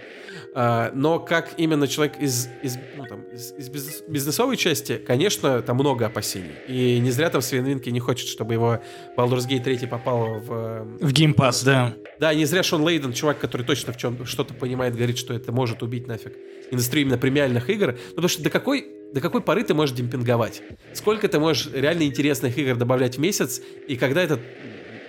[0.57, 5.61] А, но как именно человек из, из, ну, там, из, из бизнес- бизнесовой части, конечно,
[5.61, 6.53] там много опасений.
[6.69, 8.80] И не зря там Свен Винки не хочет, чтобы его
[9.18, 10.88] Baldur's Gate 3 попал в...
[11.02, 11.94] В Pass, да.
[12.22, 15.52] Да, не зря Шон Лейден, чувак, который точно в чем что-то понимает, говорит, что это
[15.52, 16.34] может убить нафиг
[16.72, 17.91] индустрию именно премиальных игр.
[17.91, 20.61] Ну, потому что до какой, до какой поры ты можешь демпинговать?
[20.94, 24.40] Сколько ты можешь реально интересных игр добавлять в месяц, и когда этот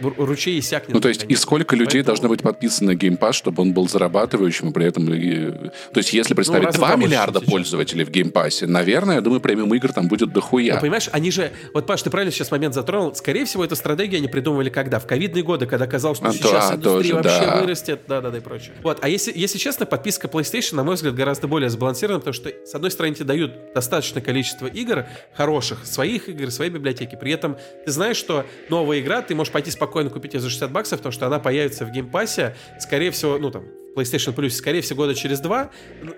[0.01, 0.94] ручей иссякнет?
[0.94, 3.73] Ну, то есть, и сколько людей Поэтому- должно быть подписано на Game Pass, чтобы он
[3.73, 5.06] был зарабатывающим, и при этом...
[5.06, 7.51] То есть, если представить раза 2 два больше, миллиарда сейчас.
[7.51, 10.74] пользователей в Game Pass, наверное, я думаю, премиум игр там будет дохуя.
[10.74, 11.51] Ну, понимаешь, они же...
[11.74, 13.14] Вот, Паш, ты правильно сейчас момент затронул.
[13.14, 14.98] Скорее всего, эту стратегию они придумывали когда?
[14.98, 17.60] В ковидные годы, когда казалось, что А, сейчас да, индустрия тоже, вообще да.
[17.60, 18.01] вырастет.
[18.06, 18.73] Да-да-да и прочее.
[18.82, 22.51] Вот, а если, если честно, подписка PlayStation, на мой взгляд, гораздо более сбалансирована, потому что,
[22.64, 27.16] с одной стороны, тебе дают достаточное количество игр, хороших, своих игр, своей библиотеки.
[27.20, 30.71] При этом ты знаешь, что новая игра, ты можешь пойти спокойно купить ее за 60
[30.71, 33.65] баксов, потому что она появится в Game Pass е, скорее всего, ну, там,
[33.97, 35.71] в PlayStation Plus, скорее всего, года через два,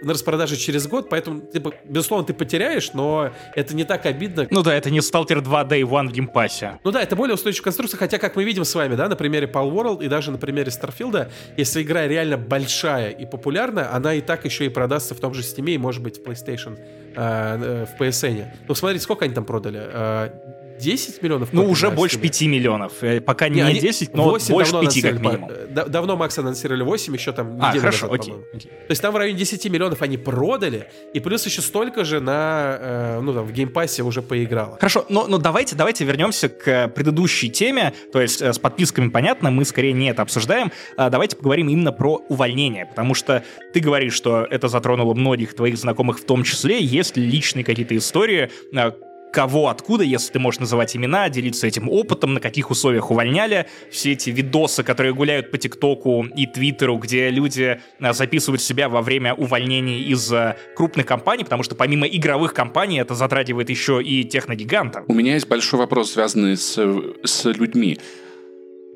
[0.03, 4.63] на распродаже через год, поэтому, типа, безусловно, ты потеряешь, но это не так обидно, Ну
[4.63, 6.79] да, это не Stalker 2 day one в Pass.
[6.83, 9.47] ну да, это более устойчивая конструкция, хотя, как мы видим с вами, да, на примере
[9.47, 14.21] Palworld и даже на примере Starfield а, если игра реально большая и популярна, она и
[14.21, 17.87] так еще и продастся в том же Steam и, может быть, в PlayStation, э, э,
[17.87, 18.47] в PSN.
[18.67, 19.81] Ну, смотрите, сколько они там продали?
[19.81, 20.31] Э,
[20.79, 22.23] 10 миллионов Ну, уже больше Steam.
[22.23, 22.93] 5 миллионов.
[23.03, 25.51] Э, Пока не, они 10, но 8 больше давно 5 как минимум.
[25.71, 28.35] Давно Макс анонсировали 8, еще там А, хорошо, окей.
[28.35, 32.79] То есть там в районе 10 миллионов они продали, и плюс еще столько же на,
[32.81, 34.77] э, ну, там, в Game Pass е уже поиграло.
[34.77, 37.93] Хорошо, но, но давайте, давайте вернемся к предыдущей теме.
[38.13, 40.73] То есть э, с подписками понятно, мы скорее не это обсуждаем.
[40.97, 45.77] А давайте поговорим именно про увольнение, потому что ты говоришь, что это затронуло многих твоих
[45.77, 46.83] знакомых в том числе.
[46.83, 48.93] Есть ли личные какие-то истории, э,
[49.33, 54.13] кого, откуда, если ты можешь называть имена, делиться этим опытом, на каких условиях увольняли, все
[54.13, 59.35] эти видосы, которые гуляют по ТикТоку и Твиттеру, где люди э, записывают себя во время
[59.35, 65.05] увольнений из э, крупных компаний, потому что помимо игровых компаний это затрагивает еще и техногигантов.
[65.09, 66.79] У меня есть большой вопрос, связанный с,
[67.25, 67.99] с людьми.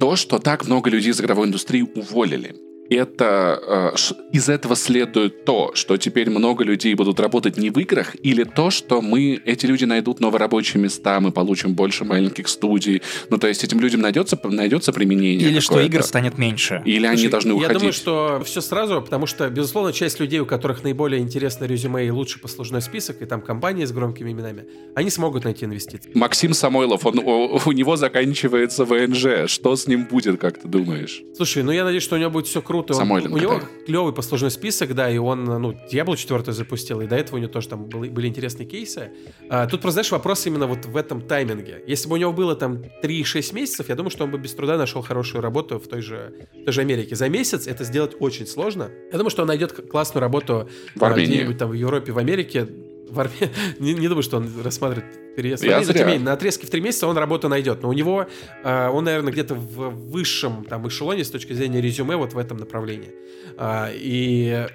[0.00, 2.56] То, что так много людей из игровой индустрии уволили,
[2.94, 8.14] это э, из этого следует то, что теперь много людей будут работать не в играх,
[8.22, 13.02] или то, что мы, эти люди найдут новые рабочие места, мы получим больше маленьких студий.
[13.30, 15.48] Ну, то есть этим людям найдется, найдется применение.
[15.48, 16.82] Или что игр станет меньше.
[16.84, 17.78] Или они Слушай, должны Я уходить.
[17.78, 22.10] думаю, что все сразу, потому что, безусловно, часть людей, у которых наиболее интересное резюме и
[22.10, 26.12] лучший послужной список, и там компании с громкими именами, они смогут найти инвестиции.
[26.14, 29.48] Максим Самойлов, он, у, у него заканчивается ВНЖ.
[29.50, 31.22] Что с ним будет, как ты думаешь?
[31.36, 32.81] Слушай, ну я надеюсь, что у него будет все круто.
[32.90, 37.06] Он- Самойленко, у него клевый послужной список, да, и он, ну, Diablo 4 запустил, и
[37.06, 39.10] до этого у него тоже там были, были интересные кейсы.
[39.48, 41.82] А, тут просто, знаешь, вопрос именно вот в этом тайминге.
[41.86, 44.76] Если бы у него было там 3-6 месяцев, я думаю, что он бы без труда
[44.76, 47.14] нашел хорошую работу в той же, в той же Америке.
[47.16, 48.90] За месяц это сделать очень сложно.
[49.10, 52.66] Я думаю, что он найдет классную работу В а, где-нибудь там в Европе, в Америке.
[53.12, 55.62] В Арме- не, не думаю, что он рассматривает переезд.
[55.62, 56.04] Я тем зря.
[56.06, 57.82] менее, на отрезке в три месяца он работу найдет.
[57.82, 58.26] Но у него,
[58.64, 62.56] а, он, наверное, где-то в высшем там эшелоне с точки зрения резюме вот в этом
[62.56, 63.10] направлении.
[63.58, 64.66] А, и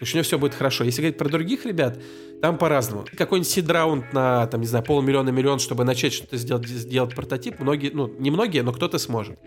[0.00, 0.84] у него все будет хорошо.
[0.84, 2.00] Если говорить про других ребят,
[2.42, 3.04] там по-разному.
[3.16, 7.90] Какой-нибудь сид-раунд на, там, не знаю, полмиллиона, миллион, чтобы начать что-то сделать, сделать прототип, многие,
[7.90, 9.38] ну, не многие, но кто-то сможет.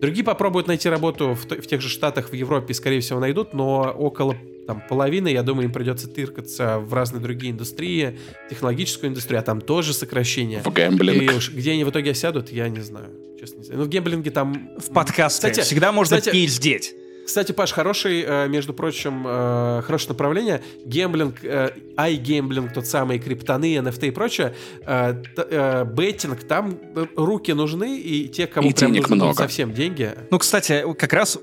[0.00, 3.94] Другие попробуют найти работу в, в тех же Штатах, в Европе, скорее всего, найдут, но
[3.96, 4.34] около
[4.70, 9.60] там, половины, я думаю, им придется тыркаться в разные другие индустрии, технологическую индустрию, а там
[9.60, 10.62] тоже сокращение.
[10.62, 11.22] В гэмблинг.
[11.22, 13.10] И уж где они в итоге осядут, я не знаю.
[13.40, 13.80] Честно не знаю.
[13.80, 14.70] Ну, в гемблинге там...
[14.78, 16.94] В подкасте Кстати, всегда можно кстати, пиздеть.
[17.26, 20.62] Кстати, Паш, хороший, э, между прочим, э, хорошее направление.
[20.84, 24.54] Гемблинг, э, iGambling, тот самый, криптоны, NFT и прочее.
[24.86, 26.78] Беттинг, там
[27.16, 29.36] руки нужны, и те, кому И прям денег нужны много.
[29.36, 30.12] совсем деньги.
[30.30, 31.38] Ну, кстати, как раз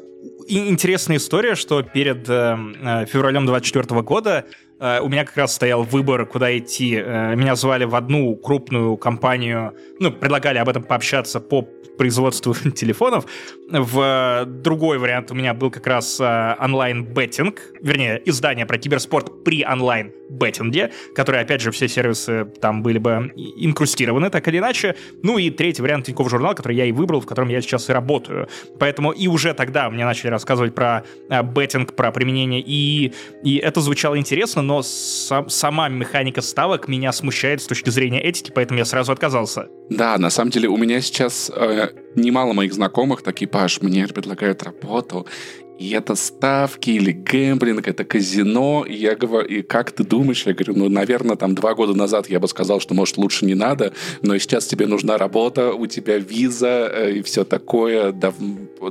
[0.47, 4.45] интересная история, что перед э, э, февралем 24 года
[4.79, 6.95] у меня как раз стоял выбор, куда идти.
[6.95, 11.67] Э, меня звали в одну крупную компанию, ну, предлагали об этом пообщаться по
[11.97, 13.25] производству телефонов.
[13.69, 19.43] В э, другой вариант у меня был как раз э, онлайн-беттинг, вернее, издание про киберспорт
[19.43, 24.95] при онлайн-беттинге, которые, опять же, все сервисы там были бы инкрустированы так или иначе.
[25.23, 27.93] Ну и третий вариант Тинькофф журнал, который я и выбрал, в котором я сейчас и
[27.93, 28.47] работаю.
[28.79, 33.13] Поэтому и уже тогда мне начали рассказывать про э, беттинг, про применение и
[33.43, 38.51] и это звучало интересно, но сам- сама механика ставок меня смущает с точки зрения этики,
[38.53, 39.67] поэтому я сразу отказался.
[39.89, 44.63] Да, на самом деле у меня сейчас э, немало моих знакомых такие, Паш, мне предлагают
[44.63, 45.25] работу,
[45.79, 48.85] и это ставки или гэмблинг, это казино.
[48.87, 50.45] И я говорю, и как ты думаешь?
[50.45, 53.55] Я говорю, ну, наверное, там два года назад я бы сказал, что, может, лучше не
[53.55, 58.11] надо, но сейчас тебе нужна работа, у тебя виза э, и все такое.
[58.11, 58.33] Да,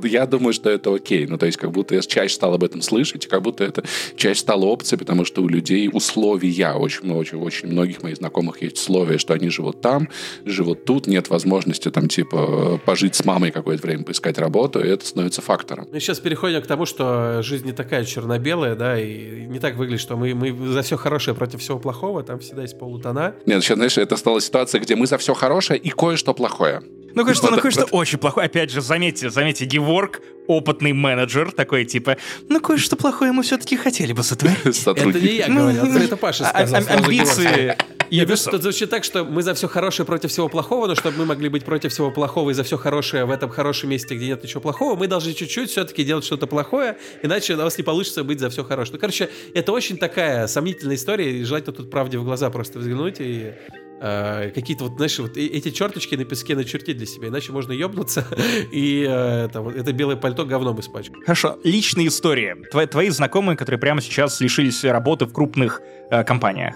[0.03, 1.27] я думаю, что это окей.
[1.27, 3.85] Ну, то есть, как будто я чаще стал об этом слышать, и как будто это
[4.17, 8.77] чаще стала опцией, потому что у людей условия, очень, очень, очень многих моих знакомых есть
[8.77, 10.09] условия, что они живут там,
[10.45, 15.07] живут тут, нет возможности там, типа, пожить с мамой какое-то время, поискать работу, и это
[15.07, 15.87] становится фактором.
[15.93, 20.01] Мы сейчас переходим к тому, что жизнь не такая черно-белая, да, и не так выглядит,
[20.03, 23.35] что мы, мы за все хорошее против всего плохого, там всегда есть полутона.
[23.47, 26.83] Нет, сейчас, знаешь, это стала ситуация, где мы за все хорошее и кое-что плохое.
[27.15, 28.45] Ну, кое-что, ну, кое-что очень плохое.
[28.45, 32.19] Опять же, заметьте, заметьте, Геворг, опытный менеджер, такой типа,
[32.51, 34.87] ну, кое-что плохое мы все-таки хотели бы сотворить.
[34.87, 36.81] Это не я говорил, это Паша А- сказал.
[36.81, 37.77] а- сразу Амбиции
[38.11, 38.49] Я Ubisoft.
[38.49, 41.49] что звучит так, что мы за все хорошее против всего плохого, но чтобы мы могли
[41.49, 44.61] быть против всего плохого и за все хорошее в этом хорошем месте, где нет ничего
[44.61, 48.51] плохого, мы должны чуть-чуть все-таки делать что-то плохое, иначе у нас не получится быть за
[48.51, 48.95] все хорошее.
[48.95, 53.17] Ну, короче, это очень такая сомнительная история, и желательно тут правде в глаза просто взглянуть
[53.21, 53.53] и
[54.01, 57.73] э, какие-то вот, знаешь, вот э- эти черточки на песке начертить для себя, иначе можно
[57.73, 58.27] ебнуться
[58.73, 61.23] и э, там, это белое пальто говном испачкать.
[61.25, 62.57] Хорошо, личные истории.
[62.71, 65.81] Твои, твои знакомые, которые прямо сейчас лишились работы в крупных
[66.11, 66.75] э, компаниях.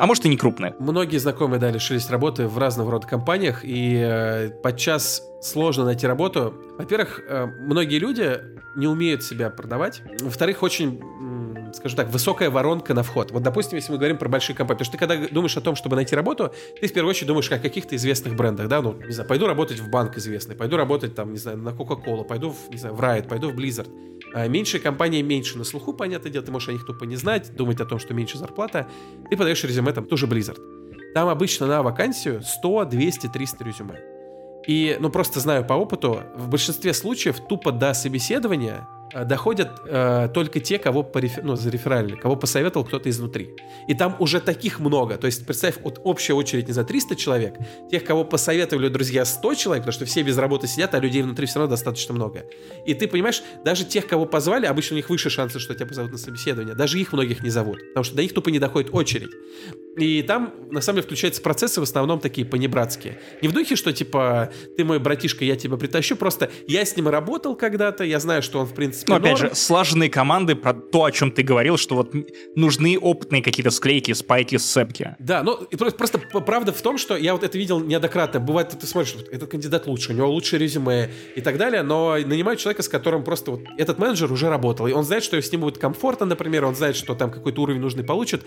[0.00, 0.80] А может и не крупных.
[0.80, 6.54] Многие знакомые, да, лишились работы в разного рода компаниях, и э, подчас сложно найти работу.
[6.78, 8.40] Во-первых, э, многие люди
[8.76, 10.00] не умеют себя продавать.
[10.22, 11.02] Во-вторых, очень
[11.74, 13.30] скажем так, высокая воронка на вход.
[13.30, 15.76] Вот, допустим, если мы говорим про большие компании, потому что ты когда думаешь о том,
[15.76, 19.12] чтобы найти работу, ты в первую очередь думаешь о каких-то известных брендах, да, ну, не
[19.12, 22.70] знаю, пойду работать в банк известный, пойду работать там, не знаю, на Coca-Cola, пойду, в,
[22.70, 23.88] не знаю, в Riot, пойду в Blizzard.
[24.32, 27.54] А меньшие компании меньше на слуху, понятное дело, ты можешь о них тупо не знать,
[27.56, 28.88] думать о том, что меньше зарплата,
[29.28, 30.58] ты подаешь резюме там тоже Blizzard.
[31.14, 34.00] Там обычно на вакансию 100, 200, 300 резюме.
[34.66, 40.60] И, ну, просто знаю по опыту, в большинстве случаев тупо до собеседования доходят э, только
[40.60, 41.38] те, кого пореф...
[41.42, 43.50] ну, зарефералили, кого посоветовал кто-то изнутри.
[43.88, 45.16] И там уже таких много.
[45.16, 47.54] То есть, представь, вот общая очередь не за 300 человек,
[47.90, 51.46] тех, кого посоветовали друзья 100 человек, потому что все без работы сидят, а людей внутри
[51.46, 52.44] все равно достаточно много.
[52.86, 56.12] И ты понимаешь, даже тех, кого позвали, обычно у них выше шансы, что тебя позовут
[56.12, 56.74] на собеседование.
[56.74, 59.30] Даже их многих не зовут, потому что до них тупо не доходит очередь.
[59.96, 63.18] И там, на самом деле, включаются процессы в основном такие понебратские.
[63.42, 67.08] Не в духе, что, типа, ты мой братишка, я тебя притащу, просто я с ним
[67.08, 71.04] работал когда-то, я знаю, что он, в принципе, Но, опять же, слаженные команды про то,
[71.04, 72.12] о чем ты говорил, что вот
[72.54, 75.16] нужны опытные какие-то склейки, спайки, сцепки.
[75.18, 75.56] Да, ну,
[75.96, 78.40] просто правда в том, что я вот это видел неоднократно.
[78.40, 82.16] Бывает, ты смотришь, вот, этот кандидат лучше, у него лучшее резюме и так далее, но
[82.16, 85.50] нанимают человека, с которым просто вот этот менеджер уже работал, и он знает, что с
[85.52, 88.42] ним будет комфортно, например, он знает, что там какой-то уровень нужный получит.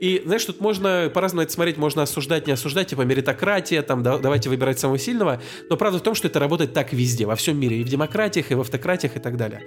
[0.00, 4.18] И, знаешь, тут можно по-разному это смотреть, можно осуждать, не осуждать, типа меритократия, там, да,
[4.18, 7.58] давайте выбирать самого сильного, но правда в том, что это работает так везде, во всем
[7.58, 9.62] мире, и в демократиях, и в автократиях, и так далее.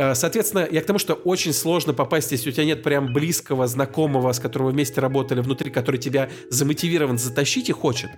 [0.00, 3.66] Э, соответственно, я к тому, что очень сложно попасть, если у тебя нет прям близкого,
[3.66, 8.08] знакомого, с которым вы вместе работали внутри, который тебя замотивирован затащить и хочет.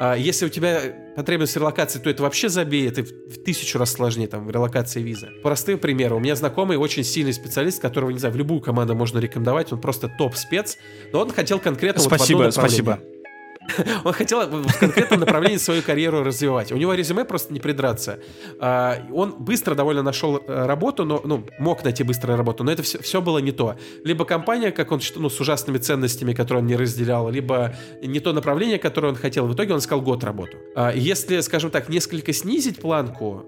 [0.00, 0.80] А если у тебя
[1.14, 5.28] потребность релокации, то это вообще забей, это в тысячу раз сложнее, там, релокация виза.
[5.44, 6.16] Простые примеры.
[6.16, 9.80] У меня знакомый очень сильный специалист, которого, не знаю, в любую команду можно рекомендовать, он
[9.80, 10.78] просто топ-спец,
[11.12, 12.98] но он хотел конкретно спасибо, вот Спасибо,
[14.04, 16.72] Он хотел в конкретном направлении свою карьеру развивать.
[16.72, 18.18] У него резюме просто не придраться.
[18.58, 22.82] А, он быстро довольно нашел э, работу, но, ну, мог найти быстро работу, но это
[22.82, 23.76] все, все было не то.
[24.04, 28.32] Либо компания, как он ну, с ужасными ценностями, которые он не разделял, либо не то
[28.32, 29.46] направление, которое он хотел.
[29.46, 30.56] В итоге он искал год работу.
[30.74, 33.44] А, если, скажем так, несколько снизить планку,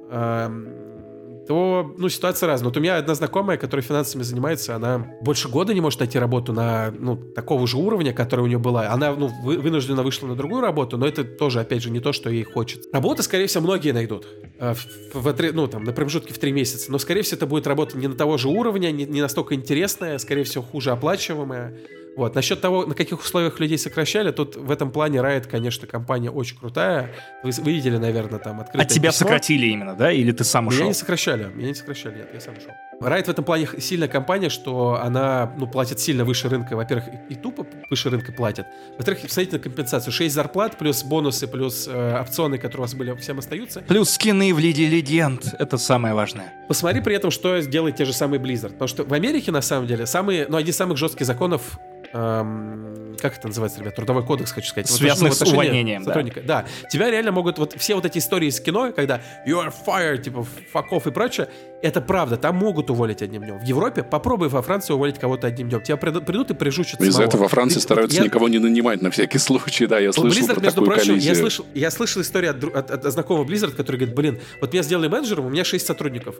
[1.47, 2.69] то, ну, ситуация разная.
[2.69, 6.53] Вот у меня одна знакомая, которая финансами занимается, она больше года не может найти работу
[6.53, 8.89] на, ну, такого же уровня, который у нее была.
[8.91, 12.13] Она, ну, вы, вынуждена вышла на другую работу, но это тоже, опять же, не то,
[12.13, 12.89] что ей хочется.
[12.93, 14.27] Работа, скорее всего, многие найдут.
[14.59, 16.91] Э, в, в, ну, там, на промежутке в три месяца.
[16.93, 20.19] Но, скорее всего, это будет работа не на того же уровня, не, не настолько интересная,
[20.19, 21.77] скорее всего, хуже оплачиваемая.
[22.17, 22.35] Вот.
[22.35, 26.59] Насчет того, на каких условиях людей сокращали, тут в этом плане Riot, конечно, компания очень
[26.59, 27.11] крутая.
[27.43, 29.27] Вы, видели, наверное, там открытое А тебя письмо.
[29.27, 30.13] сократили именно, да?
[30.13, 30.81] Или ты сам ушел?
[30.81, 32.71] Меня не сокращали, меня не сокращали, нет, я сам ушел.
[33.01, 36.77] Riot в этом плане сильная компания, что она ну, платит сильно выше рынка.
[36.77, 38.67] Во-первых, и, тупо выше рынка платят.
[38.97, 40.13] Во-вторых, посмотрите на компенсацию.
[40.13, 43.81] 6 зарплат, плюс бонусы, плюс э, опционы, которые у вас были, всем остаются.
[43.81, 45.55] Плюс скины в Лиге Легенд.
[45.59, 46.53] Это самое важное.
[46.69, 48.73] Посмотри при этом, что делает те же самые Blizzard.
[48.73, 51.79] Потому что в Америке, на самом деле, самые, ну, один из самых жестких законов
[52.13, 54.91] эм, как это называется, ребят, трудовой кодекс, хочу сказать.
[54.91, 56.41] Связанный вот, с увольнением, сотрудника.
[56.43, 56.63] Да.
[56.63, 56.89] да.
[56.89, 60.47] Тебя реально могут, вот все вот эти истории из кино, когда you are fired, типа,
[60.73, 61.49] fuck off и прочее,
[61.83, 63.59] это правда, там могут уволить одним днем.
[63.59, 65.83] В Европе попробуй во Франции уволить кого-то одним днем.
[65.83, 68.25] Тебя придут и прижучат Из-за этого во Франции Ты, стараются я...
[68.25, 71.35] никого не нанимать на всякий случай, да, я слышал Blizzard, про между такую прочим, я
[71.35, 75.09] слышал, я слышал историю от, от, от знакомого Blizzard, который говорит, блин, вот меня сделали
[75.09, 76.37] менеджером, у меня 6 сотрудников.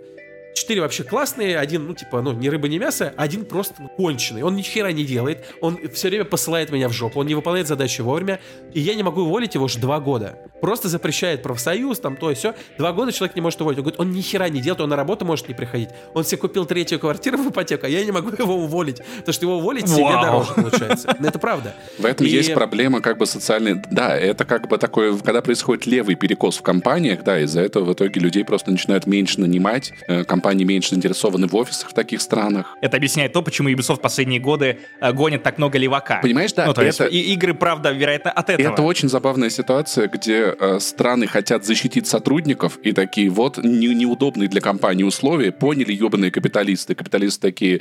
[0.55, 4.43] Четыре вообще классные, один, ну, типа, ну, ни рыба, ни мясо, один просто ну, конченый.
[4.43, 7.69] Он ни хера не делает, он все время посылает меня в жопу, он не выполняет
[7.69, 8.41] задачи вовремя,
[8.75, 10.39] и я не могу уволить его уже два года.
[10.61, 12.55] Просто запрещает профсоюз, там, то и все.
[12.79, 13.79] Два года человек не может уволить.
[13.79, 15.89] Он говорит, он ни хера не делает, он на работу может не приходить.
[16.15, 19.47] Он себе купил третью квартиру в ипотеку, а я не могу его уволить, потому что
[19.47, 19.97] его уволить Вау.
[19.97, 21.17] себе дороже получается.
[21.19, 21.75] Но это правда.
[21.99, 22.31] В этом и...
[22.31, 23.83] есть проблема как бы социальной...
[23.91, 27.93] Да, это как бы такое, когда происходит левый перекос в компаниях, да, из-за этого в
[27.95, 32.77] итоге людей просто начинают меньше нанимать, э, компании меньше заинтересованы в офисах в таких странах.
[32.81, 36.19] Это объясняет то, почему Ubisoft в последние годы э, гонит так много левака.
[36.21, 36.67] Понимаешь, да.
[36.67, 37.05] Ну, то это...
[37.05, 38.73] есть, и игры, правда, вероятно, от этого.
[38.73, 44.49] Это очень забавная ситуация, где э, страны хотят защитить сотрудников, и такие вот не, неудобные
[44.49, 46.97] для компании условия, поняли ебаные капиталисты.
[46.97, 47.81] Капиталисты такие,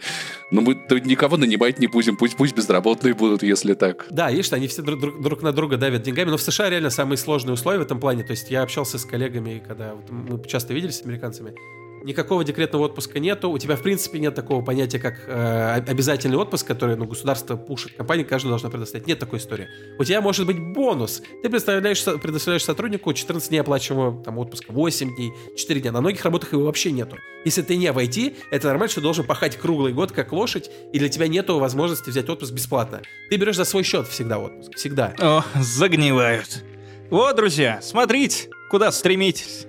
[0.51, 0.73] ну мы
[1.05, 4.05] никого нанимать не будем, пусть, пусть безработные будут, если так.
[4.11, 6.91] Да, видишь, они все друг, друг, друг на друга давят деньгами, но в США реально
[6.91, 8.23] самые сложные условия в этом плане.
[8.23, 11.55] То есть я общался с коллегами, когда вот мы часто виделись с американцами,
[12.03, 16.67] никакого декретного отпуска нету, у тебя в принципе нет такого понятия, как э, обязательный отпуск,
[16.67, 19.07] который ну, государство пушит, компания каждая должна предоставить.
[19.07, 19.67] Нет такой истории.
[19.99, 21.21] У тебя может быть бонус.
[21.43, 25.91] Ты представляешь, предоставляешь сотруднику 14 дней оплачиваемого там, отпуска, 8 дней, 4 дня.
[25.91, 27.17] На многих работах его вообще нету.
[27.45, 30.69] Если ты не в IT, это нормально, что ты должен пахать круглый год как лошадь,
[30.93, 33.01] и для тебя нету возможности взять отпуск бесплатно.
[33.29, 34.75] Ты берешь за свой счет всегда отпуск.
[34.75, 35.13] Всегда.
[35.19, 36.63] О, загнивают.
[37.09, 39.67] Вот, друзья, смотрите, куда стремитесь.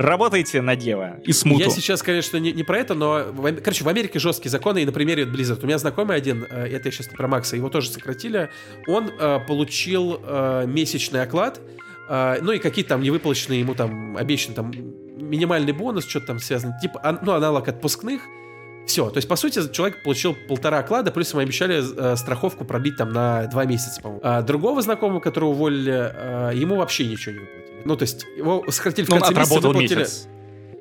[0.00, 1.60] Работайте на Дева и смуту.
[1.60, 4.86] Я сейчас, конечно, не, не про это, но, в, короче, в Америке жесткие законы, и
[4.86, 5.62] на примере Blizzard.
[5.62, 8.48] У меня знакомый один, э, это я сейчас про Макса, его тоже сократили,
[8.86, 11.60] он э, получил э, месячный оклад,
[12.08, 14.72] э, ну и какие-то там невыплаченные ему там обещаны там
[15.18, 18.22] минимальный бонус, что-то там связано, типа, ну, аналог отпускных,
[18.90, 19.08] все.
[19.08, 23.12] То есть, по сути, человек получил полтора оклада, плюс ему обещали э, страховку продлить там
[23.12, 24.20] на два месяца, по-моему.
[24.24, 27.82] А другого знакомого, которого уволили, э, ему вообще ничего не выплатили.
[27.84, 29.98] Ну, то есть, его сократили в Ну, он конце месяца, выплатили...
[30.00, 30.28] месяц.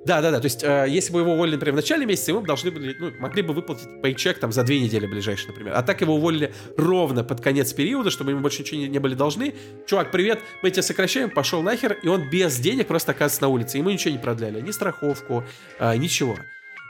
[0.06, 0.40] Да, да, да.
[0.40, 3.11] То есть, э, если бы его уволили, например, в начале месяца, ему должны были, ну,
[3.19, 5.73] могли бы выплатить пейчек там за две недели ближайшие, например.
[5.76, 9.14] А так его уволили ровно под конец периода, чтобы ему больше ничего не, не были
[9.14, 9.53] должны.
[9.86, 13.77] Чувак, привет, мы тебя сокращаем, пошел нахер, и он без денег просто оказывается на улице.
[13.77, 15.44] Ему ничего не продляли, ни страховку,
[15.80, 16.38] э, ничего.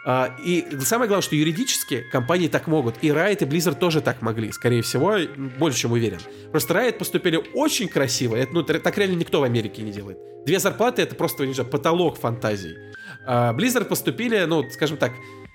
[0.05, 2.95] А, и самое главное, что юридически компании так могут.
[3.01, 5.17] И Riot, и Blizzard тоже так могли, скорее всего,
[5.57, 6.19] больше чем уверен.
[6.51, 8.35] Просто Riot поступили очень красиво.
[8.35, 10.17] Это, ну, так реально никто в Америке не делает.
[10.45, 12.75] Две зарплаты— это просто, не знаю, потолок фантазий.
[13.25, 15.11] А Blizzard поступили, ну, скажем так,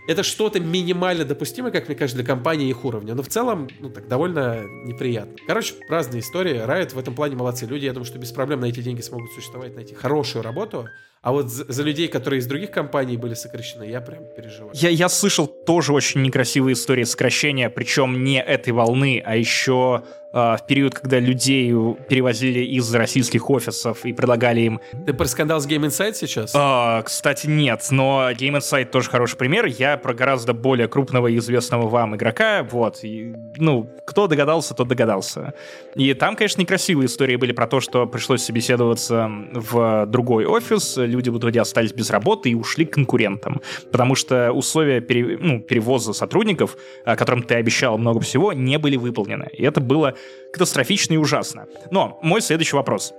[0.07, 3.15] это что-то минимально допустимое, как мне кажется, для компании их уровня.
[3.15, 5.37] Но в целом, ну так, довольно неприятно.
[5.47, 6.57] Короче, разные истории.
[6.57, 7.65] Riot в этом плане молодцы.
[7.65, 10.89] Люди, я думаю, что без проблем на эти деньги смогут существовать, найти хорошую работу.
[11.25, 14.73] А вот за, за людей, которые из других компаний были сокращены, я прям переживаю.
[14.75, 20.05] Я, я слышал тоже очень некрасивые истории сокращения, причем не этой волны, а еще
[20.35, 21.73] в период, когда людей
[22.09, 24.81] перевозили из российских офисов и предлагали им...
[25.07, 26.53] Ты про скандал с Game Insight сейчас?
[26.55, 29.67] Э, кстати, нет, но Game Insight тоже хороший пример.
[29.67, 33.05] Я про гораздо более крупного и известного вам игрока, вот.
[33.05, 35.55] И, ну, кто догадался, тот догадался.
[35.95, 41.31] И там, конечно, некрасивые истории были про то, что пришлось собеседоваться в другой офис, люди
[41.31, 43.61] в итоге остались без работы и ушли к конкурентам.
[43.93, 49.49] Потому что условия пере, ну, перевоза сотрудников, которым ты обещал много всего, не были выполнены.
[49.53, 50.15] И это было
[50.53, 51.67] катастрофично и ужасно.
[51.91, 53.13] Но мой следующий вопрос.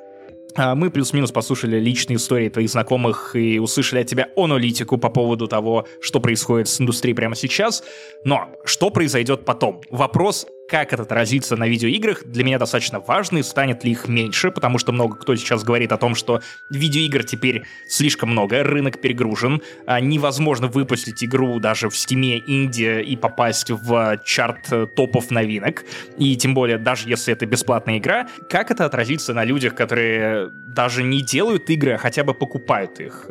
[0.57, 5.86] Мы плюс-минус послушали личные истории твоих знакомых и услышали от тебя аналитику по поводу того,
[5.99, 7.84] что происходит с индустрией прямо сейчас.
[8.23, 9.82] Но что произойдет потом?
[9.90, 14.52] Вопрос как это отразится на видеоиграх, для меня достаточно важно, и станет ли их меньше,
[14.52, 19.62] потому что много кто сейчас говорит о том, что видеоигр теперь слишком много, рынок перегружен,
[19.86, 25.84] а невозможно выпустить игру даже в стиме Индия и попасть в чарт топов новинок,
[26.18, 31.04] и тем более даже если это бесплатная игра, как это отразится на людях, которые даже
[31.04, 33.28] не делают игры, а хотя бы покупают их?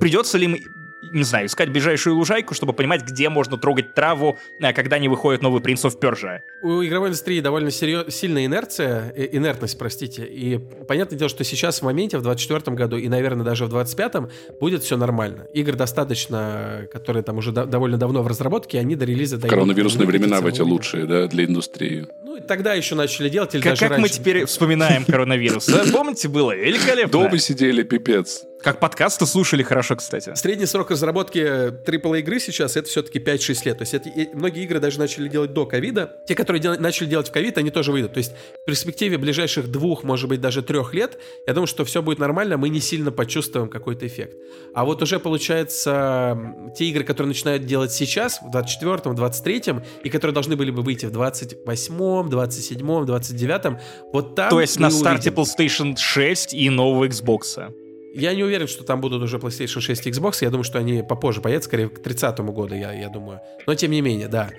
[0.00, 0.62] Придется ли
[1.12, 4.38] не знаю, искать ближайшую лужайку, чтобы понимать, где можно трогать траву,
[4.74, 6.40] когда не выходит новый Prince of Persia.
[6.62, 8.14] У игровой индустрии довольно серьез...
[8.14, 12.96] сильная инерция, э, инертность, простите, и понятное дело, что сейчас в моменте, в 24 году
[12.96, 14.30] и, наверное, даже в 25-м
[14.60, 15.46] будет все нормально.
[15.54, 19.50] Игр достаточно, которые там уже до- довольно давно в разработке, они до релиза дойдут.
[19.50, 22.06] Коронавирусные времена в эти лучшие, да, для индустрии.
[22.24, 24.02] Ну, и тогда еще начали делать, или как, даже как раньше.
[24.02, 25.66] мы теперь вспоминаем коронавирус?
[25.72, 27.12] Да, Помните, было великолепно.
[27.12, 28.44] Дома сидели, пипец.
[28.62, 30.34] Как подкасты слушали хорошо, кстати.
[30.36, 33.78] Средний срок разработки AAA игры сейчас это все-таки 5-6 лет.
[33.78, 36.20] То есть это, и многие игры даже начали делать до ковида.
[36.28, 38.12] Те, которые дел- начали делать в ковид, они тоже выйдут.
[38.14, 38.32] То есть
[38.62, 42.56] в перспективе ближайших двух, может быть, даже трех лет, я думаю, что все будет нормально,
[42.56, 44.36] мы не сильно почувствуем какой-то эффект.
[44.74, 46.38] А вот уже, получается,
[46.76, 51.06] те игры, которые начинают делать сейчас, в 24-м, 23-м, и которые должны были бы выйти
[51.06, 53.78] в 28-м, 27-м, 29-м,
[54.12, 55.42] вот там То есть на старте увидим.
[55.42, 57.72] PlayStation 6 и нового Xbox.
[58.14, 60.38] Я не уверен, что там будут уже PlayStation 6 и Xbox.
[60.40, 63.40] Я думаю, что они попозже появятся, скорее к 30 году, я, я думаю.
[63.66, 64.50] Но тем не менее, да.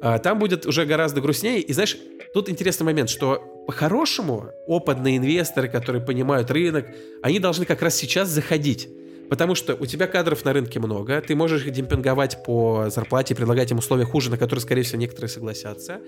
[0.00, 1.60] А, Там будет уже гораздо грустнее.
[1.60, 1.96] И знаешь,
[2.34, 6.86] тут интересный момент, что по-хорошему опытные инвесторы, которые понимают рынок,
[7.22, 8.88] они должны как раз сейчас заходить.
[9.30, 13.70] Потому что у тебя кадров на рынке много, ты можешь их демпинговать по зарплате, предлагать
[13.70, 16.00] им условия хуже, на которые, скорее всего, некоторые согласятся.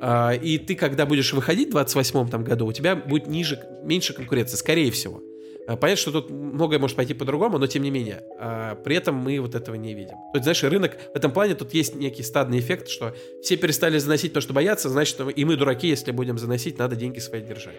[0.00, 4.14] А, И ты, когда будешь выходить в 28 там, году, у тебя будет ниже, меньше
[4.14, 5.22] конкуренции, скорее всего.
[5.66, 8.22] А, Понятно, что тут многое может пойти по-другому, но тем не менее.
[8.38, 10.16] а, При этом мы вот этого не видим.
[10.32, 13.98] То есть, знаешь, рынок в этом плане тут есть некий стадный эффект, что все перестали
[13.98, 17.76] заносить, потому что боятся, значит, и мы дураки, если будем заносить, надо деньги свои держать.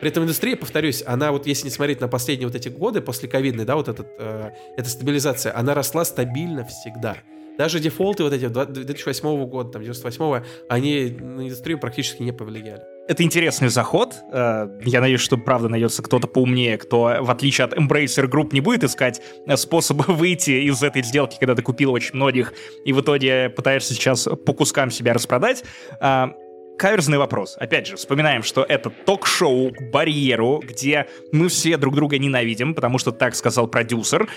[0.00, 3.28] При этом индустрия, повторюсь, она вот если не смотреть на последние вот эти годы, после
[3.28, 7.16] ковидной, да, вот этот, э, эта стабилизация, она росла стабильно всегда.
[7.56, 12.82] Даже дефолты вот эти 2008 года, там, 98 они на индустрию практически не повлияли.
[13.06, 14.14] Это интересный заход.
[14.32, 18.60] Э, Я надеюсь, что правда найдется кто-то поумнее, кто, в отличие от Embracer Group, не
[18.60, 22.54] будет искать э, способы выйти из этой сделки, когда ты купил очень многих,
[22.84, 25.64] и в итоге пытаешься сейчас по кускам себя распродать.
[26.00, 26.32] А,
[26.78, 27.56] Каверзный вопрос.
[27.58, 32.98] Опять же, вспоминаем, что это ток-шоу к барьеру, где мы все друг друга ненавидим, потому
[32.98, 34.28] что так сказал продюсер.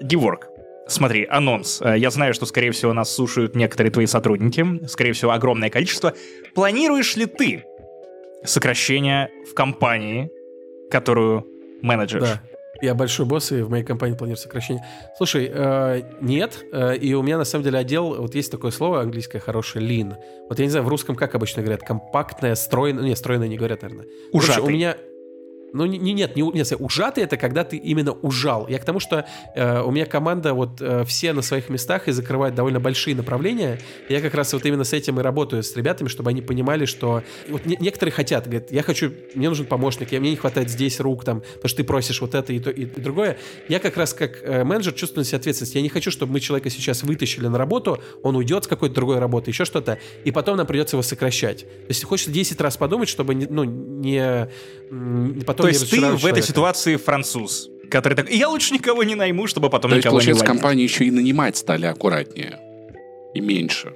[0.00, 0.48] Геворг,
[0.86, 1.80] Смотри, анонс.
[1.80, 6.12] Э, Я знаю, что, скорее всего, нас слушают некоторые твои сотрудники, скорее всего, огромное количество.
[6.54, 7.64] Планируешь ли ты
[8.44, 10.30] сокращение в компании,
[10.90, 11.46] которую
[11.82, 12.28] менеджеришь?
[12.28, 12.42] Да.
[12.82, 14.84] Я большой босс, и в моей компании планирую сокращение.
[15.16, 19.00] Слушай, э, нет, э, и у меня на самом деле отдел, вот есть такое слово
[19.00, 20.16] английское хорошее, lean.
[20.48, 23.82] Вот я не знаю, в русском как обычно говорят, компактное, стройное, не, стройное не говорят,
[23.82, 24.06] наверное.
[24.32, 24.64] Короче, Ужатый.
[24.64, 24.96] у меня
[25.74, 28.66] ну, не, не- нет, не, нет, ужатый это когда ты именно ужал.
[28.68, 32.12] Я к тому, что э, у меня команда вот э, все на своих местах и
[32.12, 33.78] закрывает довольно большие направления.
[34.08, 37.22] Я как раз вот именно с этим и работаю с ребятами, чтобы они понимали, что
[37.48, 41.00] вот не- некоторые хотят, говорят, я хочу, мне нужен помощник, я, мне не хватает здесь
[41.00, 43.36] рук, там, потому что ты просишь вот это и, то, и, и другое.
[43.68, 45.74] Я как раз как э, менеджер чувствую на себе ответственность.
[45.74, 49.18] Я не хочу, чтобы мы человека сейчас вытащили на работу, он уйдет с какой-то другой
[49.18, 51.62] работы, еще что-то, и потом нам придется его сокращать.
[51.62, 54.48] То есть хочется 10 раз подумать, чтобы не, ну, не,
[54.90, 59.02] м, потом То не есть ты в этой ситуации француз, который так, я лучше никого
[59.02, 60.60] не найму, чтобы потом То есть, никого не получается, уволить».
[60.60, 62.58] компании еще и нанимать стали аккуратнее.
[63.34, 63.92] И меньше.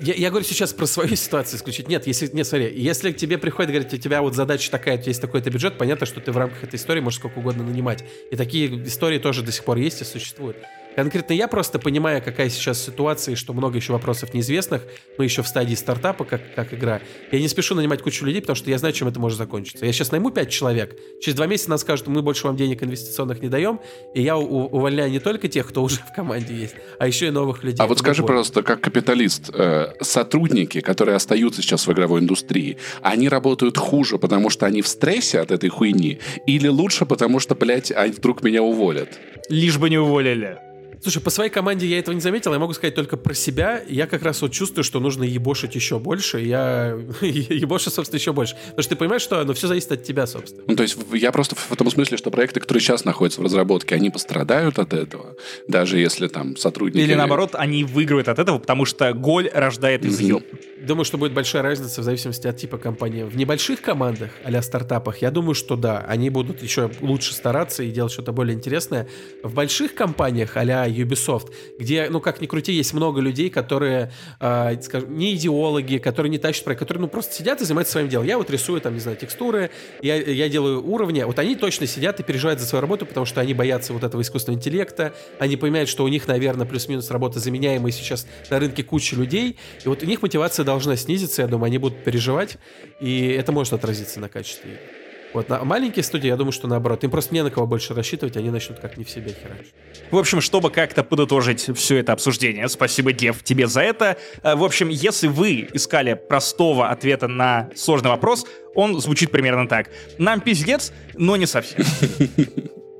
[0.00, 1.88] Я, я говорю сейчас про свою ситуацию исключить.
[1.88, 4.98] Нет, если, нет, смотри, если к тебе приходит, говорит, у тебя вот задача такая, у
[4.98, 8.04] тебя есть такой-то бюджет, понятно, что ты в рамках этой истории можешь сколько угодно нанимать.
[8.30, 10.56] И такие истории тоже до сих пор есть и существуют.
[10.98, 14.82] Конкретно я просто понимая, какая сейчас ситуация, и что много еще вопросов неизвестных,
[15.16, 17.00] мы еще в стадии стартапа, как, как игра.
[17.30, 19.86] Я не спешу нанимать кучу людей, потому что я знаю, чем это может закончиться.
[19.86, 23.40] Я сейчас найму 5 человек, через два месяца нам скажут, мы больше вам денег инвестиционных
[23.40, 23.78] не даем,
[24.12, 27.62] и я увольняю не только тех, кто уже в команде есть, а еще и новых
[27.62, 27.78] людей.
[27.78, 33.28] А вот скажи, пожалуйста, как капиталист, э, сотрудники, которые остаются сейчас в игровой индустрии, они
[33.28, 36.18] работают хуже, потому что они в стрессе от этой хуйни,
[36.48, 39.10] или лучше, потому что, блядь, они вдруг меня уволят?
[39.48, 40.58] Лишь бы не уволили.
[41.02, 43.82] Слушай, по своей команде я этого не заметил, я могу сказать только про себя.
[43.88, 46.40] Я как раз вот чувствую, что нужно ебошить еще больше.
[46.40, 48.54] Я ебошу, собственно, еще больше.
[48.54, 50.64] Потому что ты понимаешь, что ну, все зависит от тебя, собственно.
[50.66, 53.94] Ну, то есть я просто в том смысле, что проекты, которые сейчас находятся в разработке,
[53.94, 55.34] они пострадают от этого,
[55.66, 57.02] даже если там сотрудники...
[57.02, 60.42] Или наоборот, они выигрывают от этого, потому что голь рождает изъем.
[60.80, 63.24] Думаю, что будет большая разница в зависимости от типа компании.
[63.24, 67.90] В небольших командах, а стартапах, я думаю, что да, они будут еще лучше стараться и
[67.90, 69.08] делать что-то более интересное.
[69.42, 74.80] В больших компаниях, а Ubisoft, где, ну как ни крути, есть много людей, которые, э,
[74.82, 78.26] скажем, не идеологи, которые не тащат проект, которые, ну, просто сидят и занимаются своим делом.
[78.26, 79.70] Я вот рисую, там, не знаю, текстуры,
[80.02, 81.22] я, я делаю уровни.
[81.22, 84.20] Вот они точно сидят и переживают за свою работу, потому что они боятся вот этого
[84.20, 89.16] искусственного интеллекта, они понимают, что у них, наверное, плюс-минус работа заменяемая сейчас на рынке куча
[89.16, 92.58] людей, и вот у них мотивация должна снизиться, я думаю, они будут переживать,
[93.00, 95.07] и это может отразиться на качестве игр.
[95.38, 97.04] Вот, на маленькие студии, я думаю, что наоборот.
[97.04, 99.72] Им просто не на кого больше рассчитывать, они начнут как не в себя херачить.
[100.10, 104.16] В общем, чтобы как-то подытожить все это обсуждение, спасибо, Дев, тебе за это.
[104.42, 109.90] Э, В общем, если вы искали простого ответа на сложный вопрос, он звучит примерно так.
[110.18, 111.84] Нам пиздец, но не совсем.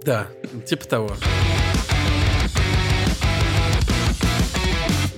[0.05, 0.29] Да,
[0.65, 1.17] типа того.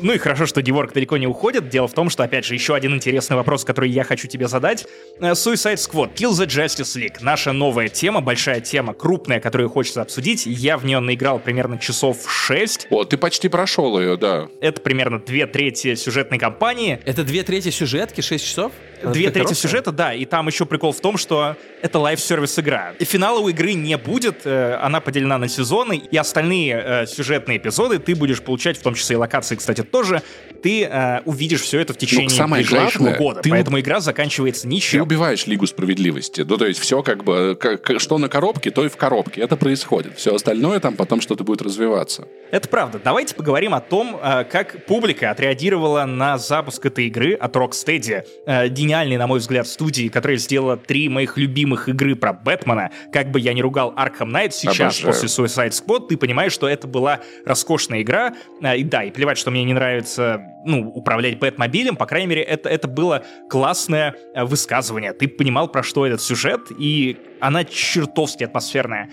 [0.02, 1.68] Ну и хорошо, что Диворк далеко не уходит.
[1.68, 4.86] Дело в том, что, опять же, еще один интересный вопрос, который я хочу тебе задать.
[5.20, 7.16] Э, Suicide Squad, Kill the Justice League.
[7.20, 10.46] Наша новая тема, большая тема, крупная, которую хочется обсудить.
[10.46, 12.86] Я в нее наиграл примерно часов 6.
[12.90, 14.48] О, ты почти прошел ее, да.
[14.60, 17.00] Это примерно две трети сюжетной кампании.
[17.04, 18.72] Это две трети сюжетки, 6 часов?
[19.02, 19.56] Она Две трети короткая?
[19.56, 22.92] сюжета, да, и там еще прикол в том, что это live-service игра.
[22.98, 27.56] И финала у игры не будет, э, она поделена на сезоны, и остальные э, сюжетные
[27.56, 30.22] эпизоды ты будешь получать, в том числе и локации, кстати, тоже,
[30.62, 33.40] ты э, увидишь все это в течение самое ближайшего главное, года.
[33.40, 35.02] ты Поэтому игра заканчивается Ты ничем.
[35.02, 36.42] убиваешь Лигу Справедливости.
[36.46, 39.40] Ну, то есть все как бы, как- что на коробке, то и в коробке.
[39.40, 40.18] Это происходит.
[40.18, 42.28] Все остальное там потом что-то будет развиваться.
[42.50, 43.00] Это правда.
[43.02, 48.22] Давайте поговорим о том, э, как публика отреагировала на запуск этой игры от Rocksteady.
[48.46, 52.90] Э, Гениальной, на мой взгляд, студии, которая сделала три моих любимых игры про Бэтмена.
[53.12, 55.06] Как бы я ни ругал Arkham Knight сейчас, Обожаю.
[55.14, 58.34] после Suicide Squad, ты понимаешь, что это была роскошная игра.
[58.62, 62.42] Э, И да, и плевать, что мне не нравится ну, управлять Бэтмобилем, по крайней мере,
[62.42, 65.12] это, это было классное э, высказывание.
[65.12, 69.10] Ты понимал, про что этот сюжет, и она чертовски атмосферная.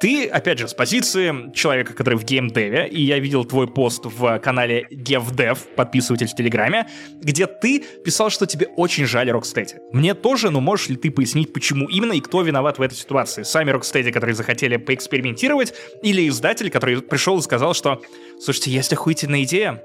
[0.00, 4.38] Ты, опять же, с позиции человека, который в геймдеве, и я видел твой пост в
[4.38, 6.88] канале GevDev, подписыватель в Телеграме,
[7.20, 9.74] где ты писал, что тебе очень жаль Rocksteady.
[9.92, 13.42] Мне тоже, но можешь ли ты пояснить, почему именно и кто виноват в этой ситуации?
[13.42, 18.00] Сами Rocksteady, которые захотели поэкспериментировать, или издатель, который пришел и сказал, что,
[18.40, 19.82] слушайте, есть охуительная идея,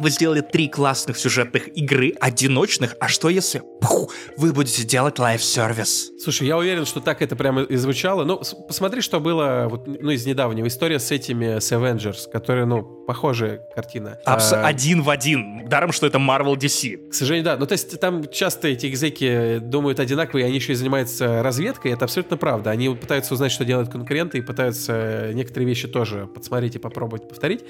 [0.00, 6.10] вы сделали три классных сюжетных игры, одиночных, а что если пух, вы будете делать live-service?
[6.20, 8.24] Слушай, я уверен, что так это прямо и звучало.
[8.24, 10.66] Ну, посмотри, что было вот, ну, из недавнего.
[10.66, 14.18] История с этими, с Avengers, которые, ну, похожая картина.
[14.24, 15.68] Абс- А, Один в один.
[15.68, 17.10] Даром, что это Marvel DC.
[17.10, 17.56] К сожалению, да.
[17.56, 21.42] Ну, то есть там часто эти exec и думают одинаково, и они еще и занимаются
[21.42, 21.92] разведкой.
[21.92, 22.70] Это абсолютно правда.
[22.70, 27.60] Они пытаются узнать, что делают конкуренты, и пытаются некоторые вещи тоже подсмотреть и попробовать повторить.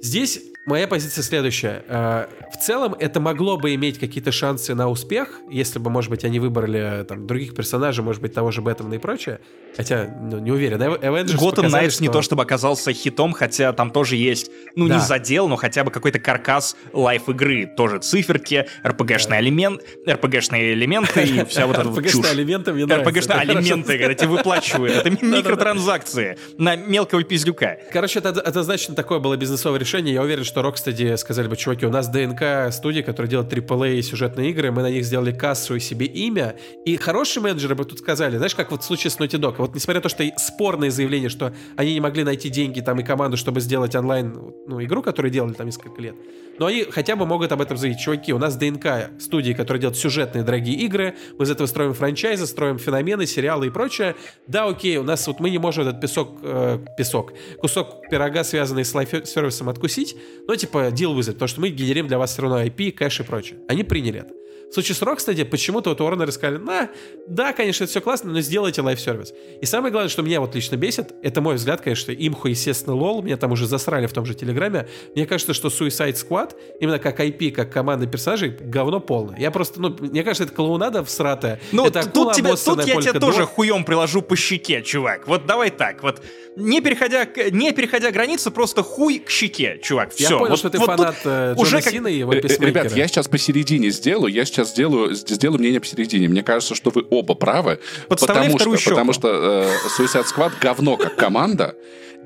[0.00, 1.84] Здесь моя позиция следующая.
[1.88, 6.24] Э, в целом, это могло бы иметь какие-то шансы на успех, если бы, может быть,
[6.24, 9.40] они выбрали там, других персонажей, может быть, того же Бэтмена и прочее.
[9.76, 10.80] Хотя, ну, не уверен.
[10.80, 12.02] Avengers Gotham Knights что...
[12.02, 14.96] не то чтобы оказался хитом, хотя там тоже есть, ну, да.
[14.96, 17.66] не задел, но хотя бы какой-то каркас лайф игры.
[17.66, 19.40] Тоже циферки, RPG-шные да.
[19.40, 22.14] элемент, RPG-шные элементы и вся вот эта чушь.
[22.14, 22.84] RPG-шные элементы мне.
[22.84, 24.96] RPG-шные элементы, когда тебе выплачивают.
[24.96, 27.78] Это микротранзакции на мелкого пиздюка.
[27.92, 30.14] Короче, это однозначно такое было бизнесовое решение.
[30.14, 34.50] Я уверен, что Rocksteady сказали бы, чуваки, у нас ДНК студии, которые делают AAA сюжетные
[34.50, 36.56] игры, мы на них сделали кассу и себе имя.
[36.84, 39.56] И хорошие менеджеры бы тут сказали, знаешь, как вот в случае с Naughty Dog.
[39.58, 43.04] Вот несмотря на то, что спорное заявление, что они не могли найти деньги там и
[43.04, 46.16] команду, чтобы сделать онлайн ну, игру, которую делали там несколько лет,
[46.58, 48.00] но они хотя бы могут об этом заявить.
[48.00, 52.46] Чуваки, у нас ДНК студии, которые делают сюжетные дорогие игры, мы из этого строим франчайзы,
[52.46, 54.16] строим феномены, сериалы и прочее.
[54.46, 58.84] Да, окей, у нас вот мы не можем этот песок, э, песок, кусок пирога, связанный
[58.84, 60.16] с live-service ом, откусить,
[60.46, 63.20] но типа deal with it, потому что мы генерим для вас все равно IP, кэш
[63.20, 63.58] и прочее.
[63.68, 64.34] Они приняли это.
[64.70, 66.90] В случае с Rocksteady почему-то вот Warner сказали, на,
[67.26, 69.32] да, конечно, это все классно, но сделайте live-service.
[69.60, 73.22] И самое главное, что меня вот лично бесит, это мой взгляд, конечно, имху, естественно, lol,
[73.22, 74.88] меня там уже засрали в том же Телеграме.
[75.14, 79.38] Мне кажется, что Suicide Squad, именно как IP, как команда персонажей, говно полное.
[79.38, 81.60] Я просто, ну, мне кажется, это клоунада всратая.
[81.72, 85.26] Ну, это тут, тебя, тут я тебе тоже хуем приложу по щеке, чувак.
[85.26, 86.22] Вот давай так, вот
[86.58, 90.12] не переходя, не переходя границы, просто хуй к щеке, чувак.
[90.12, 90.24] Все.
[90.24, 92.56] Я понял, вот, что ты вот фанат э, Джона уже Сина и его э, э,
[92.58, 96.28] Ребят, я сейчас посередине сделаю, я сейчас сделаю, сделаю мнение посередине.
[96.28, 97.78] Мне кажется, что вы оба правы.
[98.08, 98.90] Подставляй потому что, щеку.
[98.90, 101.76] потому что э, Suicide Squad говно как команда.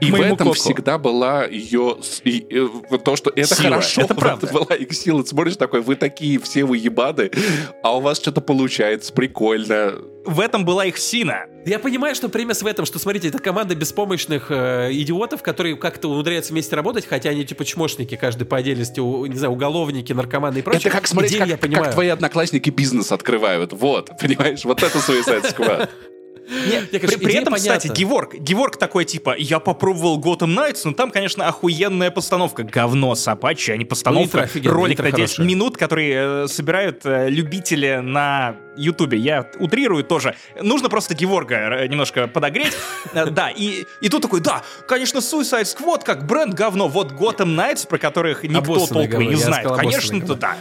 [0.01, 0.53] И в этом коку.
[0.53, 1.97] всегда была ее...
[2.25, 3.71] И, и, то, что это сила.
[3.71, 4.03] хорошо.
[4.03, 4.47] Это правда.
[4.49, 5.23] была их сила.
[5.23, 7.31] Ты смотришь такой, вы такие все вы ебаны,
[7.83, 9.95] а у вас что-то получается прикольно.
[10.25, 11.47] В этом была их сина.
[11.67, 16.09] Я понимаю, что премис в этом, что, смотрите, это команда беспомощных э, идиотов, которые как-то
[16.09, 20.59] умудряются вместе работать, хотя они типа чмошники, каждый по отдельности, у, не знаю, уголовники, наркоманы
[20.59, 20.89] и прочее.
[20.89, 23.73] Это как смотреть, как, как твои одноклассники бизнес открывают.
[23.73, 25.89] Вот, понимаешь, вот это Suicide Squad.
[26.49, 27.79] Нет, при, при этом, понятна.
[27.79, 32.65] кстати, Геворг, Геворг такой типа, я попробовал Gotham Knights, но там, конечно, охуенная постановка.
[32.65, 34.49] Говно собачье, а не постановка.
[34.55, 35.47] Ну, ролик на 10 хорошая.
[35.47, 39.19] минут, который э, собирают э, любители на Ютубе.
[39.19, 40.35] Я утрирую тоже.
[40.61, 42.73] Нужно просто Геворга э, немножко подогреть.
[43.15, 46.89] Э, да, и, и тут такой, да, конечно, Suicide Squad как бренд говно.
[46.89, 49.71] Вот Gotham Knights, про которых никто толком не знает.
[49.73, 50.57] Конечно, да.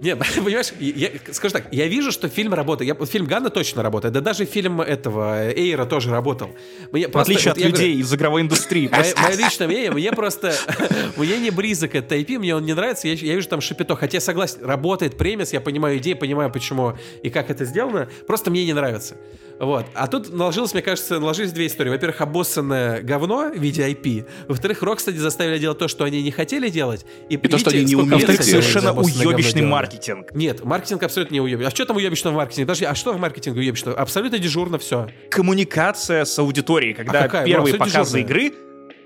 [0.00, 2.98] Нет, понимаешь, я, скажу так, я вижу, что фильм работает.
[2.98, 4.14] Я, фильм Ганна точно работает.
[4.14, 6.50] Да даже фильм этого Эйра тоже работал.
[6.92, 8.90] Мне В отличие от людей говорю, из игровой индустрии.
[8.90, 10.54] Мое личное мнение, мне просто...
[11.16, 13.06] Мне не близок этот IP, мне он не нравится.
[13.08, 13.96] Я, я вижу там шипито.
[13.96, 18.08] Хотя я согласен, работает премис, я понимаю идею, понимаю, почему и как это сделано.
[18.26, 19.16] Просто мне не нравится.
[19.58, 19.86] Вот.
[19.94, 21.90] А тут наложилось, мне кажется, наложились две истории.
[21.90, 24.26] Во-первых, обоссанное говно в виде IP.
[24.48, 27.04] Во-вторых, Rocksteady заставили делать то, что они не хотели делать.
[27.28, 28.44] И, и видите, то, что они не умели делать.
[28.44, 30.32] совершенно уебищный маркетинг.
[30.34, 31.68] Нет, маркетинг абсолютно не уебищный.
[31.68, 32.66] А что там уебищного в маркетинге?
[32.66, 33.96] Подожди, а что в маркетинге уебищного?
[33.96, 35.08] Абсолютно дежурно все.
[35.30, 36.94] Коммуникация с аудиторией.
[36.94, 38.22] Когда а первые показы дежурная.
[38.22, 38.54] игры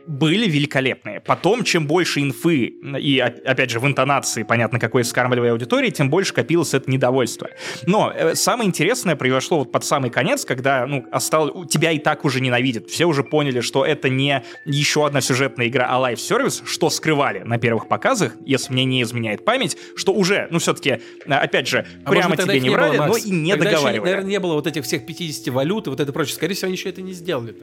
[0.08, 1.20] были великолепные.
[1.20, 6.32] Потом, чем больше инфы, и опять же в интонации, понятно, какой скармливая аудитории, тем больше
[6.32, 7.50] копилось это недовольство.
[7.86, 12.24] Но э, самое интересное произошло вот под самый конец, когда, ну, остал, тебя и так
[12.24, 12.88] уже ненавидят.
[12.88, 17.58] Все уже поняли, что это не еще одна сюжетная игра, а live-service, что скрывали на
[17.58, 22.10] первых показах, если мне не изменяет память, что уже, ну, все-таки, э, опять же, а
[22.10, 23.96] прямо тебе не, брали, было, но и не тогда договаривали.
[23.96, 26.34] Еще, наверное, не было вот этих всех 50 валют и вот это прочее.
[26.34, 27.54] Скорее всего, они еще это не сделали.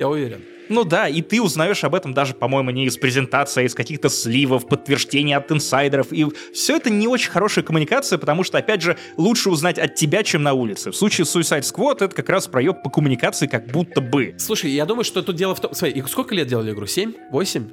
[0.00, 0.40] Я уверен.
[0.70, 4.08] Ну да, и ты узнаешь об этом даже, по-моему, не из презентации, а из каких-то
[4.08, 6.12] сливов, подтверждений от инсайдеров.
[6.12, 6.24] И
[6.54, 10.42] все это не очень хорошая коммуникация, потому что, опять же, лучше узнать от тебя, чем
[10.42, 10.90] на улице.
[10.90, 14.34] В случае с Suicide Squad это как раз проеб по коммуникации как будто бы.
[14.38, 15.74] Слушай, я думаю, что тут дело в том...
[15.74, 16.86] Смотри, сколько лет делали игру?
[16.86, 17.12] Семь?
[17.30, 17.68] Восемь?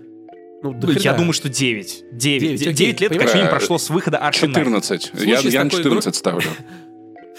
[0.64, 2.04] Ну, я думаю, что 9.
[2.12, 2.60] 9.
[2.60, 5.12] 9, 9 лет, как минимум, прошло с выхода Archie 14.
[5.20, 6.14] Я, я на 14 игру...
[6.14, 6.50] ставлю.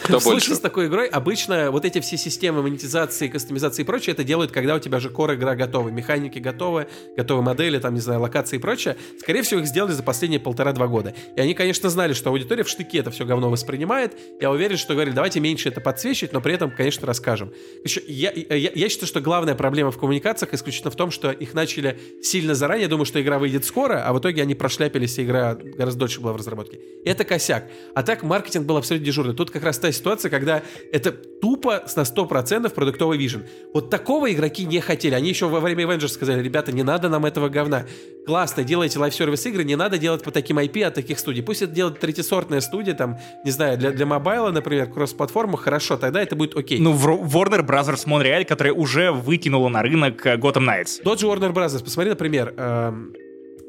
[0.08, 0.46] Кто в больше?
[0.46, 4.50] случае с такой игрой обычно вот эти все системы монетизации, кастомизации и прочее, это делают,
[4.50, 8.56] когда у тебя же core игра готова, механики готовы, готовы модели, там, не знаю, локации
[8.56, 8.96] и прочее.
[9.20, 11.14] Скорее всего, их сделали за последние полтора-два года.
[11.36, 14.16] И они, конечно, знали, что аудитория в штыке это все говно воспринимает.
[14.40, 17.52] Я уверен, что говорили, давайте меньше это подсвечивать, но при этом, конечно, расскажем.
[17.84, 21.52] Еще, я, я, я считаю, что главная проблема в коммуникациях исключительно в том, что их
[21.54, 22.84] начали сильно заранее.
[22.84, 26.20] Я думаю, что игра выйдет скоро, а в итоге они прошляпились, и игра гораздо дольше
[26.20, 26.78] была в разработке.
[27.04, 27.68] И это косяк.
[27.94, 29.34] А так маркетинг был абсолютно дежурный.
[29.34, 30.62] Тут как раз та ситуация, когда
[30.92, 33.44] это тупо на 100% продуктовый вижен.
[33.74, 35.14] Вот такого игроки не хотели.
[35.14, 37.84] Они еще во время Avengers сказали, ребята, не надо нам этого говна.
[38.26, 41.42] Классно, делайте live-service игры, не надо делать по таким IP от таких студий.
[41.42, 46.22] Пусть это делает третисортная студия, там, не знаю, для, для мобайла, например, кросс-платформу, хорошо, тогда
[46.22, 46.78] это будет окей.
[46.78, 48.06] Ну, Warner Bros.
[48.06, 51.02] Montreal, которая уже выкинула на рынок э, Gotham Knights.
[51.02, 51.82] Тот же Warner Bros.
[51.82, 53.14] Посмотри, например, эм,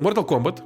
[0.02, 0.60] Mortal Kombat,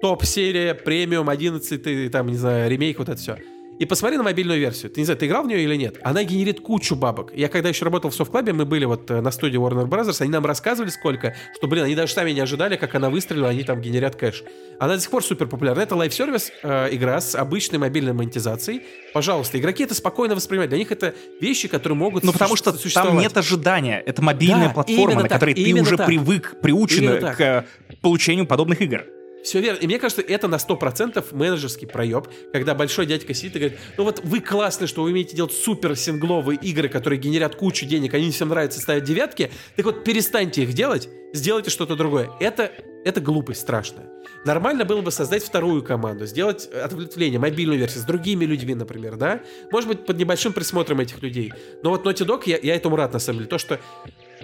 [0.00, 3.38] топ-серия, премиум, 11, там, не знаю, ремейк, вот это все.
[3.78, 4.90] И посмотри на мобильную версию.
[4.92, 5.98] Ты не знаю, ты играл в нее или нет?
[6.02, 7.32] Она генерит кучу бабок.
[7.34, 10.30] Я когда еще работал в софт-клабе, мы были вот э, на студии Warner Bros., они
[10.30, 13.80] нам рассказывали сколько, что, блин, они даже сами не ожидали, как она выстрелила, они там
[13.80, 14.44] генерят кэш.
[14.78, 15.80] Она до сих пор супер популярна.
[15.80, 18.82] Это live-service, э, игра с обычной мобильной монетизацией.
[19.12, 20.70] Пожалуйста, игроки это спокойно воспринимают.
[20.70, 24.00] Для них это вещи, которые могут Ну, потому что там нет ожидания.
[24.06, 26.06] Это мобильная Да, платформа, на так, которой ты уже так.
[26.06, 27.36] привык, приучен Именно так.
[27.36, 27.64] к э,
[28.02, 29.04] получению подобных игр.
[29.44, 29.78] Все верно.
[29.80, 34.04] И мне кажется, это на 100% менеджерский проеб, когда большой дядька сидит и говорит, ну
[34.04, 38.30] вот вы классные, что вы умеете делать супер сингловые игры, которые генерят кучу денег, они
[38.30, 42.30] всем нравятся, ставят девятки, так вот перестаньте их делать, сделайте что-то другое.
[42.40, 42.72] Это,
[43.04, 44.08] это глупость страшная.
[44.46, 49.42] Нормально было бы создать вторую команду, сделать ответвление, мобильную версию с другими людьми, например, да?
[49.70, 51.52] Может быть, под небольшим присмотром этих людей.
[51.82, 53.50] Но вот Naughty Dog, я, я этому рад, на самом деле.
[53.50, 53.78] То, что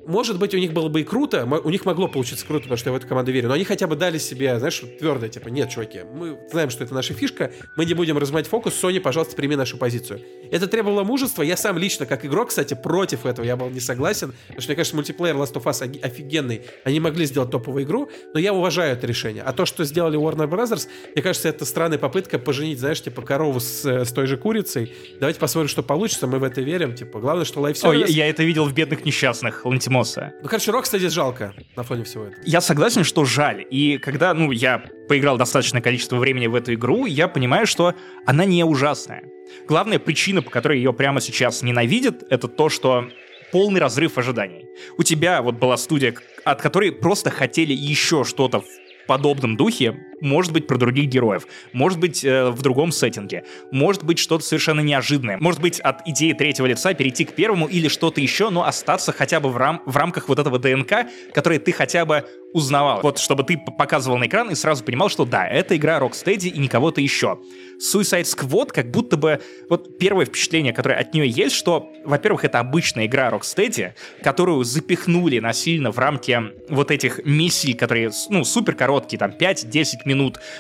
[0.06, 2.90] может быть, у них было бы и круто, у них могло получиться круто, потому что
[2.90, 5.70] я в эту команду верю, но они хотя бы дали себе, знаешь, твердо, типа, нет,
[5.70, 9.56] чуваки, мы знаем, что это наша фишка, мы не будем размать фокус, Sony, пожалуйста, прими
[9.56, 10.20] нашу позицию.
[10.51, 14.32] Это требовало мужества, я сам лично, как игрок, кстати, против этого, я был не согласен,
[14.47, 18.40] потому что, мне кажется, мультиплеер Last of Us офигенный, они могли сделать топовую игру, но
[18.40, 19.43] я уважаю это решение.
[19.43, 23.60] А то, что сделали Warner Brothers, мне кажется, это странная попытка поженить, знаешь, типа, корову
[23.60, 24.93] с, с той же курицей.
[25.18, 28.09] Давайте посмотрим, что получится, мы в это верим, типа, главное, что Ой, лайфсервис...
[28.10, 30.32] я это видел в «Бедных несчастных» Лантимоса.
[30.42, 32.42] Ну, короче, Рокстеди жалко на фоне всего этого.
[32.44, 33.66] Я согласен, что жаль.
[33.70, 37.94] И когда, ну, я поиграл достаточное количество времени в эту игру, я понимаю, что
[38.26, 39.24] она не ужасная.
[39.68, 43.08] Главная причина, по которой ее прямо сейчас ненавидят, это то, что
[43.52, 44.66] полный разрыв ожиданий.
[44.96, 46.14] У тебя вот была студия,
[46.44, 48.66] от которой просто хотели еще что-то в
[49.08, 54.18] подобном духе, может быть, про других героев, может быть, э, в другом сеттинге, может быть,
[54.18, 58.51] что-то совершенно неожиданное, может быть, от идеи третьего лица перейти к первому или что-то еще,
[58.51, 62.24] но остаться хотя бы в, рам- в рамках вот этого ДНК, который ты хотя бы
[62.52, 63.01] узнавал.
[63.02, 66.59] Вот, чтобы ты показывал на экран и сразу понимал, что да, это игра Rocksteady и
[66.59, 67.38] не кого-то еще.
[67.80, 69.40] Suicide Squad как будто бы...
[69.68, 73.92] Вот первое впечатление, которое от нее есть, что, во-первых, это обычная игра Rocksteady,
[74.22, 80.10] которую запихнули насильно в рамки вот этих миссий, которые, ну, супер короткие, там, 5-10 минут,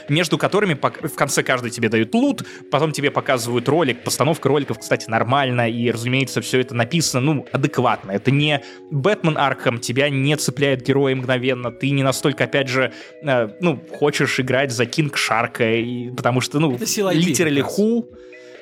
[0.08, 5.08] между которыми в конце каждой тебе дают лут, потом тебе показывают ролик, постановка роликов, кстати,
[5.08, 8.12] нормально, и, разумеется, все это написано, ну, адекватно.
[8.12, 13.48] Это не Бэтмен Арkham, тебя не цепляет герои мгновенно, ты не настолько, опять же, э,
[13.60, 16.76] ну, хочешь играть за Кинг Шарка, и, потому что, ну,
[17.12, 17.76] литерали как раз.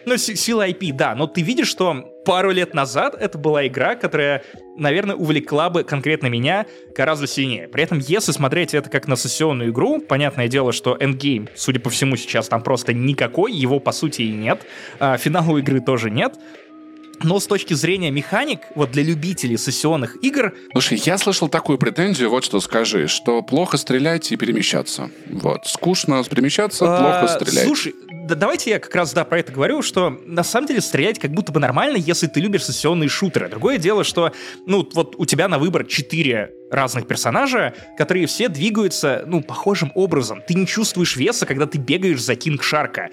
[0.07, 3.95] Ну, си- сила IP, да, но ты видишь, что пару лет назад это была игра,
[3.95, 4.43] которая,
[4.77, 7.69] наверное, увлекла бы конкретно меня гораздо сильнее.
[7.69, 11.91] При этом, если смотреть это как на сессионную игру, понятное дело, что эндгейм, судя по
[11.91, 14.61] всему, сейчас там просто никакой, его по сути и нет,
[14.99, 16.35] а, финала игры тоже нет.
[17.23, 22.31] Но с точки зрения механик, вот для любителей сессионных игр, Слушай, я слышал такую претензию,
[22.31, 25.11] вот что скажи, что плохо стрелять и перемещаться.
[25.27, 27.65] Вот, скучно перемещаться, плохо А, стрелять.
[27.65, 27.95] Слушай,
[28.29, 31.33] да, давайте я как раз да, про это говорю, что на самом деле стрелять как
[31.33, 33.49] будто бы нормально, если ты любишь сессионные шутеры.
[33.49, 34.33] Другое дело, что
[34.67, 40.43] ну вот у тебя на выбор четыре разных персонажа, которые все двигаются, ну, похожим образом.
[40.47, 43.11] Ты не чувствуешь веса, когда ты бегаешь за Кинг Шарка.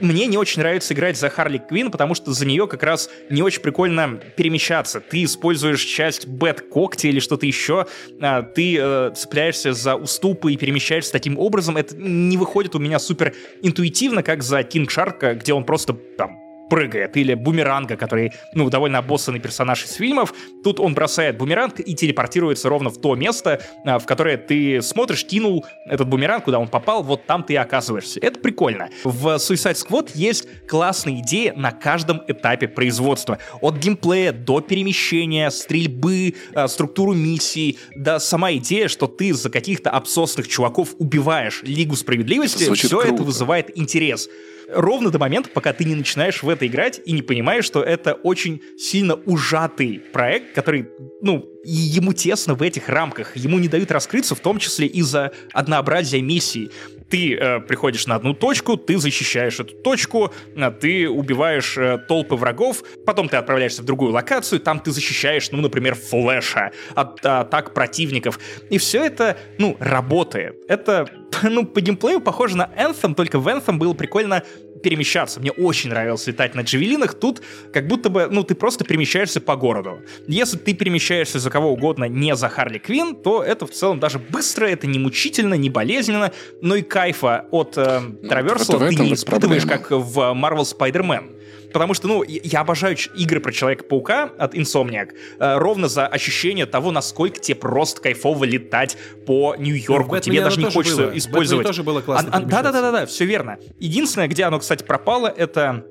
[0.00, 3.42] Мне не очень нравится играть за Харли Квин, потому что за нее как раз не
[3.42, 5.00] очень прикольно перемещаться.
[5.00, 7.86] Ты используешь часть бэт-когти или что-то еще,
[8.20, 11.76] а, ты э, цепляешься за уступы и перемещаешься таким образом.
[11.76, 16.45] Это не выходит у меня супер интуитивно, как за Кинг Шарка, где он просто там
[16.68, 20.34] прыгает, или бумеранга, который, ну, довольно обоссанный персонаж из фильмов.
[20.64, 25.24] Тут он бросает бумеранг и телепортируется ровно в то место, а, в которое ты смотришь,
[25.24, 28.20] кинул этот бумеранг, куда он попал, вот там ты и оказываешься.
[28.20, 28.88] Это прикольно.
[29.04, 33.38] В Suicide Squad есть классные идеи на каждом этапе производства.
[33.60, 39.90] От геймплея до перемещения, стрельбы, а, структуру миссий, да сама идея, что ты за каких-то
[39.90, 43.22] обсосных чуваков убиваешь Лигу Справедливости, Звучит все это круто.
[43.24, 44.28] вызывает интерес.
[44.68, 48.14] Ровно до момента, пока ты не начинаешь в это играть и не понимаешь, что это
[48.14, 50.88] очень сильно ужатый проект, который,
[51.20, 53.36] ну, и ему тесно в этих рамках.
[53.36, 56.70] Ему не дают раскрыться, в том числе из-за однообразия миссий.
[57.10, 62.36] Ты э, приходишь на одну точку, ты защищаешь эту точку, а, ты убиваешь э, толпы
[62.36, 67.74] врагов, потом ты отправляешься в другую локацию, там ты защищаешь, ну, например, флеша от атак
[67.74, 68.38] противников.
[68.70, 70.56] И все это, ну, работает.
[70.68, 71.08] Это,
[71.42, 74.44] ну, по геймплею похоже на Anthem, только в Anthem было прикольно
[74.82, 75.40] перемещаться.
[75.40, 77.14] Мне очень нравилось летать на джавелинах.
[77.14, 77.42] Тут
[77.72, 80.00] как будто бы, ну, ты просто перемещаешься по городу.
[80.26, 84.18] Если ты перемещаешься за кого угодно, не за Харли Квин, то это в целом даже
[84.18, 89.14] быстро, это не мучительно, не болезненно, но и кайфа от э, Traversal в ты не
[89.14, 89.82] испытываешь, проблема.
[89.82, 91.35] как в Marvel Spider-Man.
[91.72, 96.90] Потому что, ну, я обожаю игры про Человека-паука от Insomniac, э, ровно за ощущение того,
[96.90, 100.14] насколько тебе просто кайфово летать по Нью-Йорку.
[100.14, 101.18] Ну, тебе даже не хочется было.
[101.18, 101.66] использовать.
[101.66, 102.30] тоже было классно.
[102.32, 103.58] А, а, да-да-да, все верно.
[103.78, 105.84] Единственное, где оно, кстати, пропало, это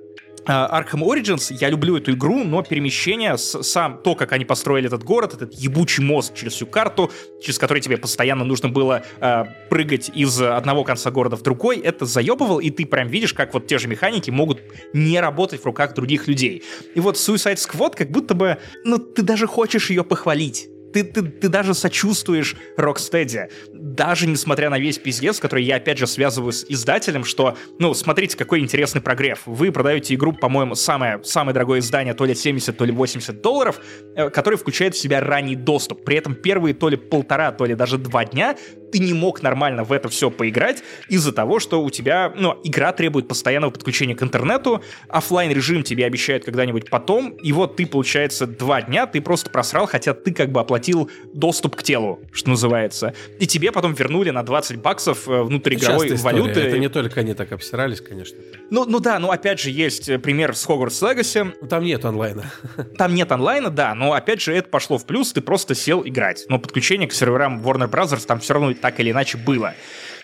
[0.52, 5.34] Arkham Origins, я люблю эту игру, но перемещение, сам то, как они построили этот город,
[5.34, 7.12] этот ебучий мост через всю карту,
[7.42, 12.06] через который тебе постоянно нужно было э, прыгать из одного конца города в другой, это
[12.06, 14.62] заебывал, и ты прям видишь, как вот те же механики могут
[14.94, 16.64] не работать в руках других людей.
[16.94, 21.24] И вот Suicide Squad как будто бы, ну, ты даже хочешь ее похвалить ты, ты,
[21.24, 26.66] ты даже сочувствуешь Rocksteady, даже несмотря на весь пиздец, который я, опять же, связываю с
[26.70, 29.42] издателем, что, ну, смотрите, какой интересный прогрев.
[29.46, 33.82] Вы продаете игру, по-моему, самое, самое дорогое издание, то ли 70, то ли 80 долларов,
[34.16, 36.06] э, который включает в себя ранний доступ.
[36.06, 38.56] При этом первые то ли полтора, то ли даже два дня
[38.96, 42.94] ты не мог нормально в это все поиграть из-за того, что у тебя, ну, игра
[42.94, 48.48] требует постоянного подключения к интернету, офлайн режим тебе обещают когда-нибудь потом, и вот ты, получается,
[48.48, 53.14] два дня ты просто просрал, хотя ты как бы оплатил доступ к телу, что называется.
[53.38, 56.52] И тебе потом вернули на 20 баксов э, внутриигровой Частая валюты.
[56.52, 56.68] История.
[56.70, 58.38] Это не только они так обсирались, конечно.
[58.70, 61.54] Ну, ну да, ну опять же есть э, пример с Hogwarts Legacy.
[61.62, 62.46] Ну, там нет онлайна.
[62.98, 66.46] Там нет онлайна, да, но опять же это пошло в плюс, ты просто сел играть.
[66.48, 68.26] Но подключение к серверам Warner Bros.
[68.26, 69.74] там все равно так или иначе было.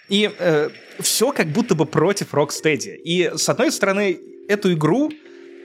[0.08, 0.70] И э,
[1.00, 2.96] все как будто бы против Rocksteady.
[3.04, 5.12] И с одной стороны, эту игру,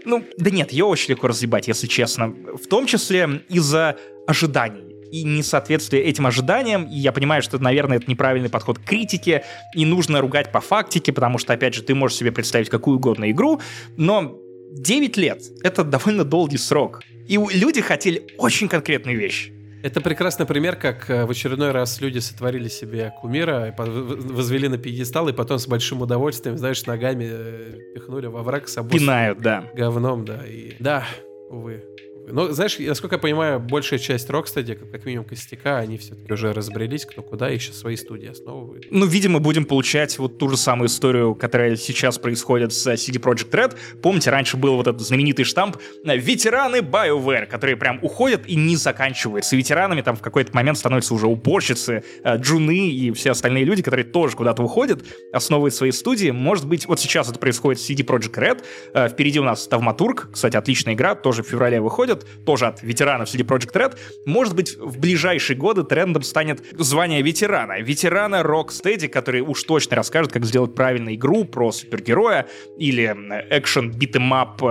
[0.06, 2.28] ну, да нет, ее очень легко разъебать, если честно.
[2.28, 6.86] В том числе из-за ожиданий и несоответствие этим ожиданиям.
[6.86, 9.44] И я понимаю, что, наверное, это неправильный подход к критике,
[9.74, 13.30] и нужно ругать по фактике, потому что, опять же, ты можешь себе представить какую угодно
[13.30, 13.60] игру,
[13.98, 14.38] но
[14.72, 17.02] 9 лет— это довольно долгий срок.
[17.28, 19.50] И люди хотели очень конкретную вещь.
[19.86, 25.28] Это прекрасный пример, как э, в очередной раз люди сотворили себе кумира, возвели на пьедестал,
[25.28, 29.70] и потом с большим удовольствием, знаешь, ногами э, пихнули во враг с обоссанным Пинают, да.
[29.74, 30.44] говном, да.
[30.44, 30.72] И...
[30.80, 31.04] Да,
[31.50, 31.84] увы.
[32.28, 37.06] Ну, знаешь, насколько я понимаю, большая часть Rocksteady, как минимум костяка, они все-таки уже разбрелись,
[37.06, 38.86] кто куда, и сейчас свои студии основывают.
[38.90, 43.50] Ну, видимо, будем получать вот ту же самую историю, которая сейчас происходит с CD Projekt
[43.50, 43.76] Red.
[44.02, 49.56] Помните, раньше был вот этот знаменитый штамп «Ветераны BioWare», которые прям уходят и не заканчиваются.
[49.56, 54.04] Ветеранами там в какой-то момент становятся уже уборщицы, э, джуны и все остальные люди, которые
[54.04, 56.30] тоже куда-то уходят, основывают свои студии.
[56.30, 58.64] Может быть, вот сейчас это происходит с CD Projekt Red.
[58.94, 62.82] Э, впереди у нас Тавматург, кстати, отличная игра, тоже в феврале выходит выходит, тоже от
[62.82, 67.80] ветеранов CD Project Red, может быть, в ближайшие годы трендом станет звание ветерана.
[67.80, 72.46] Ветерана Rocksteady, который уж точно расскажет, как сделать правильную игру про супергероя
[72.78, 73.04] или
[73.50, 74.62] экшен beat 'em up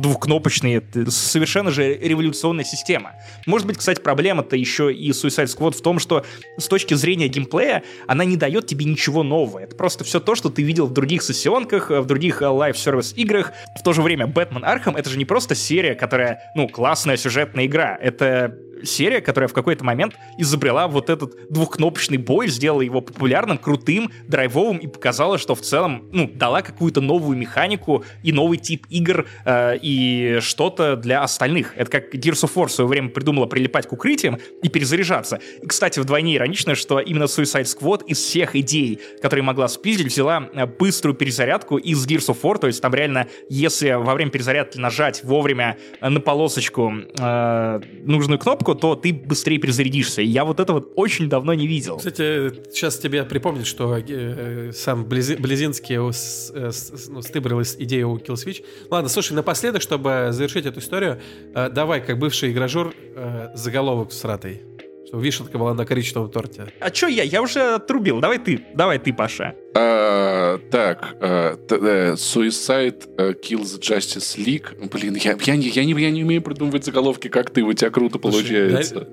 [0.00, 0.74] двухкнопочный.
[0.74, 3.12] Это совершенно же революционная система.
[3.46, 6.24] Может быть, кстати, проблема-то еще и Suicide Squad в том, что
[6.58, 9.58] с точки зрения геймплея она не дает тебе ничего нового.
[9.58, 13.52] Это просто все то, что ты видел в других сессионках, в других live-service играх.
[13.78, 17.16] В то же время Batman Arkham это же не просто серия, которая, ну, класс классная
[17.16, 17.98] сюжетная игра.
[18.00, 24.10] Это серия, которая в какой-то момент изобрела вот этот двухкнопочный бой, сделала его популярным, крутым,
[24.28, 29.26] драйвовым и показала, что в целом, ну, дала какую-то новую механику и новый тип игр
[29.44, 31.74] э, и что-то для остальных.
[31.76, 35.40] Это как Gears of War в свое время придумала прилипать к укрытиям и перезаряжаться.
[35.62, 40.48] И, кстати, вдвойне иронично, что именно Suicide Squad из всех идей, которые могла спиздить, взяла
[40.52, 44.78] э, быструю перезарядку из Gears of War, то есть там реально, если во время перезарядки
[44.78, 50.22] нажать вовремя на полосочку э, нужную кнопку, кнопку, то ты быстрее перезарядишься.
[50.22, 51.98] Я вот это вот очень давно не видел.
[51.98, 56.70] Кстати, сейчас тебе припомнить, что э, сам Близи, Близинский э,
[57.08, 58.64] ну, стыбрил идею у Kill Switch.
[58.90, 61.20] Ладно, слушай, напоследок, чтобы завершить эту историю,
[61.54, 64.62] э, давай, как бывший игражур, э, заголовок с ратой.
[65.06, 66.66] Что вишенка была на коричневом торте.
[66.80, 67.22] А чё я?
[67.22, 68.20] Я уже отрубил.
[68.20, 68.60] Давай ты.
[68.74, 69.54] Давай ты, Паша.
[69.74, 71.76] А, так, а, т,
[72.14, 74.88] Suicide Kills Justice League.
[74.90, 77.62] Блин, я, я, не, я, не, я не умею придумывать заголовки, как ты.
[77.62, 78.94] У тебя круто получается.
[78.94, 79.08] Слушай,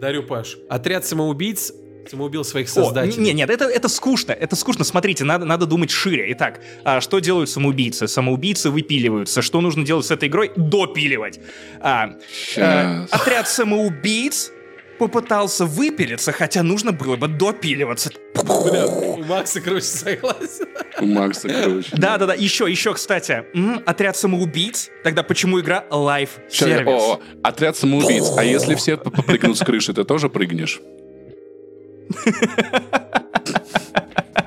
[0.00, 0.56] дарю, Паш.
[0.70, 1.72] Отряд самоубийц
[2.08, 3.22] самоубил своих создателей.
[3.22, 4.84] О, нет, нет, это, это скучно, это скучно.
[4.84, 6.26] Смотрите, надо, надо думать шире.
[6.32, 8.08] Итак, а что делают самоубийцы?
[8.08, 9.42] Самоубийцы выпиливаются.
[9.42, 10.52] Что нужно делать с этой игрой?
[10.56, 11.40] Допиливать.
[11.80, 12.12] А,
[12.56, 14.52] а, отряд самоубийц
[14.98, 18.10] попытался выпилиться, хотя нужно было бы допиливаться.
[18.34, 20.66] Бля, у Макса круче, согласен.
[21.00, 21.88] У Макса круче.
[21.92, 26.86] Да-да-да, еще, еще, кстати, м-м, отряд самоубийц, тогда почему игра Live Service?
[26.86, 30.80] О, отряд самоубийц, а если все попрыгнут с крыши, ты тоже прыгнешь?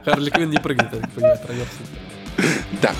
[0.05, 1.39] Харли Квинн не прыгнет, я так понимаю,
[2.81, 2.93] Да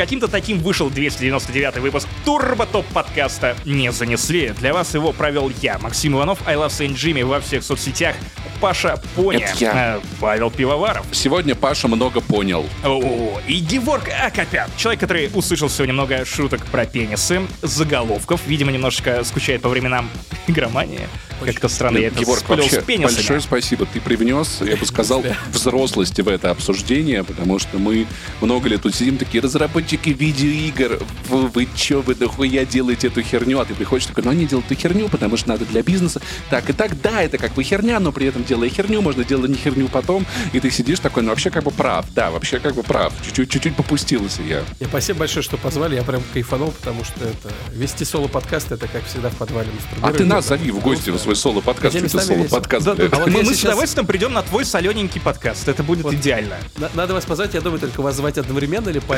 [0.00, 4.48] каким-то таким вышел 299 выпуск Турбо Топ подкаста «Не занесли».
[4.58, 8.16] Для вас его провел я, Максим Иванов, I Love Saint Jimmy во всех соцсетях,
[8.62, 9.96] Паша Это я.
[9.98, 12.64] э, Павел Пивоваров, Сегодня Паша много понял.
[12.82, 14.70] о, и Геворг Акопян.
[14.78, 20.08] Человек, который услышал сегодня много шуток про пенисы, заголовков, видимо, немножечко скучает по временам
[20.46, 21.08] игромании.
[21.44, 23.16] Как-то странно, я это сплел вообще с пенисами.
[23.16, 23.86] большое спасибо.
[23.86, 28.06] Ты привнес, я бы сказал, взрослости в это обсуждение, потому что мы
[28.40, 31.00] много лет тут сидим, такие разработчики видеоигр.
[31.28, 33.60] Вы, вы чё, вы дохуя делаете эту херню?
[33.60, 36.20] А ты приходишь такой, ну они делают эту херню, потому что надо для бизнеса.
[36.50, 39.50] Так и так, да, это как бы херня, но при этом делая херню, можно делать
[39.50, 40.26] не херню потом.
[40.52, 42.06] И ты сидишь такой, ну вообще как бы прав.
[42.14, 43.12] Да, вообще как бы прав.
[43.24, 44.62] Чуть-чуть, чуть-чуть попустился я.
[44.78, 45.96] И спасибо большое, что позвали.
[45.96, 49.68] Я прям кайфанул, потому что это вести соло-подкаст, это как всегда в подвале
[50.02, 51.96] А ты нас зови в гости в свой соло-подкаст.
[51.96, 52.86] Это соло-подкаст?
[52.86, 53.04] Да, да.
[53.12, 55.68] А вот мы мы с сейчас- удовольствием придем на твой солененький подкаст.
[55.68, 56.14] Это будет Вот.
[56.14, 56.56] идеально.
[56.76, 59.16] На- Надо вас позвать, я думаю, только вас звать одновременно или по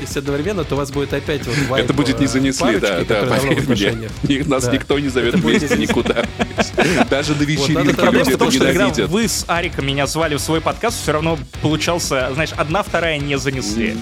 [0.00, 3.22] Если одновременно, то у вас будет опять вот Это будет не э, занесли, да, да,
[3.24, 4.44] поверь мне.
[4.46, 4.72] Нас Да.
[4.72, 6.24] никто не зовет вместе никуда.
[7.10, 10.34] Даже на вечеринке Проблема люди в это том, что когда вы с Ариком меня звали
[10.36, 13.96] в свой подкаст, все равно получался, знаешь, одна, вторая не занесли.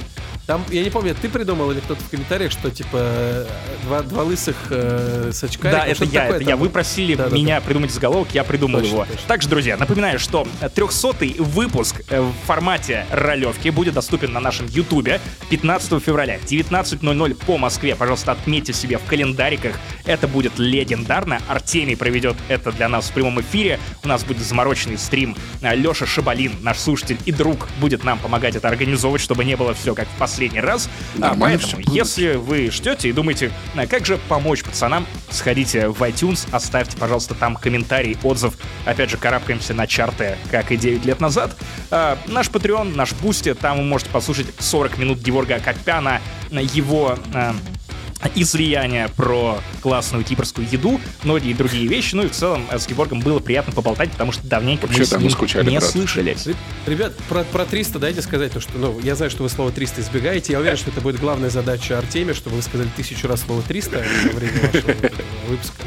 [0.46, 3.46] Там, я не помню, ты придумал или кто-то в комментариях, что типа э,
[3.84, 5.72] два, два лысых э, с очками.
[5.72, 6.56] Да, это я, такое это я.
[6.56, 7.36] Вы просили Да-да-да.
[7.36, 9.04] меня придумать заголовок, я придумал Точно, его.
[9.06, 9.26] точно.
[9.26, 15.20] Также, друзья, напоминаю, что 300-й выпуск э, в формате ролевки будет доступен на нашем ютубе
[15.50, 17.96] 15 февраля, 19.00 по Москве.
[17.96, 19.76] Пожалуйста, отметьте себе в календариках.
[20.04, 21.40] Это будет легендарно.
[21.48, 23.80] Артемий проведет это для нас в прямом эфире.
[24.04, 25.36] У нас будет замороченный стрим.
[25.60, 29.92] Леша Шабалин, наш слушатель и друг, будет нам помогать это организовывать, чтобы не было все
[29.96, 30.90] как в последний раз.
[31.16, 36.02] А, Нормально поэтому, если вы ждете и думаете, а как же помочь пацанам, сходите в
[36.02, 38.52] iTunes, оставьте, пожалуйста, там комментарий, отзыв.
[38.84, 41.56] Опять же, карабкаемся на чарты, как и 9 лет назад.
[41.90, 47.18] А, наш Patreon, наш Boosty, там вы можете послушать 40 минут Геворга Акопяна, его
[48.34, 52.14] излияние про классную кипрскую еду, многие другие вещи.
[52.14, 55.22] Ну и в целом э, с Геворгом было приятно поболтать, потому что давненько Вообще, мы
[55.22, 55.90] ним скучали, не брат.
[55.90, 56.46] слышались.
[56.46, 56.54] Ре-
[56.86, 60.00] Ребят, про, про 300 дайте сказать, то, что, ну, я знаю, что вы слово 300
[60.02, 60.52] избегаете.
[60.52, 64.04] Я уверен, что это будет главная задача Артемия, чтобы вы сказали тысячу раз слово 300
[64.32, 65.12] во время вашего этого
[65.48, 65.82] выпуска.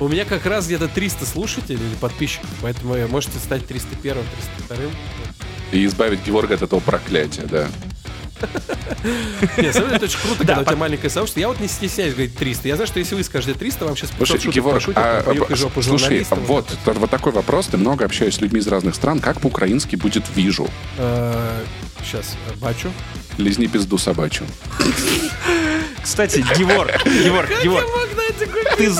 [0.00, 4.14] У меня как раз где-то 300 слушателей или подписчиков, поэтому вы можете стать 301
[4.68, 4.76] 302
[5.72, 7.68] И избавить Георга от этого проклятия, да.
[9.56, 11.40] Нет, самом деле, это очень круто, Да, когда у тебя маленькое сообщество.
[11.40, 12.68] Я вот не стесняюсь говорить 300.
[12.68, 15.34] Я знаю, что если вы скажете 300, вам сейчас 500 Слушай, шуток пошутят, а, там,
[15.34, 16.38] «Поюкай жопу слушай, журналистам».
[16.40, 16.68] вот,
[17.10, 17.66] такой вопрос.
[17.66, 19.20] Ты много общаешься с людьми из разных стран.
[19.20, 20.68] Как по-украински будет «вижу»?
[22.04, 22.90] Сейчас, бачу.
[23.36, 24.46] Лизни пизду собачью.
[26.02, 27.86] Кстати, Геворг, Геворг, Геворг,
[28.76, 28.90] ты...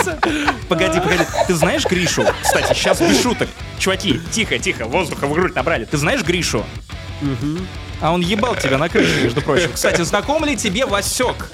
[0.68, 1.24] Погоди, погоди.
[1.46, 2.24] Ты знаешь Гришу?
[2.42, 3.48] Кстати, сейчас без шуток.
[3.78, 5.84] Чуваки, тихо, тихо, воздуха в грудь набрали.
[5.86, 6.64] Ты знаешь Гришу?
[8.00, 9.70] А он ебал тебя на крыше, между прочим.
[9.72, 11.50] Кстати, знаком ли тебе Васек?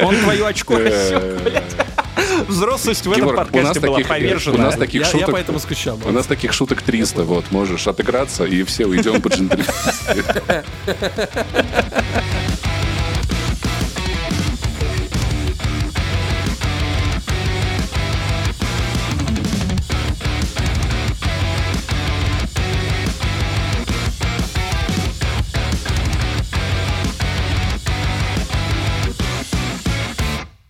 [0.00, 1.62] Он твое очко рассек, блядь.
[2.48, 4.56] Взрослость в этом Георг, у нас подкасте была таких- повержена.
[4.56, 5.32] у нас таких Я, я шуток...
[5.32, 6.00] поэтому скучал.
[6.04, 10.24] У нас таких шуток 300, вот, можешь отыграться, и все, уйдем по джентльменски.